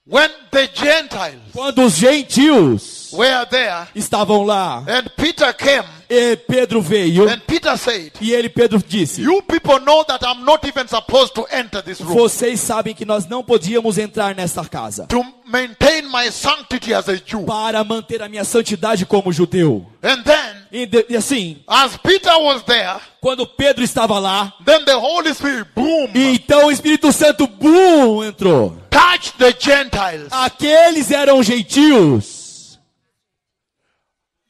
[0.10, 6.82] When the Gentiles Quando os gentios were there estavam lá, and Peter came e Pedro
[6.82, 10.88] veio, and Peter said, e ele, Pedro, disse: You people know that I'm not even
[10.88, 15.22] supposed to enter this room Vocês sabem que nós não podíamos entrar nesta casa to
[15.46, 17.44] maintain my sanctity as a Jew.
[17.44, 19.86] para manter a minha santidade como judeu.
[20.02, 24.84] And then, E, de- e assim, as Peter was there, quando Pedro estava lá, then
[24.86, 28.78] the Holy Spirit, boom, então o Espírito Santo, bum, entrou.
[28.90, 30.28] touched the Gentiles.
[30.32, 32.80] Aqueles eram gentios.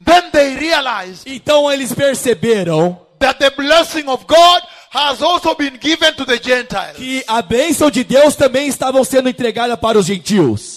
[0.04, 4.62] Then they realized Então eles perceberam that the blessing of God
[4.92, 6.96] has also been given to the Gentiles.
[6.98, 10.77] que a bênção de Deus também estava sendo entregada para os gentios.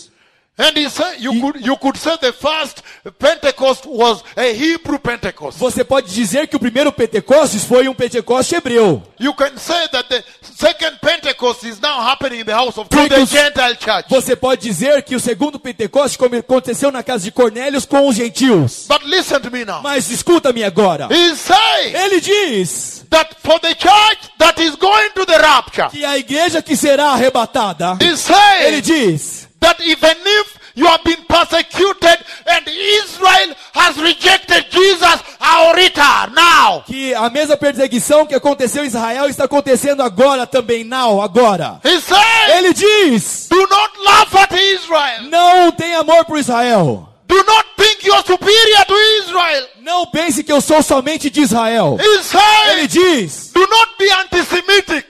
[0.60, 2.82] And he said, you could, you could say the first
[3.18, 5.58] Pentecost was a Hebrew Pentecost.
[5.58, 9.02] Você pode dizer que o primeiro Pentecostes foi um Pentecoste hebreu.
[9.18, 13.08] You can say that the second Pentecost is now happening in the house of to
[13.08, 14.06] the Gentile church.
[14.10, 18.86] Você pode dizer que o segundo Pentecoste aconteceu na casa de Cornélios com os gentios.
[18.86, 19.80] But listen to me now.
[19.82, 21.08] Mas escuta-me agora.
[21.10, 26.04] He's saying Ele diz that for the church that is going to the rapture, que
[26.04, 31.22] a igreja que será arrebatada, he's ele saying diz that even if you have been
[31.28, 36.82] persecuted and Israel has rejected Jesus, our return now.
[36.86, 41.80] que a mesma perseguição que aconteceu em Israel está acontecendo agora também, não, agora.
[41.82, 45.22] Saying, Ele diz: do not laugh at Israel.
[45.24, 47.08] Não tem amor por Israel.
[47.26, 49.68] Do not think you're superior to Israel.
[49.82, 51.96] Não pense que eu sou somente de Israel.
[52.00, 52.32] He's
[52.70, 55.06] Ele diz: do not be anti-Semitic.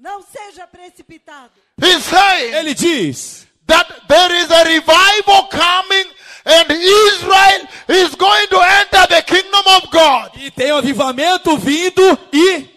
[0.00, 1.50] Não seja precipitado.
[1.80, 6.06] Saying Ele diz that there is a revival coming
[6.44, 10.32] and Israel is going to enter the kingdom of God.
[10.32, 12.68] que tem um avivamento vindo e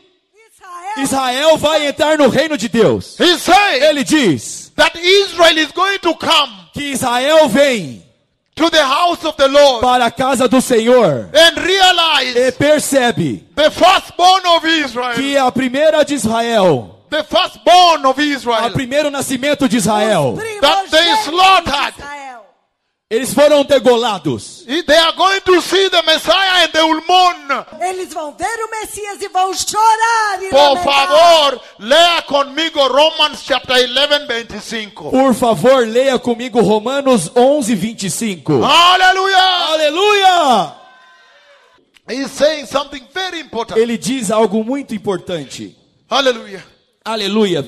[0.98, 3.18] Israel, vai entrar no reino de Deus.
[3.20, 8.03] Ele diz that Israel is going to come que Israel vem
[8.56, 13.44] to the house of the Lord para a casa do Senhor and realize e percebe
[13.56, 19.11] the firstborn of Israel, que a primeira de Israel, the firstborn of o Israel, primeiro
[19.11, 21.94] nascimento de Israel, that they slaughtered.
[23.07, 24.65] eles foram degolados.
[24.65, 27.65] they are going to see the Messiah and they will mourn.
[27.80, 30.84] Eles vão ver o Messias e vão chorar e Por lamentar.
[30.84, 35.11] favor, lea conmigo Romans chapter 11, 25.
[35.11, 38.60] Por favor, leia comigo Romanos 11, 25.
[38.60, 39.73] Hallelujah!
[39.73, 40.76] Aleluia!
[42.10, 43.77] He's saying something very important.
[43.77, 45.77] Ele diz algo muito importante.
[46.10, 46.73] Hallelujah.
[47.05, 47.65] Aleluia.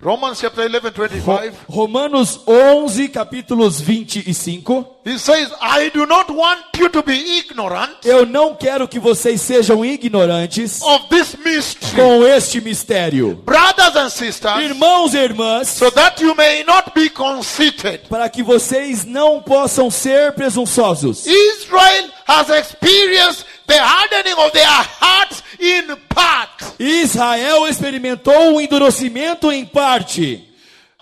[0.00, 1.52] Romans chapter 11, 25.
[1.68, 5.00] Romanos 11, capítulos 25.
[5.04, 9.40] He says, I do not want you to be ignorant Eu não quero que vocês
[9.40, 13.42] sejam ignorantes of this mystery, com este mistério.
[13.44, 18.02] brothers and sisters, Irmãos e irmãs, so that you may not be conceited.
[18.08, 21.26] para que vocês não possam ser presunçosos.
[21.26, 29.64] Israel has experienced the hardening of their hearts in part Israel experimentou o endurecimento em
[29.64, 30.44] parte,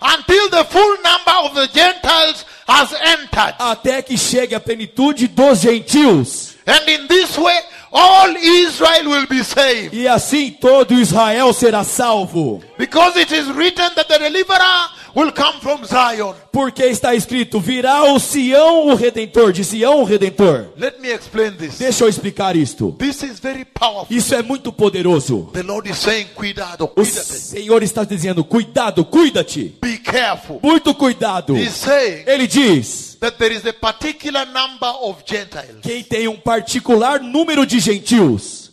[0.01, 3.55] until the full number of the Gentiles has entered.
[3.57, 6.55] até que chegue a plenitude dos gentios.
[6.65, 7.57] And in this way,
[7.91, 9.95] all Israel will be saved.
[9.95, 12.61] E assim todo Israel será salvo.
[12.77, 16.33] Because it is written that the deliverer will come from Zion.
[16.51, 20.69] Porque está escrito: virá o Sião o redentor, de Sião o redentor.
[20.77, 21.77] Let me explain this.
[21.77, 22.93] Deixa eu explicar isto.
[22.99, 24.15] This is very powerful.
[24.15, 25.49] Isso é muito poderoso.
[25.53, 27.05] The Lord is saying, cuidado, O.
[27.05, 29.77] Senhor está dizendo: cuidado, cuida-te.
[29.81, 30.59] Be careful.
[30.61, 31.55] Muito cuidado.
[31.57, 36.37] He's saying Ele diz: that there is a particular number of Gentiles quem tem um
[36.37, 38.71] particular número de gentios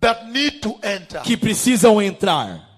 [0.00, 1.22] that need to enter.
[1.22, 2.71] que precisam entrar.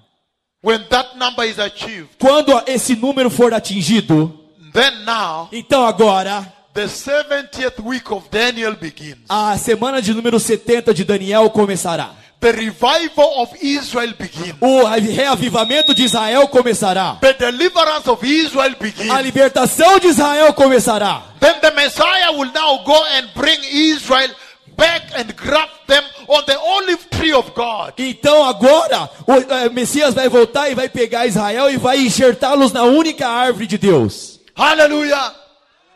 [0.65, 4.33] When that number is achieved, Quando esse número for atingido,
[4.73, 9.19] then now então agora the 70th week of Daniel begins.
[9.29, 12.15] a semana de número 70 de Daniel começará.
[12.41, 14.55] The revival of Israel begins.
[14.61, 17.19] O reavivamento de Israel começará.
[17.21, 19.11] The deliverance of Israel begins.
[19.11, 21.23] A libertação de Israel começará.
[21.41, 24.31] Then the Messiah will now go and bring Israel
[24.77, 27.95] back and graft them on the olive tree of God.
[27.99, 32.85] Então agora o eh, Messias vai voltar e vai pegar Israel e vai enxertá-los na
[32.85, 34.41] única árvore de Deus.
[34.57, 35.45] Hallelujah.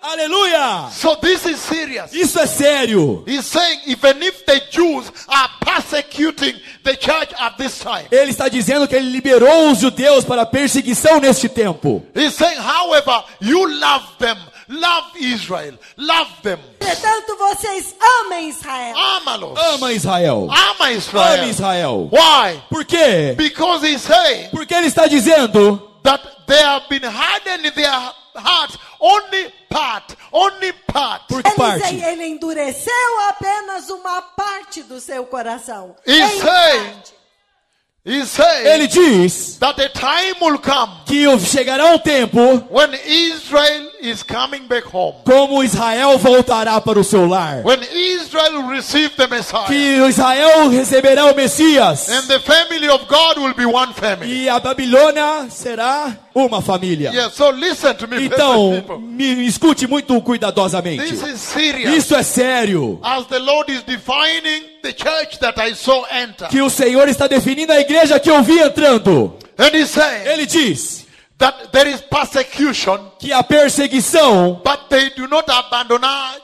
[0.00, 0.90] Aleluia!
[0.92, 2.12] So this is serious.
[2.12, 3.24] Isso é sério.
[3.26, 8.48] He's saying even if the Jews are persecuting the church at this time, Ele está
[8.48, 12.06] dizendo que ele liberou os judeus para perseguição neste tempo.
[12.14, 14.38] he's saying, however, you love them
[14.68, 15.74] love Israel.
[15.96, 16.58] Love them.
[16.80, 18.96] Entretanto, vocês amem Israel.
[18.96, 19.58] Ama-los.
[19.58, 20.48] Ama Israel.
[20.50, 21.40] Ama Israel.
[21.42, 22.08] Ame Israel.
[22.10, 22.62] Why?
[22.68, 23.34] Por quê?
[23.36, 28.78] Because he's saying Porque ele está dizendo that they have been hardened in their hearts.
[29.00, 30.16] Only part.
[30.32, 31.22] Only part.
[31.28, 31.94] por que Ele, parte?
[32.02, 35.94] ele endureceu apenas uma parte do seu coração.
[36.06, 37.12] He's Em saying- parte.
[38.04, 42.40] He's saying Ele diz that a time will come que chegará um tempo
[42.70, 45.14] when Israel is coming back home.
[45.24, 47.62] como Israel voltará para o seu lar.
[47.64, 49.66] When Israel receive the Messiah.
[49.66, 52.08] Que Israel receberá o Messias.
[52.08, 54.44] And the family of God will be one family.
[54.44, 57.10] E a Babilônia será uma família.
[57.10, 61.04] Yeah, so listen to me, Então, me escute muito cuidadosamente.
[61.04, 61.96] This is serious.
[61.96, 62.98] Isso é sério.
[63.02, 66.48] As the Lord is defining the church that I saw enter.
[66.48, 69.34] Que o Senhor está definindo a igreja que eu vi entrando.
[69.58, 71.07] And he's saying Ele diz
[71.38, 76.00] that there is persecution, que a perseguição but they do not abandon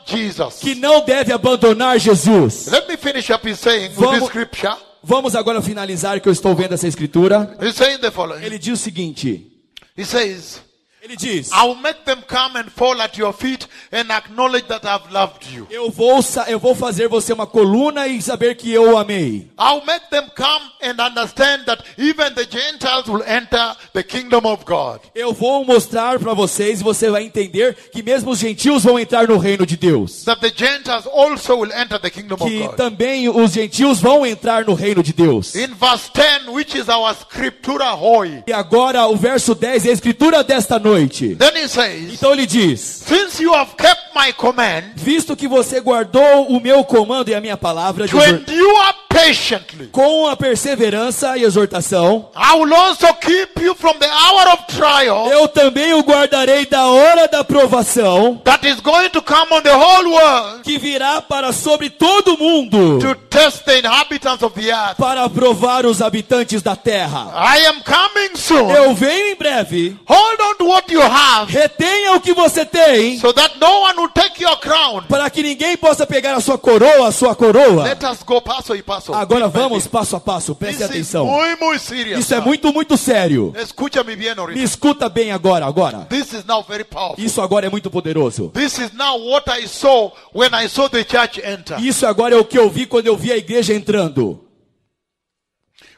[0.06, 0.60] Jesus.
[0.60, 2.66] que não deve abandonar Jesus.
[2.68, 4.76] Let me finish up his saying with Vamos- this scripture.
[5.02, 7.54] Vamos agora finalizar que eu estou vendo essa escritura.
[7.60, 8.42] He's saying the following.
[8.42, 9.50] Ele diz o seguinte:
[9.98, 10.60] He says,
[11.04, 14.86] Ele diz: I will make them come and fall at your feet and acknowledge that
[14.86, 15.66] I've loved you.
[15.70, 16.18] Eu vou,
[16.48, 19.50] eu vou fazer você uma coluna e saber que eu o amei.
[19.60, 24.64] I'll make them come and understand that even the Gentiles will enter the kingdom of
[24.64, 25.00] God.
[25.14, 29.28] Eu vou mostrar para vocês e você vai entender que mesmo os gentios vão entrar
[29.28, 30.24] no reino de Deus.
[30.24, 32.76] That the Gentiles also will enter the kingdom of Que God.
[32.76, 35.54] também os gentios vão entrar no reino de Deus.
[35.54, 39.92] In verse 10, which is our scriptura hoi, E agora o verso 10 é a
[39.92, 40.93] escritura desta noite.
[41.38, 45.80] Then he says, Então ele diz: Since you have kept my command Visto que você
[45.80, 51.44] guardou o meu comando e a minha palavra to endure patiently, com a perseverança e
[51.44, 56.66] exortação, I will also keep you from the hour of trial eu também o guardarei
[56.66, 61.22] da hora da provação that is going to come on the whole world que virá
[61.22, 64.96] para sobre todo mundo to test the inhabitants of the earth.
[64.96, 67.32] para provar os habitantes da terra.
[67.56, 68.70] I am coming soon.
[68.70, 69.96] Eu venho em breve.
[70.06, 73.98] Hold on to what you have Retenha o que você tem so that no one
[73.98, 75.02] will take your crown.
[75.08, 77.84] para que ninguém possa pegar a sua coroa, a sua coroa.
[77.84, 79.03] Let us go passo e passo.
[79.12, 81.26] Agora vamos passo a passo, preste atenção.
[81.26, 82.20] muy, muy serious.
[82.20, 83.52] Isso é muito, muito sério.
[83.56, 86.06] Escúchame bien Me escuta bem agora, agora.
[86.08, 87.24] This is now very powerful.
[87.24, 88.50] Isso agora é muito poderoso.
[88.54, 91.78] This is now what I saw when I saw the church enter.
[91.82, 94.43] Isso agora é o que eu vi quando eu vi a igreja entrando.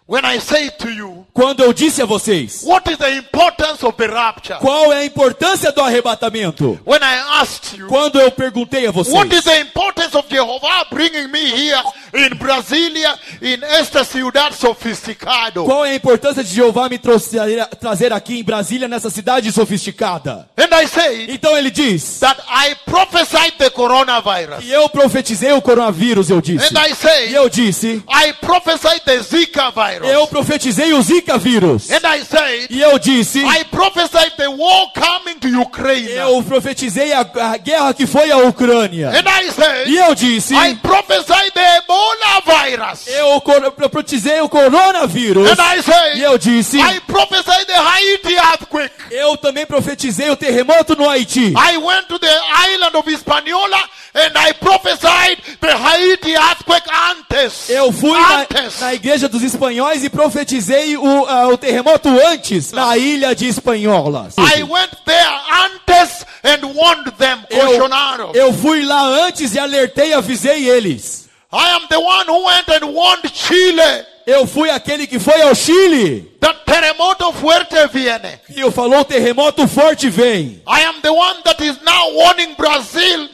[0.09, 3.97] When I say to you, Quando eu disse a vocês, what is the importance of
[3.99, 4.57] the rapture?
[4.61, 6.79] qual é a importância do arrebatamento?
[6.87, 10.87] When I asked you, Quando eu perguntei a what is vocês, the importance of Jehovah
[10.93, 11.83] bringing me here
[12.15, 15.65] in Brasilia, in esta ciudad sofisticado?
[15.65, 20.49] qual é a importância de Jeová me trouxer- trazer aqui em Brasília, nessa cidade sofisticada?
[20.57, 24.65] And I say Então ele diz, that I prophesied the coronavirus.
[24.65, 26.67] e eu profetizei o coronavírus, eu disse.
[26.73, 29.96] And I say E eu disse, I prophesied the Zika virus.
[30.05, 31.91] Eu profetizei o Zika vírus.
[31.91, 36.11] And I say E eu disse, I prophesied the war coming to Ukraine.
[36.11, 39.11] eu profetizei a, a guerra que foi a Ucrânia.
[39.11, 43.07] And I say E eu disse, I prophesied the Ebola virus.
[43.07, 45.51] eu cor- profetizei o coronavírus.
[45.51, 48.93] And I E say eu disse, I prophesied the Haiti earthquake.
[49.11, 51.53] eu também profetizei o terremoto no Haiti.
[51.57, 52.35] I went to the
[52.73, 53.79] island of Hispaniola
[54.15, 57.69] and I prophesied the Haiti earthquake antes.
[57.69, 58.81] Eu fui na, antes.
[58.81, 64.29] na igreja dos espanhóis e profetizei o, ah, o terremoto antes na ilha de Espanhola.
[64.39, 67.39] I went there antes and warned them.
[67.51, 67.89] Eu,
[68.35, 71.29] eu fui lá antes e alertei, avisei eles.
[71.53, 74.05] I am the one who went and warned Chile.
[74.27, 76.37] Eu fui aquele que foi ao Chile
[76.67, 78.41] terremoto fuerte viene.
[78.55, 80.63] e eu falou terremoto forte vem.
[80.67, 83.29] I am the one that is now warning Brazil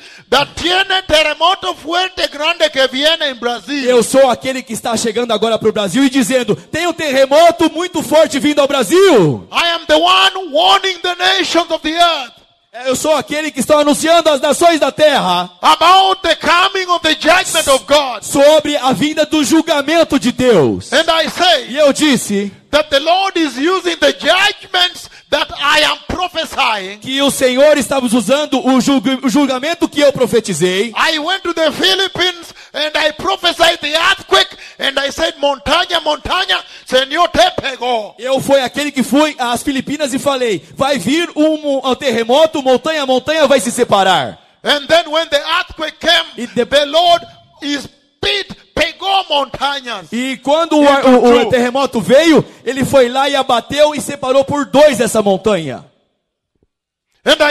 [3.87, 7.71] Eu sou aquele que está chegando agora para o Brasil e dizendo: tem um terremoto
[7.71, 9.47] muito forte vindo ao Brasil.
[9.53, 12.43] I am the one warning the nations of the earth
[12.87, 17.15] Eu sou aquele que está anunciando às nações da terra about the coming of the
[17.15, 18.23] judgment of God.
[18.23, 20.91] sobre a vinda do julgamento de Deus.
[20.91, 25.99] And I E eu disse that the Lord is using the judgments that I am
[26.09, 26.99] prophesying.
[27.01, 30.93] que o Senhor estava usando o, julg- o julgamento que eu profetizei.
[30.97, 36.59] I went to the Philippines and I prophesied the earthquake and I said, montaña, montaña,
[36.87, 38.15] Señor te pegó.
[38.19, 43.07] Eu fui aquele que fui às Filipinas e falei: vai vir um, um terremoto, montanha,
[43.07, 44.39] montanha vai se separar.
[44.65, 47.23] And then when the earthquake came, It de- the Lord
[47.63, 47.87] is
[48.23, 50.13] beat, pegó montañas.
[50.13, 54.65] E quando o, o- o terremoto veio, ele foi lá e abateu e separou por
[54.67, 55.85] dois essa montanha.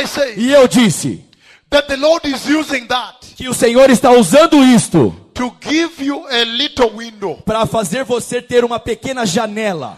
[0.08, 1.24] Say, E eu disse:
[3.38, 5.16] que o Senhor está usando isto
[7.46, 9.98] para fazer você ter uma pequena janela,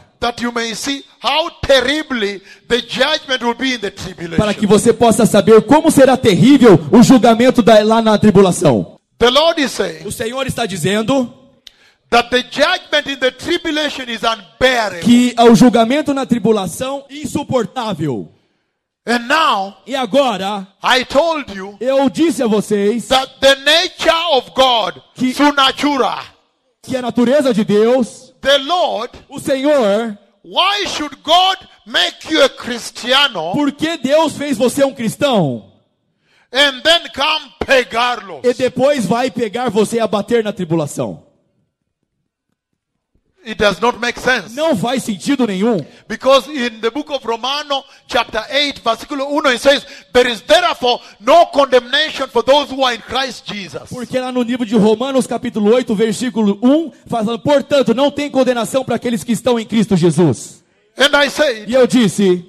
[4.37, 8.92] para que você possa saber como será terrível o julgamento da- lá na tribulação.
[9.23, 11.33] The Lord is saying O Senhor está dizendo
[12.09, 14.99] that the judgment in the tribulation is unbearable.
[15.01, 18.29] que o julgamento na tribulação insuportável.
[19.05, 24.51] And now, E agora, I told you eu disse a vocês that the nature of
[24.53, 26.19] God, Que- Sunatura,
[26.81, 32.49] que a natureza de Deus, the Lord, o Senhor, why should God make you a
[32.49, 35.69] Cristiano por que Deus fez você um cristão?
[35.71, 36.41] and then come pegarlos?
[38.43, 41.33] E depois vai pegar você e abater na tribulação.
[43.45, 44.55] It does not make sense.
[44.55, 45.85] Não faz sentido nenhum.
[46.07, 51.01] Because in the book of Romano, chapter 8, versículo 1, it says, There is therefore
[51.19, 53.89] no condemnation for those who are in Christ Jesus.
[53.89, 58.85] Porque lá no livro de Romanos, capítulo 8, versículo 1, falando, portanto, não tem condenação
[58.85, 60.63] para aqueles que estão em Cristo Jesus.
[60.97, 62.45] And I say E eu disse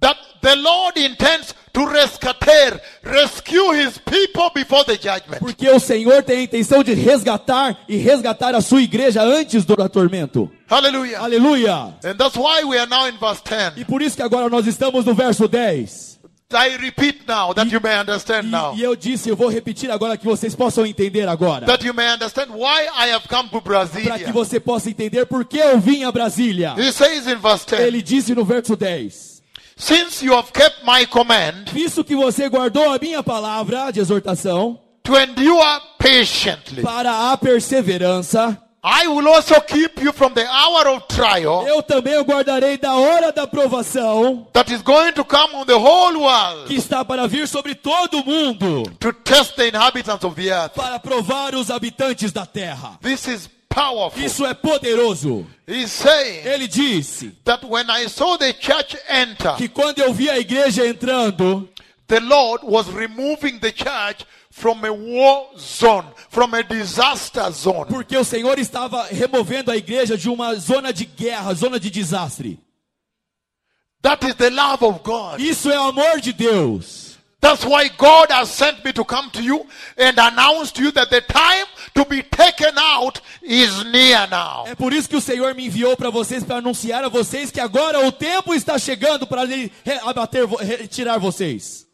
[0.00, 5.38] that the Lord intends to rescater, rescue his people before the judgment.
[5.38, 9.76] porque o Senhor tem a intenção de resgatar e resgatar a sua igreja antes do
[9.88, 10.50] tormento.
[10.68, 11.20] Hallelujah.
[11.20, 11.74] Aleluia!
[12.04, 13.78] And that's why we are now in verse 10.
[13.78, 16.10] E por isso que agora nós estamos no verso 10.
[16.52, 18.74] I repeat now that you may understand now.
[18.74, 21.64] E, e eu disse, eu vou repetir agora que vocês possam entender agora.
[21.66, 25.44] That you may understand why I have come to Para que você possa entender por
[25.44, 26.74] que eu vim a Brasília.
[26.76, 29.39] He says in verse 10, Ele disse no verso 10.
[29.80, 34.78] Since you have kept my command Visto que você guardou a minha palavra de exortação
[35.02, 41.06] to endure patiently, para a perseverança, I will also keep you from the hour of
[41.08, 45.64] trial eu também o guardarei da hora da provação that is going to come on
[45.64, 50.24] the whole world que está para vir sobre todo o mundo, to test the inhabitants
[50.24, 50.74] of the earth.
[50.74, 52.98] para provar os habitantes da terra.
[53.00, 54.22] This is powerful.
[54.22, 55.46] Isso é poderoso.
[55.66, 60.28] He's saying Ele disse that when I saw the church enter, que quando eu vi
[60.28, 61.68] a igreja entrando,
[62.06, 67.86] the Lord was removing the church from a war zone, from a disaster zone.
[67.88, 72.58] porque o Senhor estava removendo a igreja de uma zona de guerra, zona de desastre.
[74.02, 75.40] That is the love of God.
[75.40, 77.09] Isso é o amor de Deus.
[77.40, 81.08] That's why God has sent me to come to you and announce to you that
[81.08, 84.66] the time to be taken out is near now.
[84.66, 87.58] É por isso que o Senhor me enviou para vocês, para anunciar a vocês que
[87.58, 89.72] agora o tempo está chegando para ele
[90.04, 91.86] abater, retirar vocês.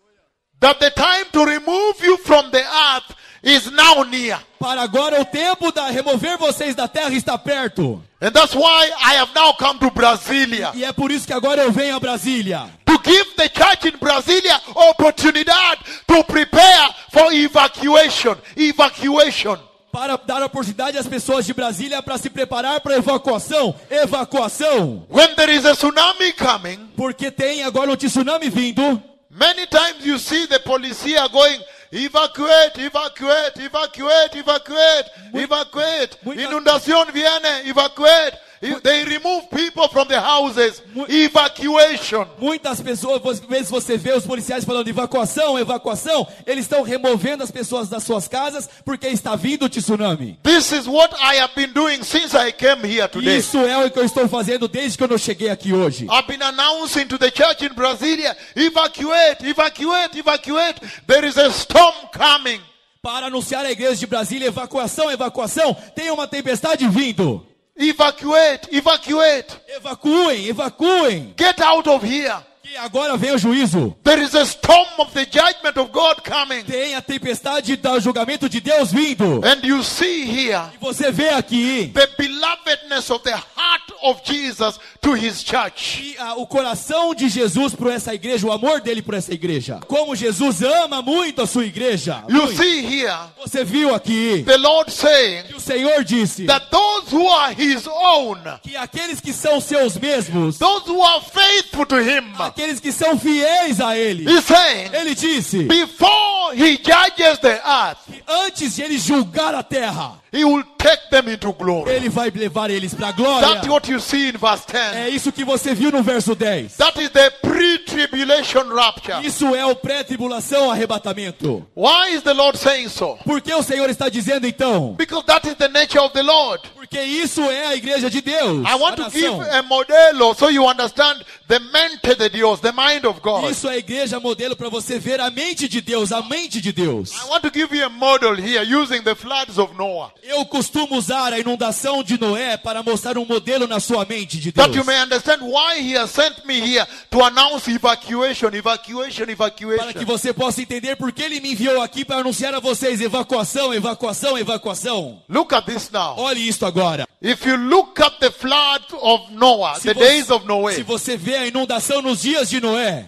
[0.58, 4.40] That the time to remove you from the earth is now near.
[4.58, 8.02] Para agora o tempo da remover vocês da terra está perto.
[8.20, 11.62] And that's why I have now come to Brasilia E é por isso que agora
[11.62, 12.68] eu venho a Brasília.
[13.06, 18.36] Give the church in Brasilia opportunidade to prepare for evacuation.
[18.56, 19.58] Evacuation.
[19.92, 23.74] Para dar oportunidade às pessoas de Brasília para se preparar para evacuação.
[23.90, 25.06] Evacuação.
[25.08, 29.02] When there is a tsunami coming, Porque tem agora um tsunami vindo.
[29.30, 31.60] many times you see the policia going
[31.92, 36.18] evacuate, evacuate, evacuate, evacuate, evacuate.
[36.26, 38.36] Inundación viene, evacuate.
[38.60, 40.82] They remove people from the houses.
[41.08, 42.26] Evacuation.
[42.38, 47.50] Muitas pessoas, às vezes você vê os policiais falando evacuação, evacuação, eles estão removendo as
[47.50, 50.38] pessoas das suas casas porque está vindo o tsunami.
[50.42, 53.38] This is what I have been doing since I came here today.
[53.38, 56.06] Isso é o que eu estou fazendo desde que eu cheguei aqui hoje.
[56.06, 60.80] I've been announcing to the church in Brasilia, evacuate, evacuate, evacuate.
[61.06, 62.60] There is a storm coming.
[63.02, 67.46] Para anunciar a igreja de Brasília, evacuação, evacuação, tem uma tempestade vindo.
[67.76, 69.56] Evacuate, evacuate.
[69.76, 71.34] Evacuem, evacuem.
[71.36, 72.34] Get out of here.
[72.66, 73.96] Que agora vem o juízo.
[74.02, 76.64] There is a storm of the judgment of God coming.
[76.64, 79.40] Tem a tempestade do julgamento de Deus vindo.
[79.44, 84.80] And you see here E você vê aqui the belovedness of the heart of Jesus
[85.06, 85.98] to his church.
[86.02, 89.78] que, ah, o coração de Jesus para essa igreja, o amor dele por essa igreja.
[89.86, 92.24] Como Jesus ama muito a sua igreja.
[92.28, 92.56] You Muito.
[92.56, 97.28] see here Você viu aqui the Lord saying que o Senhor disse that those who
[97.30, 102.32] are his own, que aqueles que são seus mesmos, those who are faithful to him,
[102.38, 107.98] aqueles que são fiéis a ele, he's saying, ele disse before he judges the earth,
[108.10, 111.90] que antes de ele julgar a terra, he will take them into glory.
[111.90, 113.48] ele vai levar eles para a glória.
[113.48, 114.96] That's what you see in verse 10.
[114.96, 116.76] É isso que você viu no verso 10.
[116.76, 119.26] That is the pre-tribulation rapture.
[119.26, 121.66] Isso é o pré-tribulação arrebatamento.
[121.74, 123.18] Why is the Lord saying so?
[123.24, 124.94] Por que o Senhor está dizendo então?
[124.96, 126.62] Because that is the nature of the Lord.
[126.88, 128.64] Porque isso é a igreja de Deus.
[128.66, 133.04] I want to give a modelo so you understand the mente de Dios, the mind
[133.04, 133.50] of God.
[133.50, 136.72] Isso é a igreja modelo para você ver a mente de Deus, a mente de
[136.72, 137.10] Deus.
[137.12, 140.12] I want to give you a model here using the floods of Noah.
[140.22, 144.52] Eu costumo usar a inundação de Noé para mostrar um modelo na sua mente de
[144.52, 144.86] That you Deus.
[144.86, 150.04] may understand why he has sent me here to announce evacuation, evacuation, Para que evacuation.
[150.06, 154.38] você possa entender por que ele me enviou aqui para anunciar a vocês evacuação, evacuação,
[154.38, 155.22] evacuação.
[155.28, 156.14] Look at this now.
[156.18, 156.75] Olhe isto agora.
[157.22, 160.84] If you look at the flood of Noah, Se the você- days of Se Noah,
[160.84, 163.06] você vê a inundação nos dias de Noé,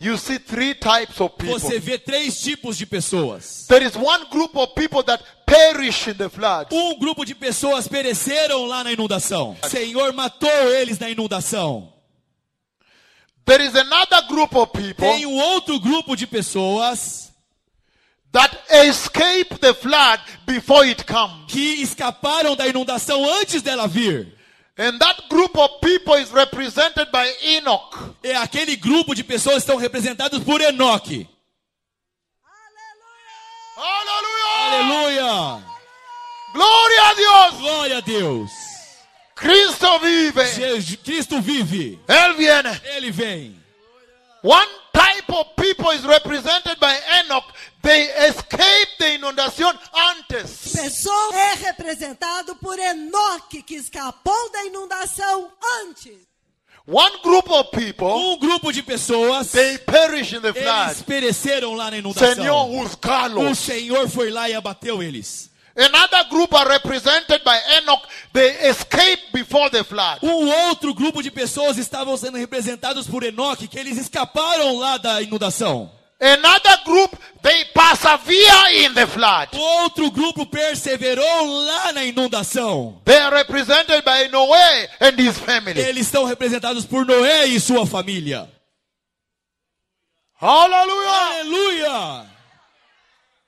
[0.00, 1.58] you see three types of people.
[1.58, 3.66] você vê três tipos de pessoas.
[3.68, 6.68] There is one group of people that perish in the flood.
[6.72, 9.56] Um grupo de pessoas pereceram lá na inundação.
[9.62, 11.92] O Senhor matou eles na inundação.
[13.44, 17.29] There is another group of people Tem um outro grupo de pessoas
[18.32, 21.46] that escape the flood before it comes.
[21.48, 24.32] que escaparam da inundação antes dela vir.
[24.78, 28.14] And that group of people is represented by Enoch.
[28.22, 31.28] É aquele grupo de pessoas estão representados por Enoque.
[33.76, 34.74] Hallelujah!
[34.74, 35.64] Aleluia!
[36.52, 37.60] Gloria a Dios!
[37.60, 38.50] Glória a Deus!
[39.34, 40.44] Cristo vive.
[40.44, 41.98] Jesus Cristo vive.
[42.06, 42.80] Él viene.
[42.96, 43.56] Ele vem.
[44.42, 46.94] One type of people is represented by
[47.24, 47.44] Enoch.
[47.82, 49.72] They escape the inundation
[50.18, 50.72] antes.
[50.72, 55.50] Pessoa é representado por Enoque, que escapou da inundação
[55.82, 56.12] antes.
[56.86, 61.04] One group of people, Um grupo de pessoas, they perish in the eles flood.
[61.04, 62.80] pereceram lá na Senhor, inundação.
[62.80, 63.54] os O.
[63.54, 65.49] Senhor foi lá e abateu eles.
[65.76, 68.02] Another group are represented by Enoch.
[68.32, 70.18] They escape before the flood.
[70.22, 75.22] Um outro grupo de pessoas estavam sendo representados por Enoque, que eles escaparam lá da
[75.22, 75.90] inundação.
[76.22, 79.48] Another group, they persevere in the flood.
[79.54, 83.00] Outro grupo perseverou lá na inundação.
[83.06, 85.80] They are represented by Noah and his family.
[85.80, 88.50] Eles estão representados por Noé e sua família.
[90.38, 91.40] Hallelujah!
[91.40, 92.26] Aleluia!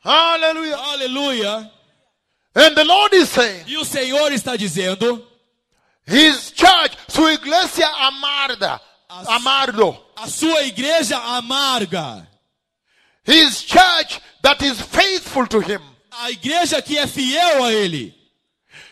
[0.02, 0.76] Hallelujah!
[0.78, 1.81] Aleluia!
[2.54, 5.24] And the Lord is saying, E o Senhor está dizendo:
[6.06, 9.96] His church, su iglesia amarda, As- amardo.
[10.16, 12.26] a sua igreja amarga,
[13.24, 15.80] His church that is faithful to Him.
[16.10, 18.14] a igreja que é fiel a Ele,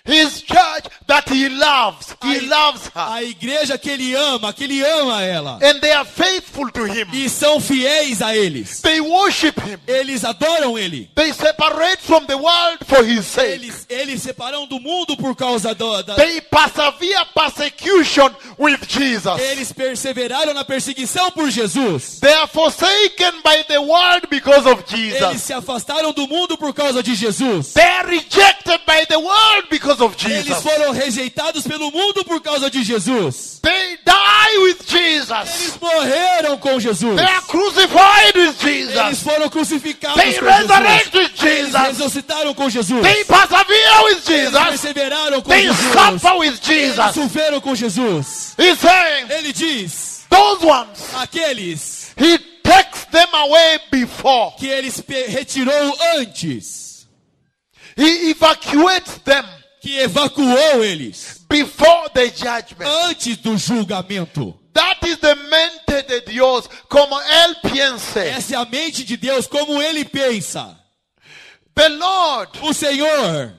[0.05, 2.16] His church that He loves.
[2.22, 3.01] He loves her.
[3.01, 7.06] a igreja que Ele ama, que Ele ama ela, And they are faithful to Him.
[7.12, 8.81] e são fiéis a eles.
[8.81, 9.78] They worship Him.
[9.86, 11.10] Eles adoram Ele.
[11.14, 13.52] They separate from the world for His sake.
[13.64, 16.14] Eles, eles separam do mundo por causa do, da.
[16.16, 19.40] They persevere persecution with Jesus.
[19.40, 22.18] Eles perseveraram na perseguição por Jesus.
[22.20, 25.43] They are forsaken by the world because of Eles Jesus.
[25.43, 27.72] se afastaram do mundo por causa de Jesus.
[27.74, 30.62] They are rejected by the world because of Eles Jesus.
[30.62, 33.59] foram rejeitados pelo mundo por causa de Jesus.
[33.62, 35.79] They die with Eles Jesus.
[35.81, 37.17] morreram com Jesus.
[37.17, 39.23] They are crucified with Eles Jesus.
[39.23, 41.15] foram crucificados They com resurrect Jesus.
[41.15, 41.89] with Eles Jesus.
[41.89, 43.03] ressuscitaram com Jesus.
[43.03, 44.69] They persevere with Eles Jesus.
[44.69, 45.93] perseveraram com They Jesus.
[45.93, 46.61] suffer with Eles
[46.95, 47.15] Jesus.
[47.15, 48.55] sofreram com Jesus.
[48.59, 54.53] He's saying, Ele diz: those ones, aqueles He takes them away before.
[54.59, 57.07] que eles retirou antes,
[57.97, 59.45] He evacuates them
[59.81, 62.89] que evacuou eles before the judgment.
[63.09, 64.59] antes do julgamento.
[64.73, 68.20] That is the mente de Dios, como Él piensa.
[68.20, 70.78] Essa é a mente de Deus, como ele pensa.
[71.74, 73.52] The Lord, O Senhor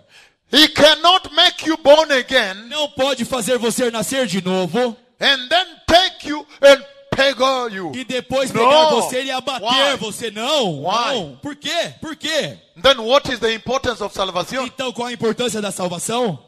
[0.51, 5.65] He cannot make you born again não pode fazer você nascer de novo and then
[5.87, 6.83] take you and.
[7.93, 8.59] E depois No.
[8.59, 9.97] pegar você e abater Why?
[9.97, 10.31] você.
[10.31, 11.13] Não, Why?
[11.13, 11.39] não.
[11.41, 11.93] Por quê?
[12.01, 12.57] Por quê?
[12.81, 14.65] Then what is the importance of salvation?
[14.65, 16.39] Então qual a importância da salvação?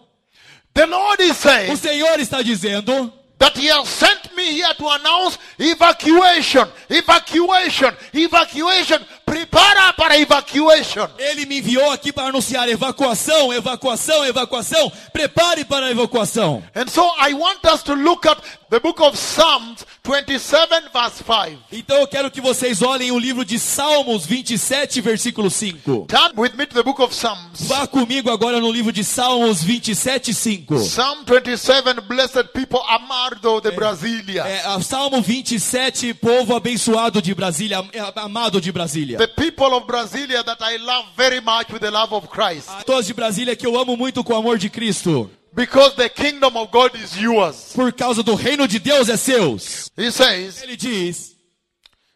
[0.74, 4.88] The Lord is O saying Senhor está dizendo that He has sent me here to
[4.90, 9.00] announce evacuation, evacuation, evacuation.
[9.26, 11.08] Prepara para evacuation.
[11.18, 14.91] Ele me enviou aqui para anunciar evacuação, evacuação, evacuação.
[15.12, 16.64] Prepare para a evacuação.
[16.76, 18.38] And so I want us to look at
[18.74, 21.58] the book of Psalms 27 verse 5.
[21.72, 26.08] Então eu quero que vocês olhem o livro de Salmos 27, versículo 5.
[26.08, 27.68] Turn with me to the book of Psalms.
[27.68, 30.76] Vá comigo agora no livro de Salmos 27, 5.
[30.80, 33.70] Psalm 27, blessed people, Amardo de.
[34.40, 39.20] É, a Salmo 27, povo abençoado de Brasília, am- é, amado de Brasília.
[39.20, 42.70] The people of Brasilia that I love very much with the love of Christ.
[42.70, 45.30] A todos de Brasília que eu amo muito com o amor de Cristo.
[45.56, 47.74] Because the kingdom of God is yours.
[47.76, 49.92] Por causa do reino de Deus é seus.
[49.96, 51.36] He says, Ele diz,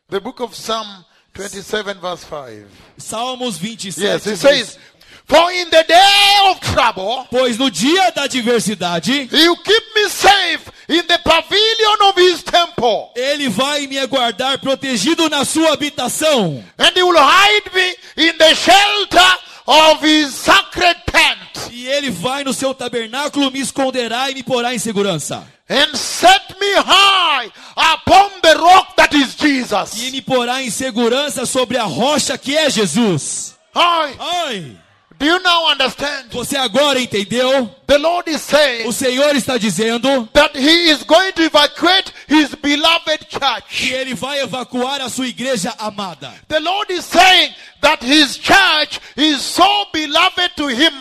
[0.09, 2.65] the book of Psalm 27 verse 5.
[2.97, 4.01] Salmos 27.
[4.03, 4.79] Yes, he says,
[5.25, 10.71] For in the day of trouble, Pois no dia da adversidade, will keep me safe
[10.87, 13.11] in the pavilion of his temple.
[13.15, 16.63] ele vai me guardar protegido na sua habitação.
[16.79, 17.95] And he will hide me
[18.29, 19.37] in the shelter
[19.67, 21.36] of his sacred tent.
[21.71, 25.47] E ele vai no seu tabernáculo, me esconderá e me porá em segurança.
[25.69, 30.11] And set me high upon the rock that is E Jesus.
[30.11, 33.55] me porá em segurança sobre a rocha que é Jesus.
[33.75, 34.15] Hi.
[34.19, 34.77] Ai,
[35.19, 36.29] Do you now understand?
[36.31, 37.69] você agora entendeu?
[37.87, 42.53] The Lord is saying O Senhor está dizendo that he is going to evacuate his
[42.53, 43.93] beloved que church.
[43.93, 46.33] ele vai evacuar a sua igreja amada.
[46.47, 50.93] The Lord is saying that his church is so beloved to him.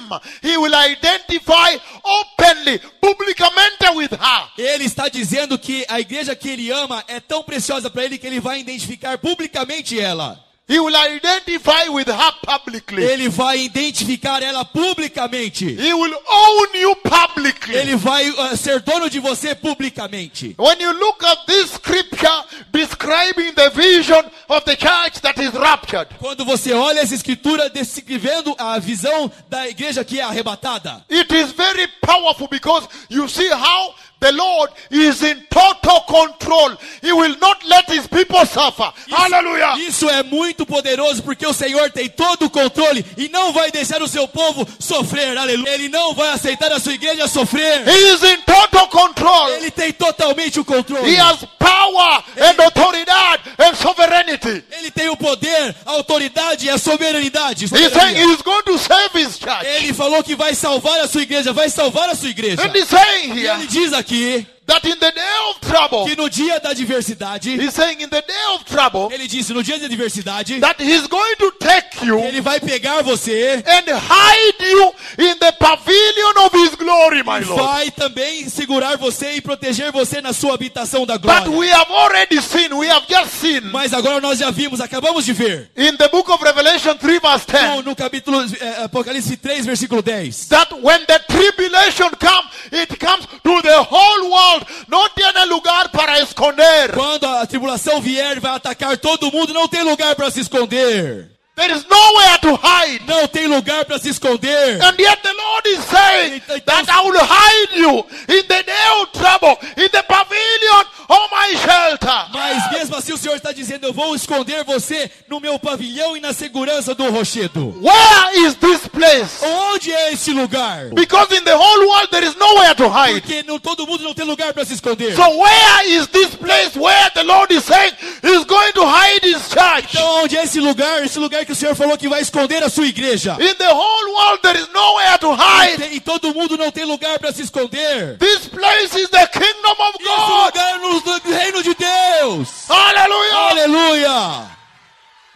[0.43, 4.49] He will identify openly, publicamente with her.
[4.57, 8.27] Ele está dizendo que a igreja que ele ama é tão preciosa para ele que
[8.27, 10.46] ele vai identificar publicamente ela.
[10.69, 13.05] He will identify with her publicly.
[13.05, 15.65] Ele vai identificar ela publicamente.
[15.65, 17.77] He will own you publicly.
[17.77, 20.57] Ele vai uh, ser dono de você publicamente.
[20.59, 26.09] When you look at this scripture describing the vision of the church that is raptured,
[26.19, 31.53] Quando você olha essa escritura descrevendo a visão da igreja que é arrebatada, it is
[31.53, 36.77] very powerful because you see how the Lord is in total control.
[37.03, 38.91] He will not let his people suffer.
[39.11, 39.77] Hallelujah.
[39.79, 44.03] isso é muito poderoso porque o Senhor tem todo o controle e não vai deixar
[44.03, 45.37] o seu povo sofrer.
[45.37, 45.75] Aleluia.
[45.75, 47.87] Ele não vai aceitar a sua igreja sofrer.
[47.87, 49.51] He is in total control.
[49.51, 51.09] Ele tem totalmente o controle.
[51.09, 54.36] He has power and autoridad and sovereignty.
[54.73, 57.69] Ele tem o poder, a autoridade e a soberanidade.
[57.69, 59.67] Saying he's going to save his church.
[59.67, 62.63] Ele falou que vai salvar a sua igreja, vai salvar a sua igreja.
[62.63, 66.17] And he's saying E here ele diz aqui that in the day of trouble, que
[66.17, 69.79] no dia da adversidade, he's saying in the day of trouble, ele disse no dia
[69.79, 74.95] da adversidade, that he's going to take you ele vai pegar você and hide you
[75.19, 77.63] in the pavilion of his glory, my Lord.
[77.63, 81.51] vai também segurar você e proteger você na sua habitação da But glória.
[81.51, 85.33] we have already seen, we have just seen Mas agora nós já vimos, acabamos de
[85.33, 89.65] ver, in the book of Revelation 3, verse 10, no, no capítulo eh, Apocalipse 3,
[89.65, 94.56] versículo 10, that when the tribulation comes, it comes to the whole world.
[94.89, 96.93] No tiene lugar para esconder.
[96.93, 101.36] quando a tribulação vier, vai atacar todo mundo, não tem lugar para se esconder.
[101.57, 103.01] There is nowhere to hide.
[103.07, 104.79] Não tem lugar para se esconder.
[104.83, 108.89] And yet the Lord is saying Então- that I will hide you in the day
[109.01, 112.27] of trouble, in the pavilion of my shelter.
[112.35, 116.21] Mas mesmo assim o Senhor está dizendo, eu vou esconder você no meu pavilhão e
[116.21, 117.75] na segurança do rochedo.
[117.81, 119.43] Where is this place?
[119.43, 120.91] Onde é esse lugar?
[120.93, 123.23] Because in the whole world there is nowhere to hide.
[123.23, 125.17] Porque não, todo mundo não tem lugar para se esconder.
[125.17, 129.49] So where is this place where the Lord is saying He's going to hide His
[129.49, 129.89] church?
[129.97, 131.03] Então onde é esse lugar?
[131.03, 133.37] Esse lugar que o Senhor falou que vai esconder a sua igreja.
[133.41, 135.79] In the whole world there is nowhere to hide.
[135.79, 138.19] tem- e todo mundo não tem lugar para se esconder.
[138.19, 140.45] This place is the kingdom of Esse God.
[140.47, 142.49] lugar é no no reino de Deus.
[142.69, 143.37] Hallelujah.
[143.51, 144.57] Aleluia.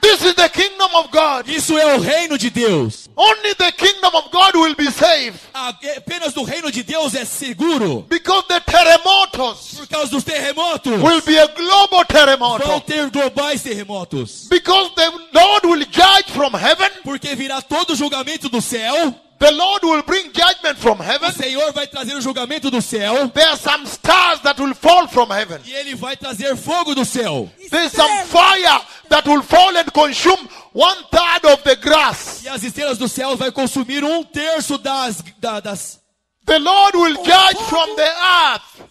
[0.01, 1.47] This is the kingdom of God.
[1.49, 3.09] Isso é o reino de Deus.
[3.17, 5.39] Only the kingdom of God will be saved.
[5.53, 8.07] Apenas do reino de Deus é seguro.
[8.09, 11.01] Because the terremotos Por causa dos terremotos.
[11.03, 12.81] will be a global Vão terremoto.
[12.87, 14.47] ter globais terremotos.
[14.49, 16.91] Because the Lord will judge from heaven.
[17.05, 19.15] Porque virá todo o julgamento do céu.
[19.41, 21.33] The Lord will bring judgment from O heaven.
[21.33, 23.27] Senhor vai trazer o julgamento do céu.
[23.33, 25.63] There are some stars that will fall from heaven.
[25.65, 27.51] E ele vai trazer fogo do céu.
[27.71, 32.43] There's some fire that will fall and consume one third of the grass.
[32.45, 35.99] E as estrelas do céu vai consumir um terço das, da- das.
[36.45, 38.13] The Lord will judge from the
[38.53, 38.90] earth.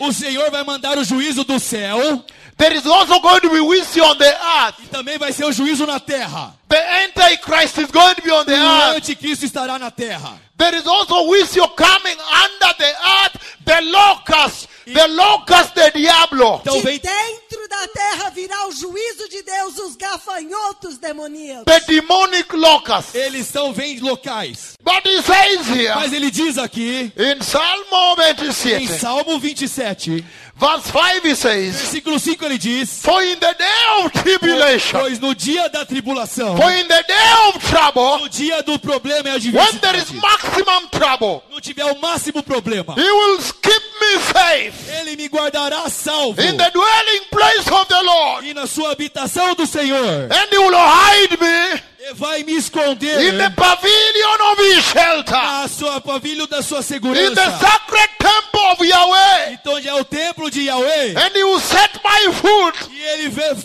[0.00, 2.24] O Senhor vai mandar o juízo do céu.
[2.56, 4.78] There is also going to be on the earth.
[4.82, 6.54] E também vai ser o juízo na terra.
[6.68, 8.96] The Antichrist is going to be on the O earth.
[8.96, 10.40] anticristo estará na terra.
[10.58, 12.92] There is also wisdom coming under the
[13.24, 13.56] earth.
[13.66, 16.60] The locust, the locust, the diablo.
[16.60, 21.64] Então De vem dentro da terra virá o juízo de Deus, os gafanhotos demoníacos.
[21.64, 23.14] The demonic locust.
[23.16, 24.74] Eles são vêm locais.
[24.82, 30.24] But he says here Mas ele diz aqui, in Salmo em 27, Salmo 27,
[30.58, 35.18] verse 5, he says, versículo 5, ele diz: For in the day of tribulation, Pois
[35.20, 39.50] no dia da tribulação, for in the day of trouble, no dia do problema e
[39.50, 44.18] when there is adversidade, maximum trouble, não tiver o máximo problema, he will keep me
[44.32, 48.46] safe ele me guardará salvo in the dwelling place of the Lord.
[48.46, 50.28] e na sua habitação do Senhor.
[50.30, 51.82] And he will hide me
[52.14, 56.82] vai me esconder in the pavilion of his shelter, na sua pavilho da sua in
[56.82, 57.58] the segurança.
[57.58, 59.52] sacred temple of Yahweh.
[59.52, 61.14] Então é o templo de Yahweh.
[61.16, 63.56] And he will set my foot E ele vê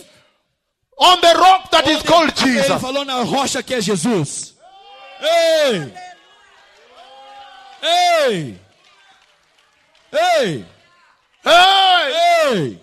[0.97, 2.81] on the rock that is called ele Jesus.
[2.81, 4.53] falou na rocha que é Jesus.
[5.21, 5.93] Ei!
[7.83, 8.59] Ei!
[10.13, 10.65] Ei!
[11.43, 12.13] Hey!
[12.53, 12.79] Ei!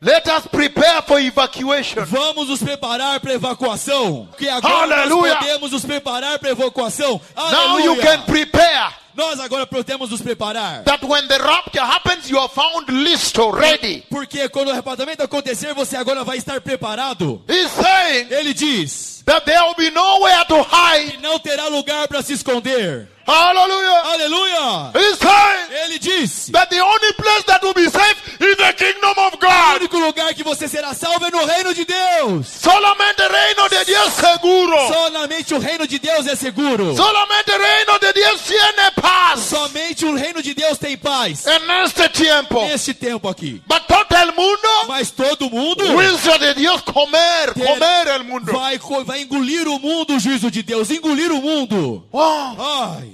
[0.00, 2.04] Let us prepare for evacuation.
[2.04, 4.28] Vamos nos preparar para evacuação.
[4.36, 5.34] Que agora Aleluia.
[5.34, 7.20] nós podemos nos preparar para evacuação.
[7.34, 10.82] Now you can prepare Nós agora podemos nos preparar.
[10.84, 14.02] that when the rapture happens, you are found list already.
[14.10, 17.40] Porque quando o arrebatamento acontecer, você agora vai estar preparado.
[17.48, 21.12] He's saying Ele diz that there will be nowhere to hide.
[21.12, 23.08] que não terá lugar para se esconder.
[23.26, 24.02] Hallelujah.
[24.12, 24.92] Aleluia!
[24.94, 29.34] Saying Ele disse: that the only place that will be safe is the kingdom of
[29.34, 29.80] o God.
[29.80, 32.46] único lugar que você será salvo é no reino de Deus.
[32.48, 34.76] Solamente reino de Dios seguro.
[34.92, 36.94] Somente o reino de Deus é seguro.
[36.96, 41.46] Solamente reino de Dios tiene paz Somente o reino de Deus tem paz.
[41.46, 42.60] en este tiempo.
[42.66, 43.62] Neste tempo aqui.
[43.66, 44.04] But todo
[44.36, 48.52] mundo, Mas todo mundo juicio de Dios, comer, Ter- comer el mundo.
[48.52, 50.90] vai, vai engolir o mundo, o juízo de Deus.
[50.90, 52.06] Engolir o mundo.
[52.12, 52.56] Wow.
[52.58, 53.13] Ai,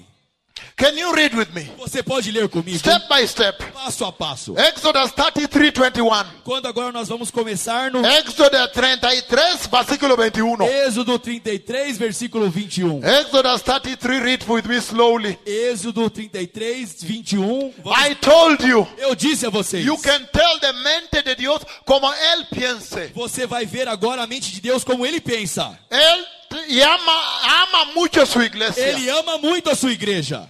[0.80, 1.70] Can you read with me?
[1.76, 3.62] você pode ler comigo, Step by step.
[3.72, 4.54] passo a passo.
[4.58, 6.24] Exodus 33, 21.
[6.42, 10.62] Quando agora nós vamos começar no Éxodo 33, versículo 21.
[10.62, 13.00] Êxodo 33, versículo 21.
[13.04, 15.38] Exodus 33, read with me slowly.
[15.46, 17.74] Êxodo 33, 21.
[17.84, 19.84] Vamos- I told you, Eu disse a vocês.
[19.84, 23.12] you can tell the mente de Dios como Él piense.
[23.14, 25.78] Você vai ver agora a mente de Deus como ele pensa.
[25.90, 27.22] Él te- ama,
[27.64, 28.82] ama mucho su iglesia.
[28.88, 30.48] Ele ama muito a sua igreja.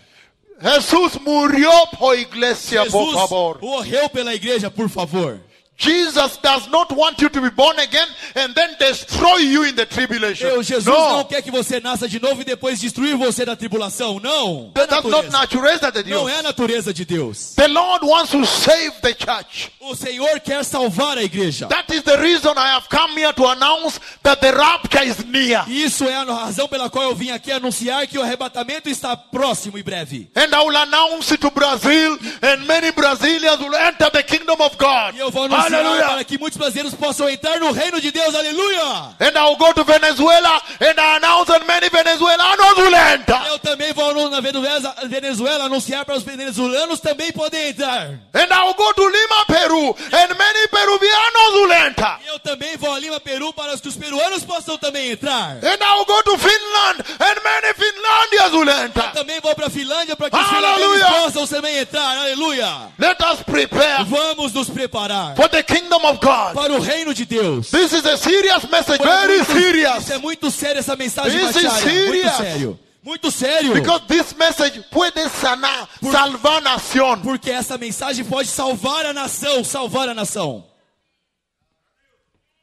[0.60, 3.58] Jesús murió por iglesia, por Jesus favor.
[3.62, 5.40] morreu pela igreja, por favor.
[5.80, 9.86] Jesus does not want you to be born again and then destroy you in the
[9.86, 10.46] tribulation.
[10.46, 13.56] Eu, Jesus não no, quer que você nasça de novo e depois destruir você da
[13.56, 14.20] tribulação.
[14.20, 14.70] Não.
[14.74, 15.90] Não é that's not natureza.
[15.90, 16.32] de Não Dios.
[16.32, 17.54] é a natureza de Deus.
[17.56, 19.70] The Lord wants to save the church.
[19.80, 21.66] O Senhor quer salvar a igreja.
[21.68, 25.64] That is the reason I have come here to announce that the rapture is near.
[25.66, 29.78] Isso é a razão pela qual eu vim aqui anunciar que o arrebatamento está próximo
[29.78, 30.30] e breve.
[30.36, 34.76] And I will announce it to Brazil, and many Brazilians will enter the kingdom of
[34.76, 35.14] God.
[35.14, 36.24] E eu vou anunciar para Hallelujah.
[36.24, 38.34] que muitos brasileiros possam entrar no reino de Deus.
[38.34, 39.14] Aleluia!
[39.20, 43.40] And I will go to Venezuela and I announce that many Venezuelanos will enter.
[43.48, 48.06] Eu também vou na Venezuela, Venezuela anunciar para os venezuelanos também podem entrar.
[48.34, 52.16] And I will go to Lima, Peru, and many Peruvianos will enter.
[52.26, 55.56] Eu também vou a Lima, Peru, para que os peruanos possam também entrar.
[55.62, 59.12] And I will go to Finland, and many Finlandians will enter.
[59.12, 62.16] Também vou para a Finlândia para que os finlandeses possam também entrar.
[62.18, 62.90] Aleluia!
[62.98, 66.54] Let us prepare Vamos nos preparar for the kingdom of God.
[66.54, 67.70] para o reino de Deus.
[67.70, 70.02] This is a serious message, very muito- serious.
[70.04, 71.84] Isso é muito sério essa mensagem, This is Matiara.
[71.84, 72.36] Muito serious.
[72.36, 72.78] sério.
[73.02, 73.72] Muito sério.
[73.74, 77.20] Because this message puede sanar, salvar nación.
[77.22, 80.64] Porque essa mensagem pode salvar a nação, salvar a nação.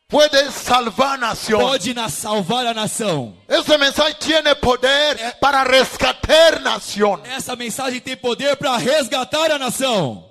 [0.09, 1.59] Puede salvar nación.
[1.59, 3.35] Pode na salvar a nação.
[3.47, 7.19] Ese mensaje tiene poder para rescatar nación.
[7.25, 10.26] Essa mensagem tem poder para resgatar a nação.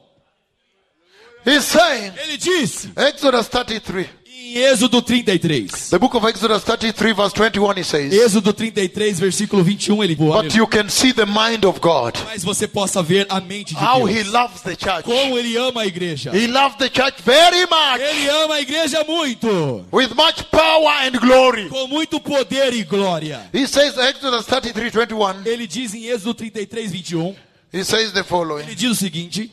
[1.47, 5.91] He's saying, Ele disse Exodus 33, em Êxodo 33.
[5.91, 10.43] the book of Exodus 33, verse 21, he says, Êxodo 33, versículo 21, ele voa.
[10.43, 13.81] But you can see the mind of God, Mas você possa ver a mente de
[13.81, 14.33] how he Deus.
[14.33, 15.05] loves the church.
[15.05, 16.33] Como ele ama a igreja.
[16.35, 19.87] He loves the church very much, Ele ama a igreja muito.
[19.93, 21.69] with much power and glory.
[21.69, 23.49] Com muito poder e glória.
[23.53, 27.35] He says, Exodus 33, 21, Ele diz em Êxodo 33, 21.
[27.73, 28.65] he says the following.
[28.65, 29.51] Ele diz o seguinte.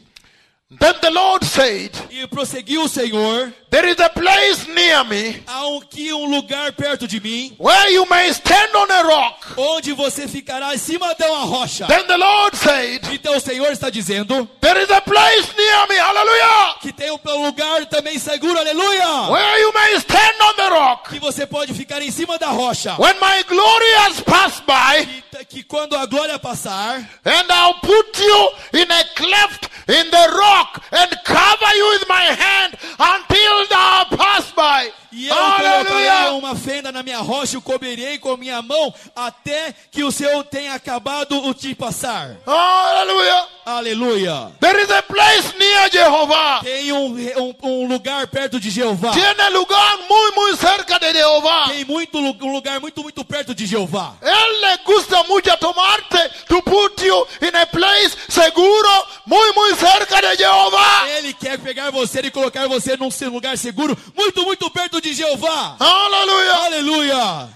[0.79, 3.53] Then the Lord said, E prosseguiu o Senhor.
[3.69, 7.55] There is a place near me Há aqui um lugar perto de mim.
[7.57, 9.45] where you may stand on a rock.
[9.57, 11.87] Onde você ficará em cima de uma rocha.
[11.87, 15.95] Then the Lord said, Então o Senhor está dizendo There is a place near me,
[15.95, 19.31] hallelujah, que tem um lugar também seguro, aleluia.
[19.31, 21.09] where you may stand on the rock.
[21.09, 22.95] Que você pode ficar em cima da rocha.
[22.99, 28.19] When my glory has passed by, Que, que quando a glória passar, and I'll put
[28.21, 34.05] you in a cleft in the rock and cover you with my hand until thou
[34.33, 34.91] pass by.
[35.11, 36.31] e eu colocarei Hallelujah.
[36.33, 40.43] uma fenda na minha rocha e o cobrirei com minha mão até que o Senhor
[40.43, 42.37] tenha acabado o te passar.
[42.47, 43.47] Hallelujah.
[43.65, 44.51] Aleluia.
[44.59, 46.61] There is a place near Jehovah.
[46.63, 49.11] Tem um, um, um lugar perto de Jeová.
[49.11, 51.69] Tiene lugar muy, muy cerca de Jehová.
[51.69, 54.15] Tem muito, um lugar muito, muito perto de Jeová.
[54.21, 58.89] Él le gusta mucho tomarte to put you in a place seguro,
[59.25, 61.07] muy, muy cerca de Jehová.
[61.17, 65.75] Ele quer pegar você e colocar você num lugar seguro, muito, muito perto de Jeová.
[65.79, 66.65] Hallelujah.
[66.65, 67.49] Aleluia.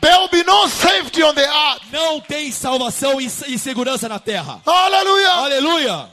[0.00, 1.82] There will be no safety on the earth.
[1.90, 4.60] Não tem salvação e, e segurança na terra.
[4.66, 5.32] Hallelujah.
[5.32, 6.10] Aleluia.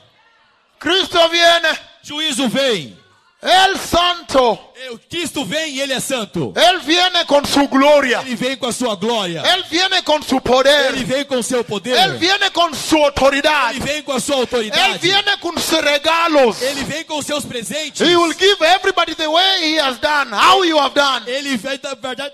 [0.79, 1.77] Cristo viene.
[2.01, 2.97] Juízo vem.
[3.41, 4.57] El Santo,
[4.89, 6.53] O Cristo vem e ele é santo.
[6.55, 9.41] Él viene con su gloria, Ele vem com a sua glória.
[9.45, 11.95] Él viene con su Ele poder, vem com o seu poder.
[11.97, 14.97] Él viene con su autoridad, Ele vem com a sua autoridade.
[14.99, 16.61] viene con sus regalos.
[16.61, 18.01] Ele vem com seus presentes.
[18.01, 21.29] He will give everybody the way He has done, how you have done.
[21.29, 22.33] Ele vai dar verdade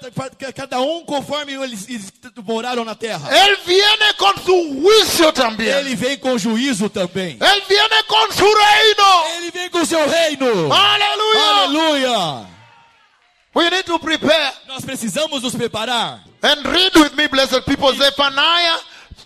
[0.56, 2.12] cada um conforme eles eles
[2.46, 3.30] moraram na terra.
[3.66, 5.78] Viene con su juicio también.
[5.78, 7.38] Ele vem com juízo também.
[7.40, 9.38] Él viene con su reino.
[9.38, 10.74] Ele vem com o seu reino.
[10.74, 11.44] Aleluya.
[11.64, 12.37] Aleluia.
[13.58, 16.24] We need to prepare Nós precisamos nos preparar.
[16.44, 18.78] and read with me, blessed people, Zephaniah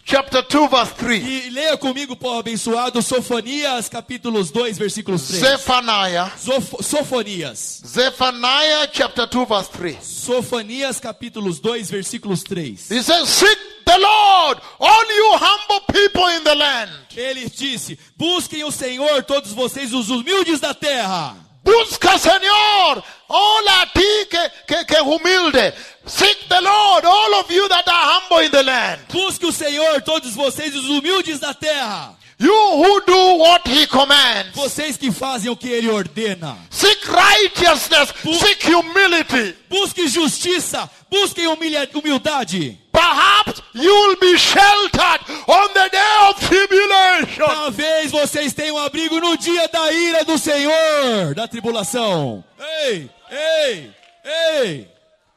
[0.06, 1.22] chapter 2, verse 3.
[1.22, 5.40] E leia comigo, povo abençoado, Sofonias, capítulos 2, versículos 3.
[5.42, 7.82] Zephaniah, Sof- Sofonias.
[7.86, 9.98] Zephaniah chapter 2, verse 3.
[10.02, 12.78] Sofonias, capítulos 2, versículos 3.
[12.90, 16.90] He says, Seek the Lord, all you humble people in the land.
[17.18, 21.36] Ele disse: Busquem o Senhor, todos vocês, os humildes da terra.
[21.64, 25.74] Busca, Señor, hola a ti que, que, que humilde.
[26.06, 29.02] Seek the Lord, all of you that are humble in the land.
[29.10, 32.18] Busque o Senhor, todos vocês, os humildes da terra.
[32.40, 34.56] You who do what he commands.
[34.56, 36.58] Vocês que fazem o que Ele ordena.
[36.72, 39.56] Seek righteousness, seek humility.
[39.70, 42.81] Busque justiça, busquem humildade.
[42.92, 47.46] Perhaps you will be sheltered on the day of tribulation.
[47.46, 52.44] Talvez vocês tenham abrigo no dia da ira do Senhor, da tribulação.
[52.60, 53.92] Ei, ei,
[54.24, 54.88] ei.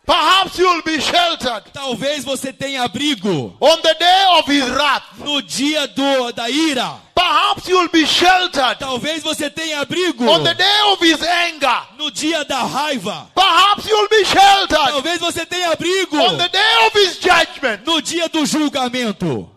[0.07, 5.03] Perhaps you will be sheltered Talvez você tenha abrigo on the day of his wrath.
[5.19, 7.01] no dia do, da ira.
[7.15, 11.87] Perhaps you will be sheltered Talvez você tenha abrigo on the day of his anger.
[11.97, 13.29] no dia da raiva.
[13.35, 17.87] Perhaps you will be sheltered Talvez você tenha abrigo on the day of his judgment.
[17.87, 19.49] no dia do julgamento.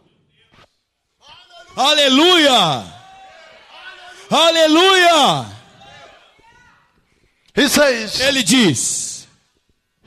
[1.76, 2.86] Aleluia!
[4.32, 5.45] Aleluia!
[7.53, 9.16] He says Ele diz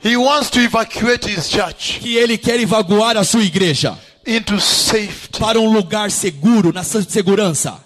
[0.03, 5.39] he wants to evacuate his church que ele quer evacuar a sua igreja into safety
[5.39, 7.79] para um lugar seguro, na segurança.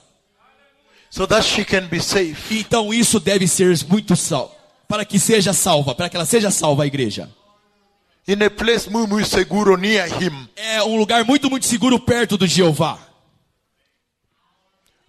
[1.09, 2.59] so that she can be safe.
[2.59, 4.53] Então isso deve ser muito sal,
[4.87, 7.29] para que seja salva, para que ela seja salva a igreja.
[8.27, 12.37] In a place muy muy seguro near him É um lugar muito muito seguro perto
[12.37, 12.97] do Jeová,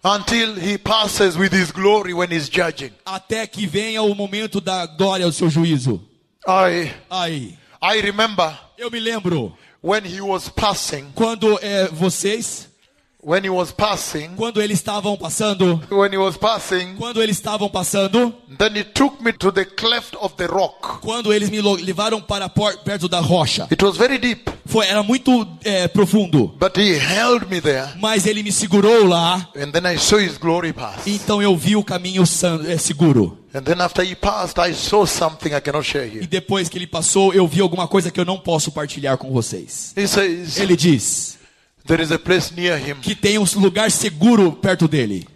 [0.03, 2.91] until he passes with his glory when he's judging.
[3.05, 6.01] até que venha o momento da glória do seu juízo.
[6.47, 9.53] I Aí, I remember eu me lembro
[9.83, 12.67] when he was passing, quando é, vocês,
[13.21, 17.69] when he was passing, quando eles estavam passando, when he was passing, quando eles estavam
[17.69, 20.99] passando, then he took me to the cleft of the rock.
[21.01, 23.67] quando eles me levaram para perto da rocha.
[23.71, 28.25] It was very deep, Foi, era muito é, profundo, but he held me there, mas
[28.25, 29.47] ele me segurou lá.
[29.55, 31.05] and then I saw his glory pass.
[31.07, 33.37] Então eu vi o caminho san- é, seguro.
[36.23, 39.31] E depois que ele passou, eu vi alguma coisa que eu não posso partilhar com
[39.31, 39.93] vocês.
[39.95, 41.37] Says Ele diz
[43.01, 45.27] que tem um lugar seguro perto dele,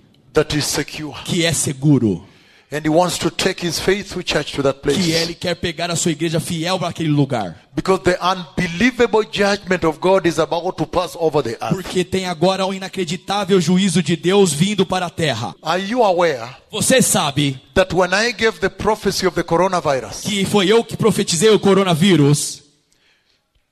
[1.25, 2.25] que é seguro,
[2.71, 5.91] and he wants to take his faithful church to that que place ele quer pegar
[5.91, 10.77] a sua igreja fiel para aquele lugar, because the unbelievable judgment of God is about
[10.77, 11.73] to pass over the earth.
[11.73, 15.53] porque tem agora um inacreditável juízo de Deus vindo para a terra.
[15.61, 20.45] Are you aware Você sabe that when I gave the prophecy of the coronavirus, que
[20.45, 22.61] foi eu que profetizei o coronavírus?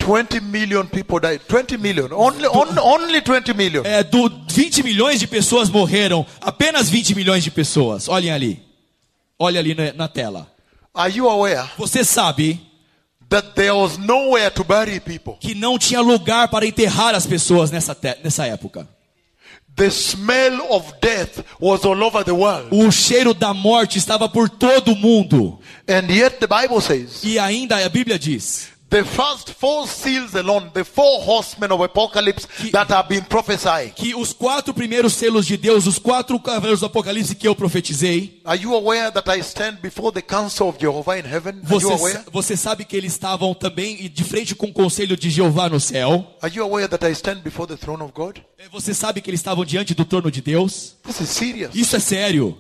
[0.01, 1.41] 20 million people died.
[1.47, 2.07] 20 million.
[2.11, 3.84] Only, on, only 20 million.
[3.85, 8.07] É, do 20 milhões de pessoas morreram, apenas 20 milhões de pessoas.
[8.07, 8.68] Olhem ali.
[9.40, 10.52] Olha ali na, na tela.
[10.94, 12.60] Are you aware Você sabe
[13.30, 15.38] that there was nowhere to bury people?
[15.40, 18.88] que não tinha lugar para enterrar as pessoas nessa, nessa época.
[19.76, 22.68] The smell of death was all over the world.
[22.72, 25.57] O cheiro da morte estava por todo o mundo.
[25.88, 30.72] And yet the Bible says E ainda a Bíblia diz the first four seals alone,
[30.74, 33.91] the four horsemen of apocalypse that have been prophesying.
[33.91, 38.41] que os quatro primeiros selos de Deus, os quatro cavaleiros do Apocalipse que eu profetizei,
[38.44, 41.60] Are you aware that I stand before the council of Jehovah in heaven?
[41.64, 45.80] Você, você sabe que eles estavam também de frente com o conselho de Jeová no
[45.80, 46.36] céu?
[46.41, 48.38] Are you aware that I stand before the throne of God?
[48.72, 50.95] Você sabe que eles estavam diante do trono de Deus?
[51.06, 51.76] This is serious.
[51.76, 52.57] Isso é sério.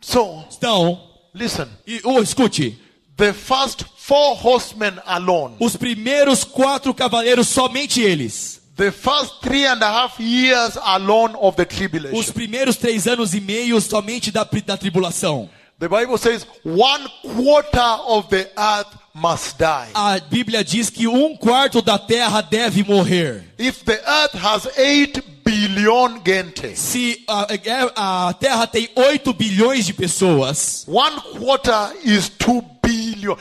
[0.00, 1.00] So, Então,
[1.34, 1.66] listen.
[1.86, 2.78] e, oh, escute,
[3.18, 8.60] The first four horsemen alone, os primeiros quatro cavaleiros, somente eles.
[8.76, 12.32] the first three and a half years alone of the Os tribulation.
[12.32, 15.50] primeiros três anos e meio somente da, da tribulação.
[15.80, 19.88] The Bible says one quarter of the earth must die.
[19.94, 23.44] A Bíblia diz que um quarto da terra deve morrer.
[23.58, 29.86] If the earth has 8 billion billion gente, Se a, a Terra tem 8 bilhões
[29.86, 33.38] de pessoas, one quarter is 2 billion, 你又。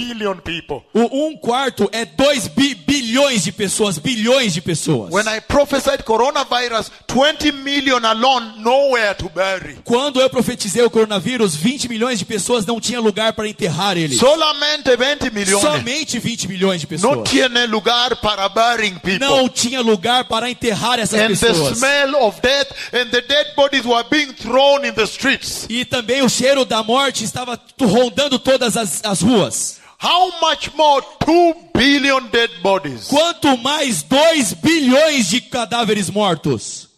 [0.00, 0.82] Billion people.
[0.94, 5.12] o um quarto é 2 bi- bilhões de pessoas, bilhões de pessoas.
[5.12, 9.78] When I prophesied coronavirus, 20 million alone, nowhere to bury.
[9.84, 14.14] Quando eu profetizei o coronavírus, 20 milhões de pessoas não tinham lugar para enterrar ele.
[14.16, 15.60] Solamente 20 millones.
[15.60, 17.28] Somente 20 milhões de pessoas.
[17.28, 19.18] tiene lugar para burying people.
[19.18, 21.76] Não tinha lugar para enterrar essas and the pessoas.
[21.78, 25.66] smell of death and the dead bodies were being thrown in the streets.
[25.68, 29.80] E também o cheiro da morte estava rondando todas as, as ruas.
[30.00, 33.08] How much more 2 billion dead bodies?
[33.08, 36.88] Quanto mais 2 bilhões de cadáveres mortos.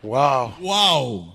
[0.00, 0.54] Wow.
[0.62, 1.34] Uau!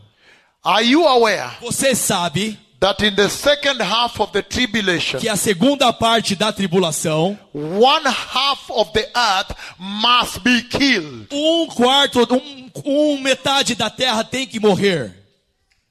[0.63, 5.35] Are you aware Você sabe that in the second half of the tribulation, que a
[5.35, 11.27] segunda parte da tribulação, one half of the earth must be killed?
[11.33, 15.13] um quarto, um, um metade da terra tem que morrer.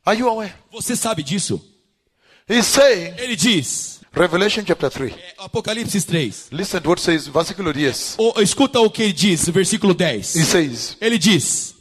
[0.06, 0.54] Are you aware?
[0.72, 1.62] Você sabe disso?
[2.48, 5.12] Saying, Ele diz, Revelation chapter 3.
[5.12, 6.48] é, Apocalipse 3.
[6.52, 8.16] Listen to what says, versículo 10.
[8.18, 10.36] O- escuta o que ele diz, versículo 10.
[10.36, 11.74] He says, Ele diz: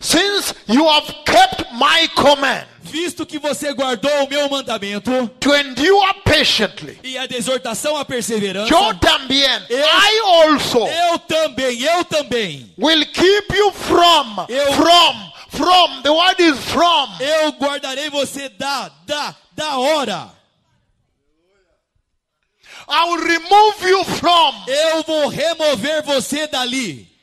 [0.00, 5.10] Since you have kept my command Visto que você guardou o meu mandamento
[5.40, 11.82] to endure patiently, e a exortação à perseverança, yo también, Eu- I also eu também,
[11.82, 18.10] eu também, will keep you from, Eu- from, from, the word is from, eu guardarei
[18.10, 20.36] você da, da, da hora.
[22.88, 24.64] I will remove you from.
[24.68, 27.15] Eu vou remover você dali.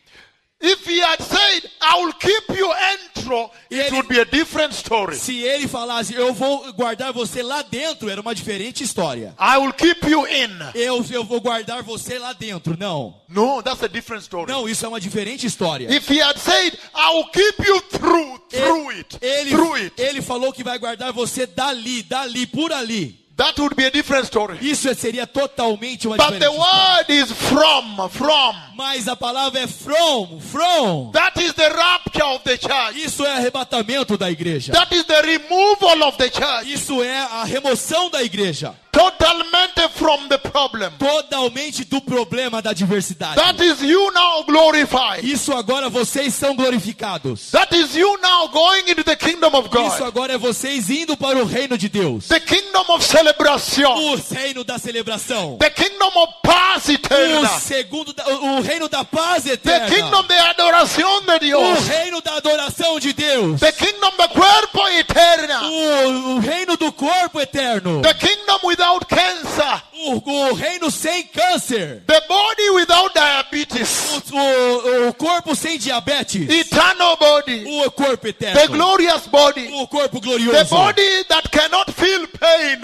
[0.65, 4.73] If he had said, I will keep you entro, it Ele- would be a different
[4.73, 5.17] story.
[5.17, 9.35] Se ele falasse, eu vou guardar você lá dentro, era uma diferente história.
[9.37, 10.49] I will keep you in.
[10.73, 12.77] Eu, eu vou guardar você lá dentro.
[12.79, 13.21] Não.
[13.27, 14.49] No, that's a different story.
[14.49, 15.93] Não, isso é uma diferente história.
[15.93, 20.21] If he had said, I will keep you through, through it, Ele, through it, ele
[20.21, 23.22] falou que vai guardar você dali, dali, por ali.
[23.35, 24.57] That would be a different story.
[24.61, 26.97] Isso seria totalmente uma But the diferente história.
[26.97, 28.55] word is from, from.
[28.75, 31.11] Mas a palavra é from, from.
[31.11, 33.03] That is the rapture of the church.
[33.03, 34.71] Isso é arrebatamento da igreja.
[34.73, 36.71] That is the removal of the church.
[36.71, 38.75] Isso é a remoção da igreja.
[38.93, 40.91] Totalmente from the problem.
[40.99, 43.35] Totalmente do problema da diversidade.
[43.35, 45.25] That is you now glorified.
[45.25, 47.49] Isso agora vocês são glorificados.
[47.51, 50.07] That is you now going into the kingdom of Isso God.
[50.07, 52.27] agora é vocês indo para o reino de Deus.
[52.27, 53.83] The kingdom of celebration.
[54.13, 55.57] O reino da celebração.
[55.59, 57.49] The kingdom of paz O eterna.
[57.59, 59.87] segundo da- o o reino da paz The eterna.
[59.89, 61.87] kingdom de adoración de O Dios.
[61.87, 63.59] reino da adoração de Deus.
[63.59, 65.63] The kingdom de cuerpo eterna.
[65.63, 68.01] O, o reino do corpo eterno.
[68.03, 69.83] The kingdom without cancer.
[70.05, 72.03] O, o reino sem câncer.
[72.05, 74.21] The body without diabetes.
[74.31, 76.49] O, o- o corpo sem diabetes.
[76.49, 77.63] Eternal body.
[77.85, 78.75] O corpo The eterno.
[78.75, 79.69] glorious body.
[79.73, 80.75] O corpo The glorioso.
[80.75, 82.81] body that cannot feel pain.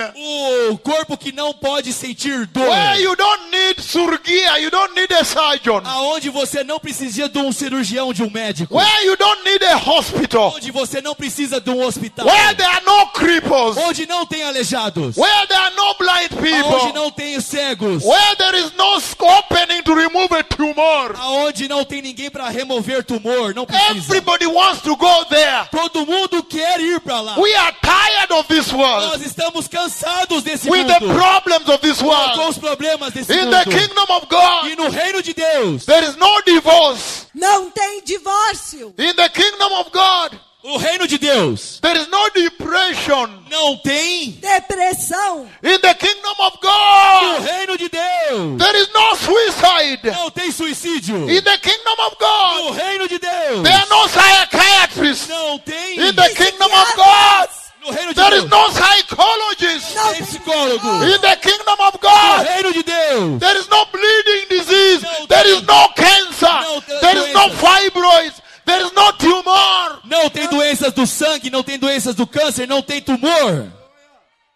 [0.71, 2.69] O corpo que não pode sentir dor.
[2.69, 5.81] Where you don't need surgery, you don't need a surgeon.
[5.85, 8.75] Aonde você não precisa de um cirurgião, de um médico.
[8.77, 10.53] Where you don't need a hospital.
[10.55, 12.25] Onde você não precisa de um hospital.
[12.25, 13.75] Where there are no cripples.
[13.77, 15.17] Onde não tem aleijados.
[15.17, 16.93] Where there are no blind Aonde people.
[16.93, 18.03] não tem cegos.
[18.03, 21.15] Where there is no opening to remove a tumor.
[21.17, 23.53] Aonde não tem ninguém para remover tumor.
[23.53, 23.97] Não precisa.
[23.97, 25.67] Everybody wants to go there.
[25.71, 27.35] Todo mundo quer ir para lá.
[27.39, 29.07] We are tired of this world.
[29.07, 31.15] Nós estamos cansados desse With the mundo.
[31.15, 32.39] problems of this Com world.
[32.49, 33.51] os problemas desse In mundo.
[33.57, 35.85] the kingdom of E God, no reino de Deus.
[35.85, 37.27] there is no divorce.
[37.33, 38.93] Não tem divórcio.
[38.97, 41.79] In the kingdom of God, O reino de Deus.
[41.81, 43.29] there is no depression.
[43.49, 44.31] Não tem.
[44.41, 45.47] Depressão.
[45.63, 48.57] In the kingdom of No God, reino de Deus.
[48.57, 50.01] there is no suicide.
[50.11, 51.29] Não tem suicídio.
[51.29, 53.63] In the kingdom of God, No reino de Deus.
[53.63, 55.29] there are no psychiatrists.
[55.29, 55.97] Não tem.
[55.97, 57.49] In the kingdom of God,
[57.85, 58.51] No reino de there is Deus.
[58.51, 59.95] no psychologist.
[59.95, 60.87] Não tem psicólogo.
[61.05, 63.39] In the kingdom of No God, reino de Deus.
[63.39, 65.01] there is no bleeding disease.
[65.03, 66.51] Não There tem- is no cancer.
[66.51, 68.41] Não There is no fibroids.
[68.69, 70.01] There is no tumor.
[70.05, 73.67] Não tem doenças do sangue, não tem doenças do câncer, não tem tumor.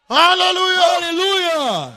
[0.07, 1.93] Aleluia!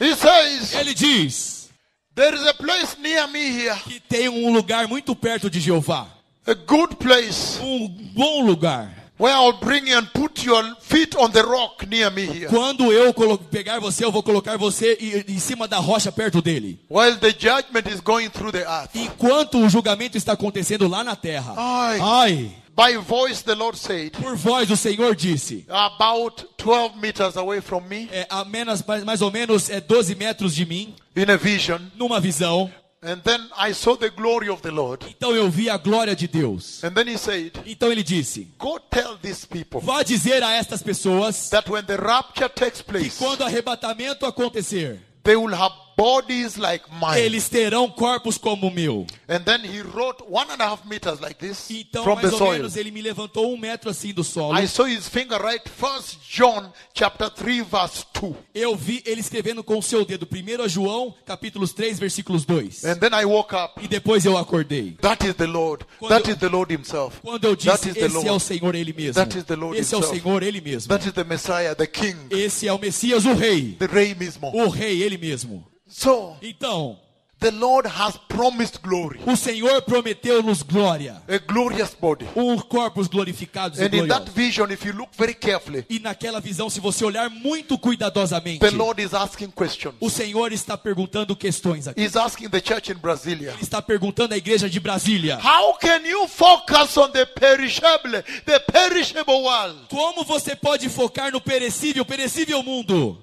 [0.00, 1.70] He says, Ele diz
[2.16, 6.08] There is a place near me here, que tem um lugar muito perto de Jeová.
[6.44, 8.90] a good place, Um bom lugar.
[9.22, 12.48] Where I'll bring you and put your feet on the rock near me here.
[12.48, 13.12] Quando eu
[13.50, 16.78] pegar você, eu vou colocar você em em cima da rocha perto dele.
[16.90, 18.94] While the judgment is going through the earth.
[18.94, 21.54] Enquanto o julgamento está acontecendo lá na terra.
[21.56, 21.98] Ai.
[22.00, 25.66] Ai, By voice, the Lord said, por voz o Senhor disse.
[25.68, 30.14] about 12 meters away from me, É, a menos, mais, mais ou menos é 12
[30.14, 32.72] metros de mim, in a vision, numa visão.
[33.04, 35.04] And then I saw the glory of the Lord.
[35.08, 36.84] Então eu vi a glória de Deus.
[36.84, 40.84] And then he said, Então ele disse: Go tell these people Vá dizer a estas
[40.84, 45.74] pessoas that when the rapture takes que place, quando o arrebatamento acontecer, they will have
[45.96, 47.18] bodies like mine.
[47.20, 49.06] eles terão corpos como o meu.
[49.28, 52.32] And then he wrote one and a half meters like this Então, from the mais
[52.34, 52.52] ou soil.
[52.58, 54.58] menos, ele me levantou um metro assim do solo.
[54.58, 58.34] I saw his finger right First John chapter 3 verse 2.
[58.54, 60.26] Eu vi ele escrevendo com o seu dedo.
[60.30, 62.84] 1 João, capítulos 3, versículos 2.
[62.84, 63.82] And then I woke up.
[63.82, 64.96] E depois eu acordei.
[65.00, 65.84] That is the Lord.
[65.98, 67.20] Quando That eu- is the Lord himself.
[67.22, 68.44] Quando eu That disse, is the esse é o Lord.
[68.44, 69.14] Senhor Ele mesmo.
[69.14, 70.20] That is the Lord Esse é o himself.
[70.22, 70.88] Senhor Ele mesmo.
[70.88, 73.76] That is the Messiah, the King, Esse é o Messias, o Rei.
[73.78, 74.50] the Rey mismo.
[74.54, 75.66] O Rei, Ele mesmo.
[75.94, 76.98] So Então,
[77.38, 81.20] the Lord has promised glory, o Senhor prometeu-nos glória.
[81.28, 82.24] a glorious body.
[82.36, 84.34] Um corpos glorificados e And in that gloriosos.
[84.34, 88.70] vision, if you look very carefully, E naquela visão, se você olhar muito cuidadosamente, the
[88.70, 89.94] Lord is asking questions.
[90.00, 92.00] o Senhor está perguntando questões aqui.
[92.00, 93.50] He's asking the church in Brasilia.
[93.52, 95.38] Ele está perguntando à igreja de Brasília.
[95.44, 101.40] How can you focus on the perishable, the perishable world, Como você pode focar no
[101.40, 103.18] perecível, perecível mundo?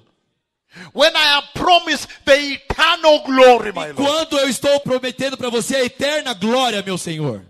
[0.92, 3.96] When I have promised the eternal glory, my Lord?
[3.96, 7.44] Quando eu estou prometendo para você a eterna glória, meu Senhor.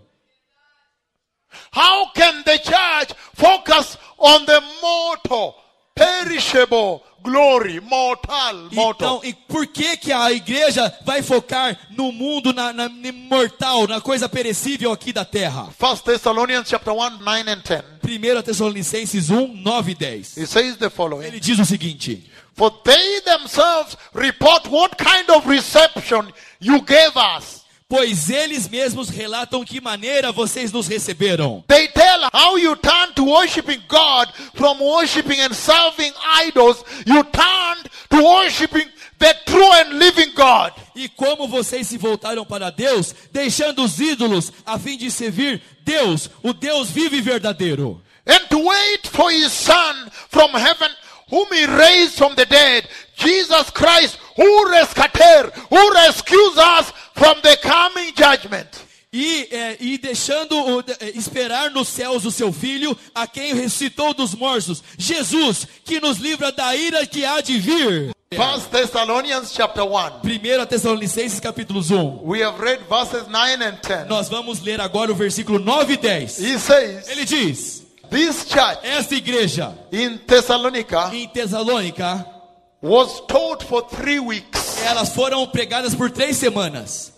[1.73, 5.55] How can the church focus on the mortal,
[5.95, 9.19] perishable glory, mortal, mortal?
[9.19, 14.01] Então, e por que que a igreja vai focar no mundo, na, na mortal, na
[14.01, 15.69] coisa perecível aqui da terra?
[15.77, 17.83] First Thessalonians chapter 1, 9 and 10.
[18.03, 20.37] 1 Tessalonicenses 1, 9 e 10.
[20.37, 21.27] It says the following.
[21.27, 27.61] Ele diz o seguinte: For they themselves report what kind of reception you gave us.
[27.91, 31.61] Pois eles mesmos relatam que maneira vocês nos receberam.
[31.67, 36.85] They tell how you turned to worshiping God from worshiping and serving idols.
[37.05, 38.87] You turned to worshiping
[39.19, 40.73] the true and living God.
[40.95, 46.29] E como vocês se voltaram para Deus, deixando os ídolos, a fim de servir Deus,
[46.41, 48.01] o Deus vivo e verdadeiro.
[48.25, 50.91] And to wait for his Son from heaven,
[51.31, 57.57] whom he raised from the dead, Jesus Christ, who rescater, who rescues us from the
[57.61, 58.67] coming judgment.
[59.13, 64.13] E, é, e deixando o- é, esperar nos céus o seu filho, a quem ressuscitou
[64.13, 68.11] dos mortos, Jesus, que nos livra da ira que há de vir.
[68.33, 70.21] First Thessalonians chapter 1.
[70.23, 72.21] 1 Tessalonicenses capítulos 1.
[72.23, 74.07] We have read verses 9 and 10.
[74.07, 76.39] Nós vamos ler agora o versículo 9 e 10.
[76.39, 77.80] He says, Ele diz:
[78.11, 82.25] This church Esta igreja in Thessalonica em Tesalônica,
[82.81, 84.83] was taught for three weeks.
[84.83, 87.13] elas foram pregadas por três semanas.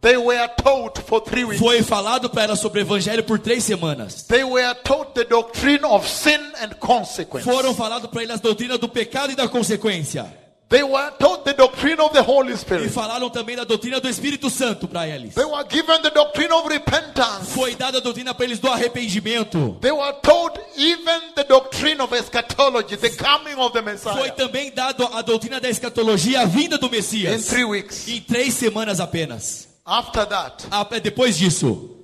[0.00, 1.58] They were taught for three weeks.
[1.58, 4.22] Foi falado para elas sobre o evangelho por três semanas.
[4.28, 7.42] They were taught the doctrine of sin and consequence.
[7.44, 10.24] Foram falado para elas a doutrina do pecado e da consequência.
[10.70, 12.90] They were taught the doctrine of the Holy E Spirit.
[12.90, 15.34] falaram também da doutrina do Espírito Santo para eles.
[15.34, 17.52] They were given the doctrine of repentance.
[17.54, 19.78] Foi dada a doutrina para eles do arrependimento.
[19.80, 24.32] They were taught even the doctrine of eschatology, the coming of the Foi Messiah.
[24.32, 27.46] também dado a doutrina da escatologia, a vinda do In Messias.
[27.48, 28.06] three weeks.
[28.06, 29.68] Em três semanas apenas.
[29.86, 31.96] After that, Ah, Depois disso,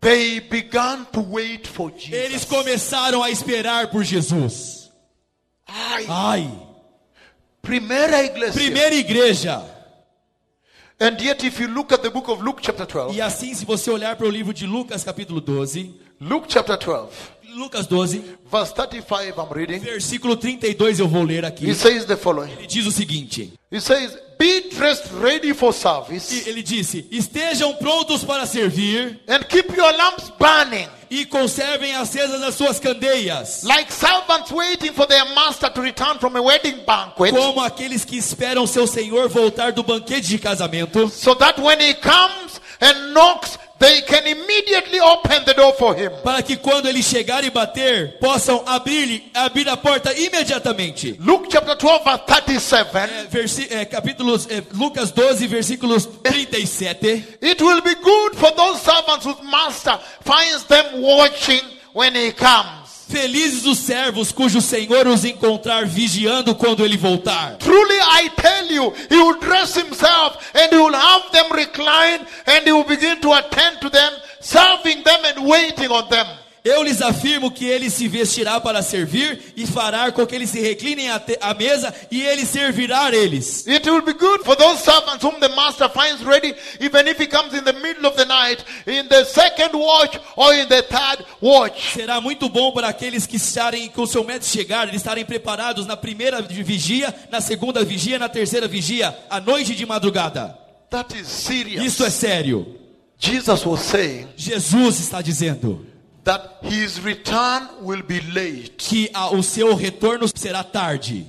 [0.00, 2.12] they began to wait for Jesus.
[2.12, 4.90] eles começaram a esperar por Jesus.
[5.68, 6.50] Ai, Ai,
[7.64, 8.52] primeira igreja.
[8.52, 9.62] primeira igreja.
[11.00, 13.64] And yet, if you look at the book of Luke, chapter 12, E assim, se
[13.64, 17.10] você olhar para o livro de Lucas, capítulo 12, Luke, chapter 12,
[17.54, 19.78] Lucas 12, verse 35, I'm reading.
[19.78, 21.72] versículo 32, eu vou ler aqui.
[21.74, 22.50] Says the following.
[22.52, 28.24] Ele diz o seguinte: It says, Be dressed ready for service Ele disse: Estejam prontos
[28.24, 34.50] para servir and keep your lamps burning, e conservem acesas as suas candeias, like servants
[34.50, 38.86] waiting for their master to return from a wedding banquet, como aqueles que esperam seu
[38.86, 44.26] senhor voltar do banquete de casamento, so that when he comes and knocks, they can
[44.26, 46.10] immediately open the door for him.
[46.22, 51.16] para que quando ele chegar e bater, possam abrir abrir a porta imediatamente.
[51.20, 52.96] Luke chapter 12, verse 37.
[52.96, 57.24] É, versi- é, capítulos é, Lucas 12, versículos 37.
[57.42, 61.60] It will be good for those servants whose master finds them watching
[61.92, 62.83] when he comes.
[63.08, 67.56] Felizes os servos cujo senhor os encontrar vigiando quando ele voltar.
[67.58, 72.64] Truly I tell you, he will dress himself and he will have them recline and
[72.64, 76.26] he will begin to attend to them, serving them and waiting on them.
[76.64, 80.60] Eu lhes afirmo que ele se vestirá para servir e fará com que eles se
[80.62, 83.66] reclinem à, te- à mesa e ele servirá a eles.
[83.66, 87.26] It will be good for those servants whom the master finds ready, even if he
[87.26, 91.26] comes in the middle of the night, in the second watch or in the third
[91.42, 91.92] watch.
[91.92, 95.84] Será muito bom para aqueles que estarem com o seu médico chegar, eles estarem preparados
[95.84, 100.58] na primeira vigia, na segunda vigia, na terceira vigia, à noite de madrugada.
[100.88, 101.84] That is serious.
[101.84, 102.74] Isso é sério.
[103.18, 105.86] Jesus was saying Jesus está dizendo
[106.24, 108.76] that his return will be late.
[108.78, 111.26] que a- o seu retorno será tarde.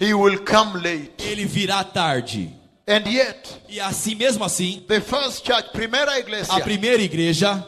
[0.00, 1.12] He will come late.
[1.18, 2.50] Ele virá tarde.
[2.86, 7.62] And yet, E assim mesmo assim, the first church, Primera a Iglesia, primeira igreja,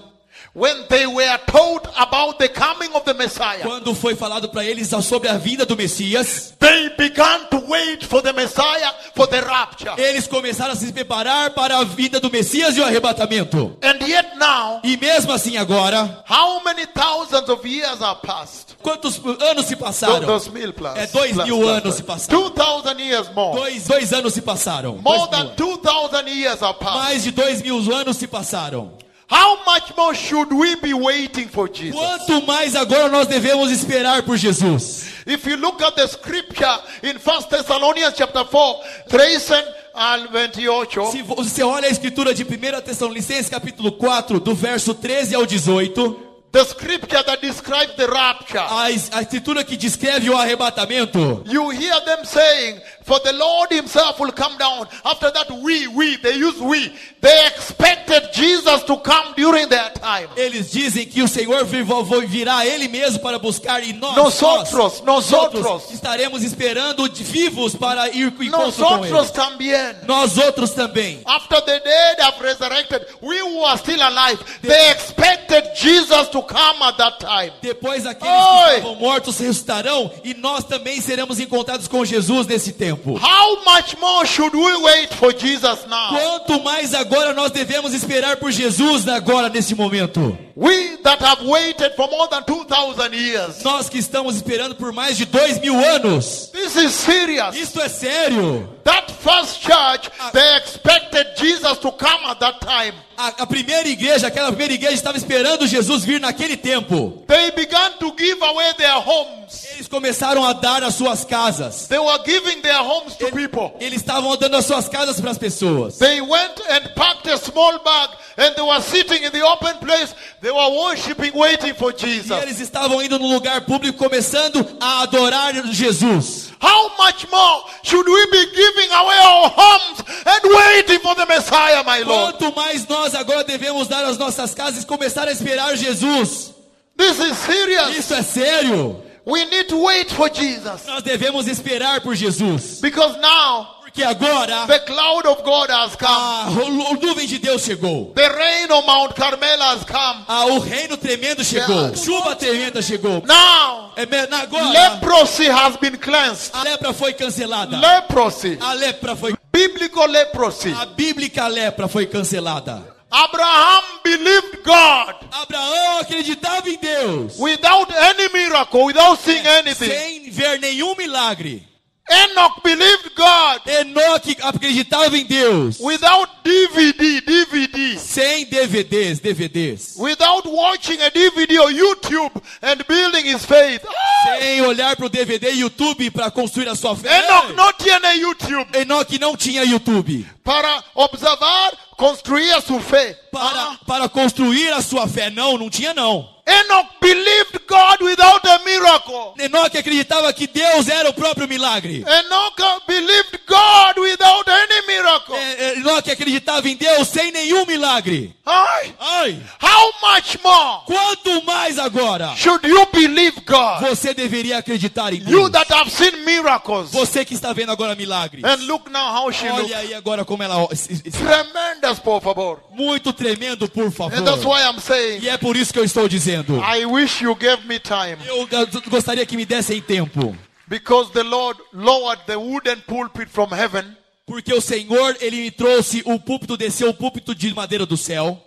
[0.53, 4.89] when they were told about the coming of the Messiah, quando foi falado para eles
[5.05, 9.93] sobre a vinda do Messias, they began to wait for the Messiah for the rapture.
[9.97, 13.77] eles começaram a se preparar para a vinda do Messias e o arrebatamento.
[13.83, 18.77] And yet now, E mesmo assim agora, how many thousands of years are passed?
[18.83, 20.27] quantos anos se passaram?
[20.27, 20.97] Dois mil plus.
[20.97, 22.41] É dois mil anos se passaram.
[22.43, 23.57] Two thousand years more.
[23.57, 24.97] Dois, dois anos se passaram.
[25.01, 25.57] More Dois mil than anos.
[25.57, 26.99] two thousand years are passed.
[27.05, 28.93] Mais de dois mil anos se passaram.
[29.31, 31.95] How much more should we be waiting for Jesus?
[31.95, 35.09] Quanto mais agora nós devemos esperar por Jesus?
[35.25, 39.55] If you look at the scripture in 1 Thessalonians chapter 4, 13
[39.95, 45.37] al 28, Se você olha a escritura de 1 Tessalonicenses capítulo 4, do verso 13
[45.37, 51.45] ao 18, the scripture that describes the rapture, a, a escritura que descreve o arrebatamento,
[51.47, 52.81] you hear them saying,
[53.11, 54.87] For the Lord Himself will come down.
[55.05, 56.95] After that, we, we, they use we.
[57.21, 60.29] They expected Jesus to come during their time.
[60.37, 65.91] eles dizem que o Senhor virá Ele mesmo para buscar e nós, Nosotros, nós, nosotros.
[65.91, 68.51] estaremos esperando de vivos para ir com Ele.
[68.53, 69.97] Nosotros también.
[70.07, 71.21] Nós outros também.
[71.27, 76.81] After the dead have resurrected, we who are still alive, they expected Jesus to come
[76.83, 77.53] at that time.
[77.61, 78.69] Depois aqueles Oi!
[78.69, 83.00] que estavam mortos ressuscitarão e nós também seremos encontrados com Jesus nesse tempo.
[83.19, 86.11] How much more should we wait for Jesus now?
[86.11, 90.37] Quanto mais agora nós devemos esperar por Jesus agora nesse momento.
[90.57, 93.63] We that have waited for more than 2,000 years.
[93.63, 96.51] Nós que estamos esperando por mais de dois mil anos.
[96.53, 97.57] This is serious.
[97.57, 98.69] Isto é sério.
[98.85, 102.95] That first church, they expected Jesus to come at that time.
[103.21, 107.23] A, a primeira igreja, aquela primeira igreja estava esperando Jesus vir naquele tempo.
[107.27, 109.67] They began to give away their homes.
[109.75, 111.87] Eles começaram a dar as suas casas.
[111.87, 113.73] They were giving their homes to people.
[113.79, 115.99] Eles estavam dando as suas casas para as pessoas.
[115.99, 120.15] They went and packed a small bag and they were sitting in the open place.
[120.41, 122.31] They were worshiping, waiting for E Jesus.
[122.43, 126.50] eles estavam indo no lugar público começando a adorar Jesus.
[126.61, 131.83] How much more should we be giving away our homes and waiting for the Messiah,
[131.85, 132.37] my Lord?
[132.37, 136.53] Quanto mais nós agora devemos dar as nossas casas e começar a esperar Jesus.
[136.97, 137.97] This is serious.
[137.97, 139.03] Isso é sério.
[139.25, 140.87] We need to wait for Jesus.
[140.87, 142.81] Nós devemos esperar por Jesus.
[142.81, 146.11] Because now Porque agora the cloud of God has come.
[146.11, 148.13] a nuvem de Deus chegou.
[148.15, 150.25] The rain on Mount Carmel has come.
[150.29, 151.95] Ah, o reino tremendo chegou.
[151.97, 153.23] Chuva tremenda chegou.
[153.27, 154.05] Now, É,
[154.35, 156.51] agora leprosy has been cleansed.
[156.55, 157.77] a lepra foi cancelada.
[157.79, 158.57] Leprosy.
[158.61, 160.73] A lepra foi Biblical leprosy.
[160.73, 162.97] a bíblica lepra foi cancelada.
[163.11, 167.37] Abraham believed God Abraão acreditava em Deus.
[167.39, 169.91] without any miracle, without seeing anything.
[169.91, 171.70] Sem ver nenhum milagre.
[172.11, 175.79] Enoch believed God Enoque acreditava em Deus.
[175.79, 177.99] without DVD, DVD.
[177.99, 179.95] Sem DVDs, DVDs.
[179.97, 182.33] Without watching a DVD or YouTube
[182.63, 183.83] and building his faith.
[184.25, 187.25] Sem olhar para o DVD e YouTube para construir a sua fé.
[187.25, 190.27] Enoch não tinha YouTube Enoque não tinha YouTube.
[190.43, 193.15] para observar, construir a sua fé.
[193.31, 195.31] Para, para construir a sua fé.
[195.31, 196.29] Não, não tinha não.
[196.51, 199.35] Enoch believed God without a miracle.
[199.39, 202.05] Enoque acreditava que Deus era o próprio milagre.
[202.07, 205.35] Enoch believed God without any miracle.
[205.37, 208.35] É, é, Enoque acreditava em Deus sem nenhum milagre.
[208.45, 213.81] Ai, Ai, how much more quanto mais agora should you believe God?
[213.89, 215.51] você deveria acreditar em You Deus.
[215.53, 216.91] that have seen miracles.
[216.91, 218.43] Você que está vendo agora milagres.
[218.45, 219.47] And look now how she.
[219.49, 221.19] Olha aí agora como ela está.
[221.19, 222.61] Tremendous, por favor.
[222.73, 223.91] Muito tremendo, por And
[224.25, 224.47] that's favor.
[224.57, 226.40] why I'm saying, E é por isso que eu estou dizendo.
[226.63, 228.19] I wish you gave me time.
[228.27, 228.49] Eu
[228.89, 230.37] gostaria que me dessem tempo.
[230.67, 233.97] Because the Lord lowered the wooden pulpit from heaven
[234.31, 238.41] Porque o Senhor, Ele me trouxe o púlpito, desceu o púlpito de madeira do céu,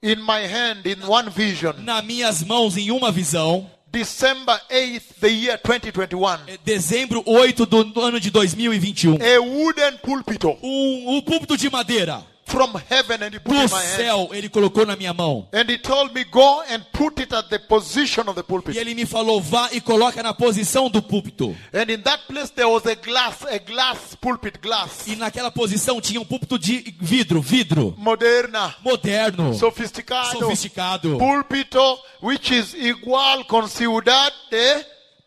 [0.00, 1.74] in my hand in one vision.
[1.78, 6.34] nas minhas mãos em uma visão, December 8th, the year 2021.
[6.46, 9.16] é dezembro 8 do ano de 2021.
[9.16, 14.30] A wooden pulpito Um, um púlpito de madeira from heaven and he put do céu,
[14.32, 15.46] Ele colocou na minha mão.
[15.52, 18.76] And he told me, go and put it at the position of the E pulpit.
[18.76, 21.54] Ele me falou, vá e coloca na posição do púlpito.
[21.72, 25.06] And in that place there was a glass, a glass pulpit glass.
[25.06, 30.38] E naquela posição tinha um púlpito de vidro, vidro, Moderna, moderno, sofisticado.
[30.38, 31.18] sofisticado.
[31.18, 34.76] Púlpito, which is igual con Ciudad de,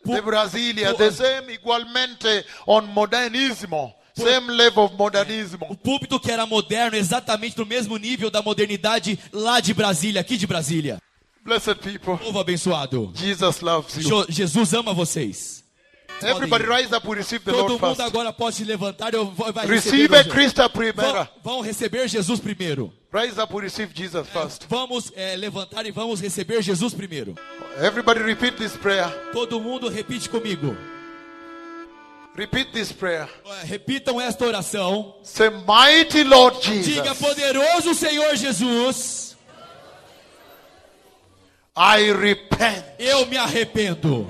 [0.04, 3.94] de pu- the same igualmente on modernismo.
[4.16, 5.58] Same level of O modernism.
[5.82, 10.46] púlpito que era moderno, exatamente no mesmo nível da modernidade lá de Brasília, aqui de
[10.46, 10.98] Brasília.
[11.44, 13.12] Blessed people, Povo abençoado.
[13.14, 14.24] Jesus loves you.
[14.28, 15.62] Jesus ama vocês.
[16.24, 18.00] Everybody rise up, we receive the Todo Lord mundo first.
[18.00, 20.70] agora pode se levantar eu vou- vai Receive receber o Je- Christa
[21.42, 22.92] vão, receber Jesus primeiro.
[23.12, 24.62] Rise up, we receive Jesus first.
[24.68, 27.34] Vamos eh, levantar e vamos receber Jesus primeiro.
[27.82, 29.10] Everybody repeat this prayer.
[29.32, 30.76] Todo mundo repite comigo.
[32.34, 33.28] Repeat this prayer.
[33.64, 35.14] Repitam esta oração.
[35.22, 39.36] Say, mighty Lord Diga, Jesus, poderoso Senhor Jesus,
[41.76, 44.26] I repent eu me arrependo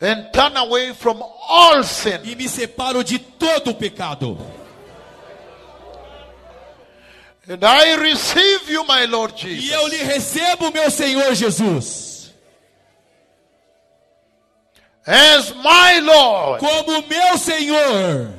[0.00, 2.20] and turn away from all sin.
[2.24, 4.36] e me separo de todo o pecado.
[7.48, 12.15] And I receive you, my Lord E Jesus, eu lhe recebo, meu Senhor Jesus,
[15.06, 18.32] as my Lord como meu Senhor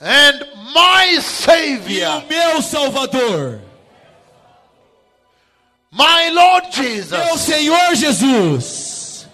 [0.00, 2.22] and my e Savior.
[2.22, 3.60] o meu Salvador.
[5.90, 9.26] My Lord Meu Jesus, Senhor Jesus,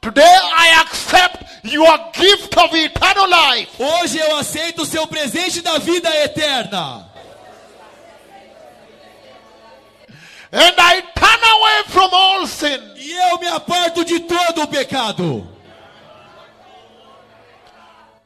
[0.00, 3.70] today I accept your gift of eternal life.
[3.78, 7.11] hoje eu aceito o seu presente da vida eterna.
[10.52, 12.80] And I turn away from all sin.
[12.96, 15.48] E eu me aparto de todo o pecado.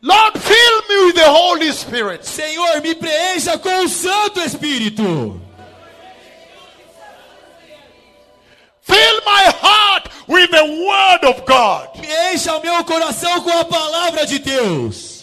[0.03, 2.27] Lord, fill me with the Holy Spirit.
[2.27, 5.41] Senhor, me preencha com o Santo Espírito.
[8.83, 11.97] Fill my heart with the Word of God.
[12.01, 15.16] Me encha o meu coração com a palavra de Deus.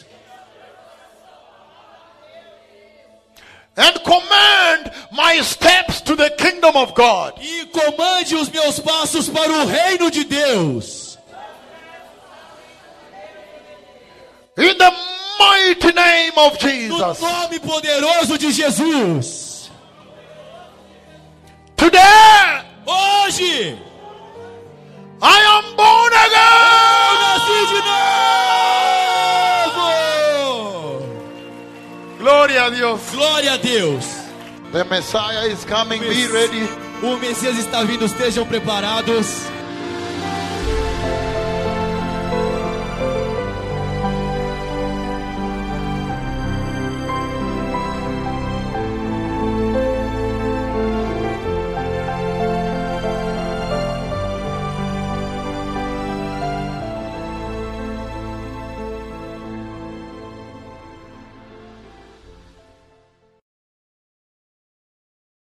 [3.76, 7.34] And command my steps to the kingdom of God.
[7.41, 11.18] E comande os meus passos para o reino de Deus.
[14.56, 14.91] In the
[15.40, 17.20] mighty name of Jesus.
[17.20, 19.72] No nome poderoso de Jesus.
[21.76, 23.80] Today, Hoje,
[25.22, 27.18] I am born eu again.
[27.24, 27.82] nasci de
[32.24, 33.02] Gloria a Dios.
[33.12, 34.06] Glória a Deus.
[34.72, 36.00] The Messiah is coming.
[36.00, 36.70] Be ready.
[37.04, 39.41] O Messias está vindo, estejam preparados.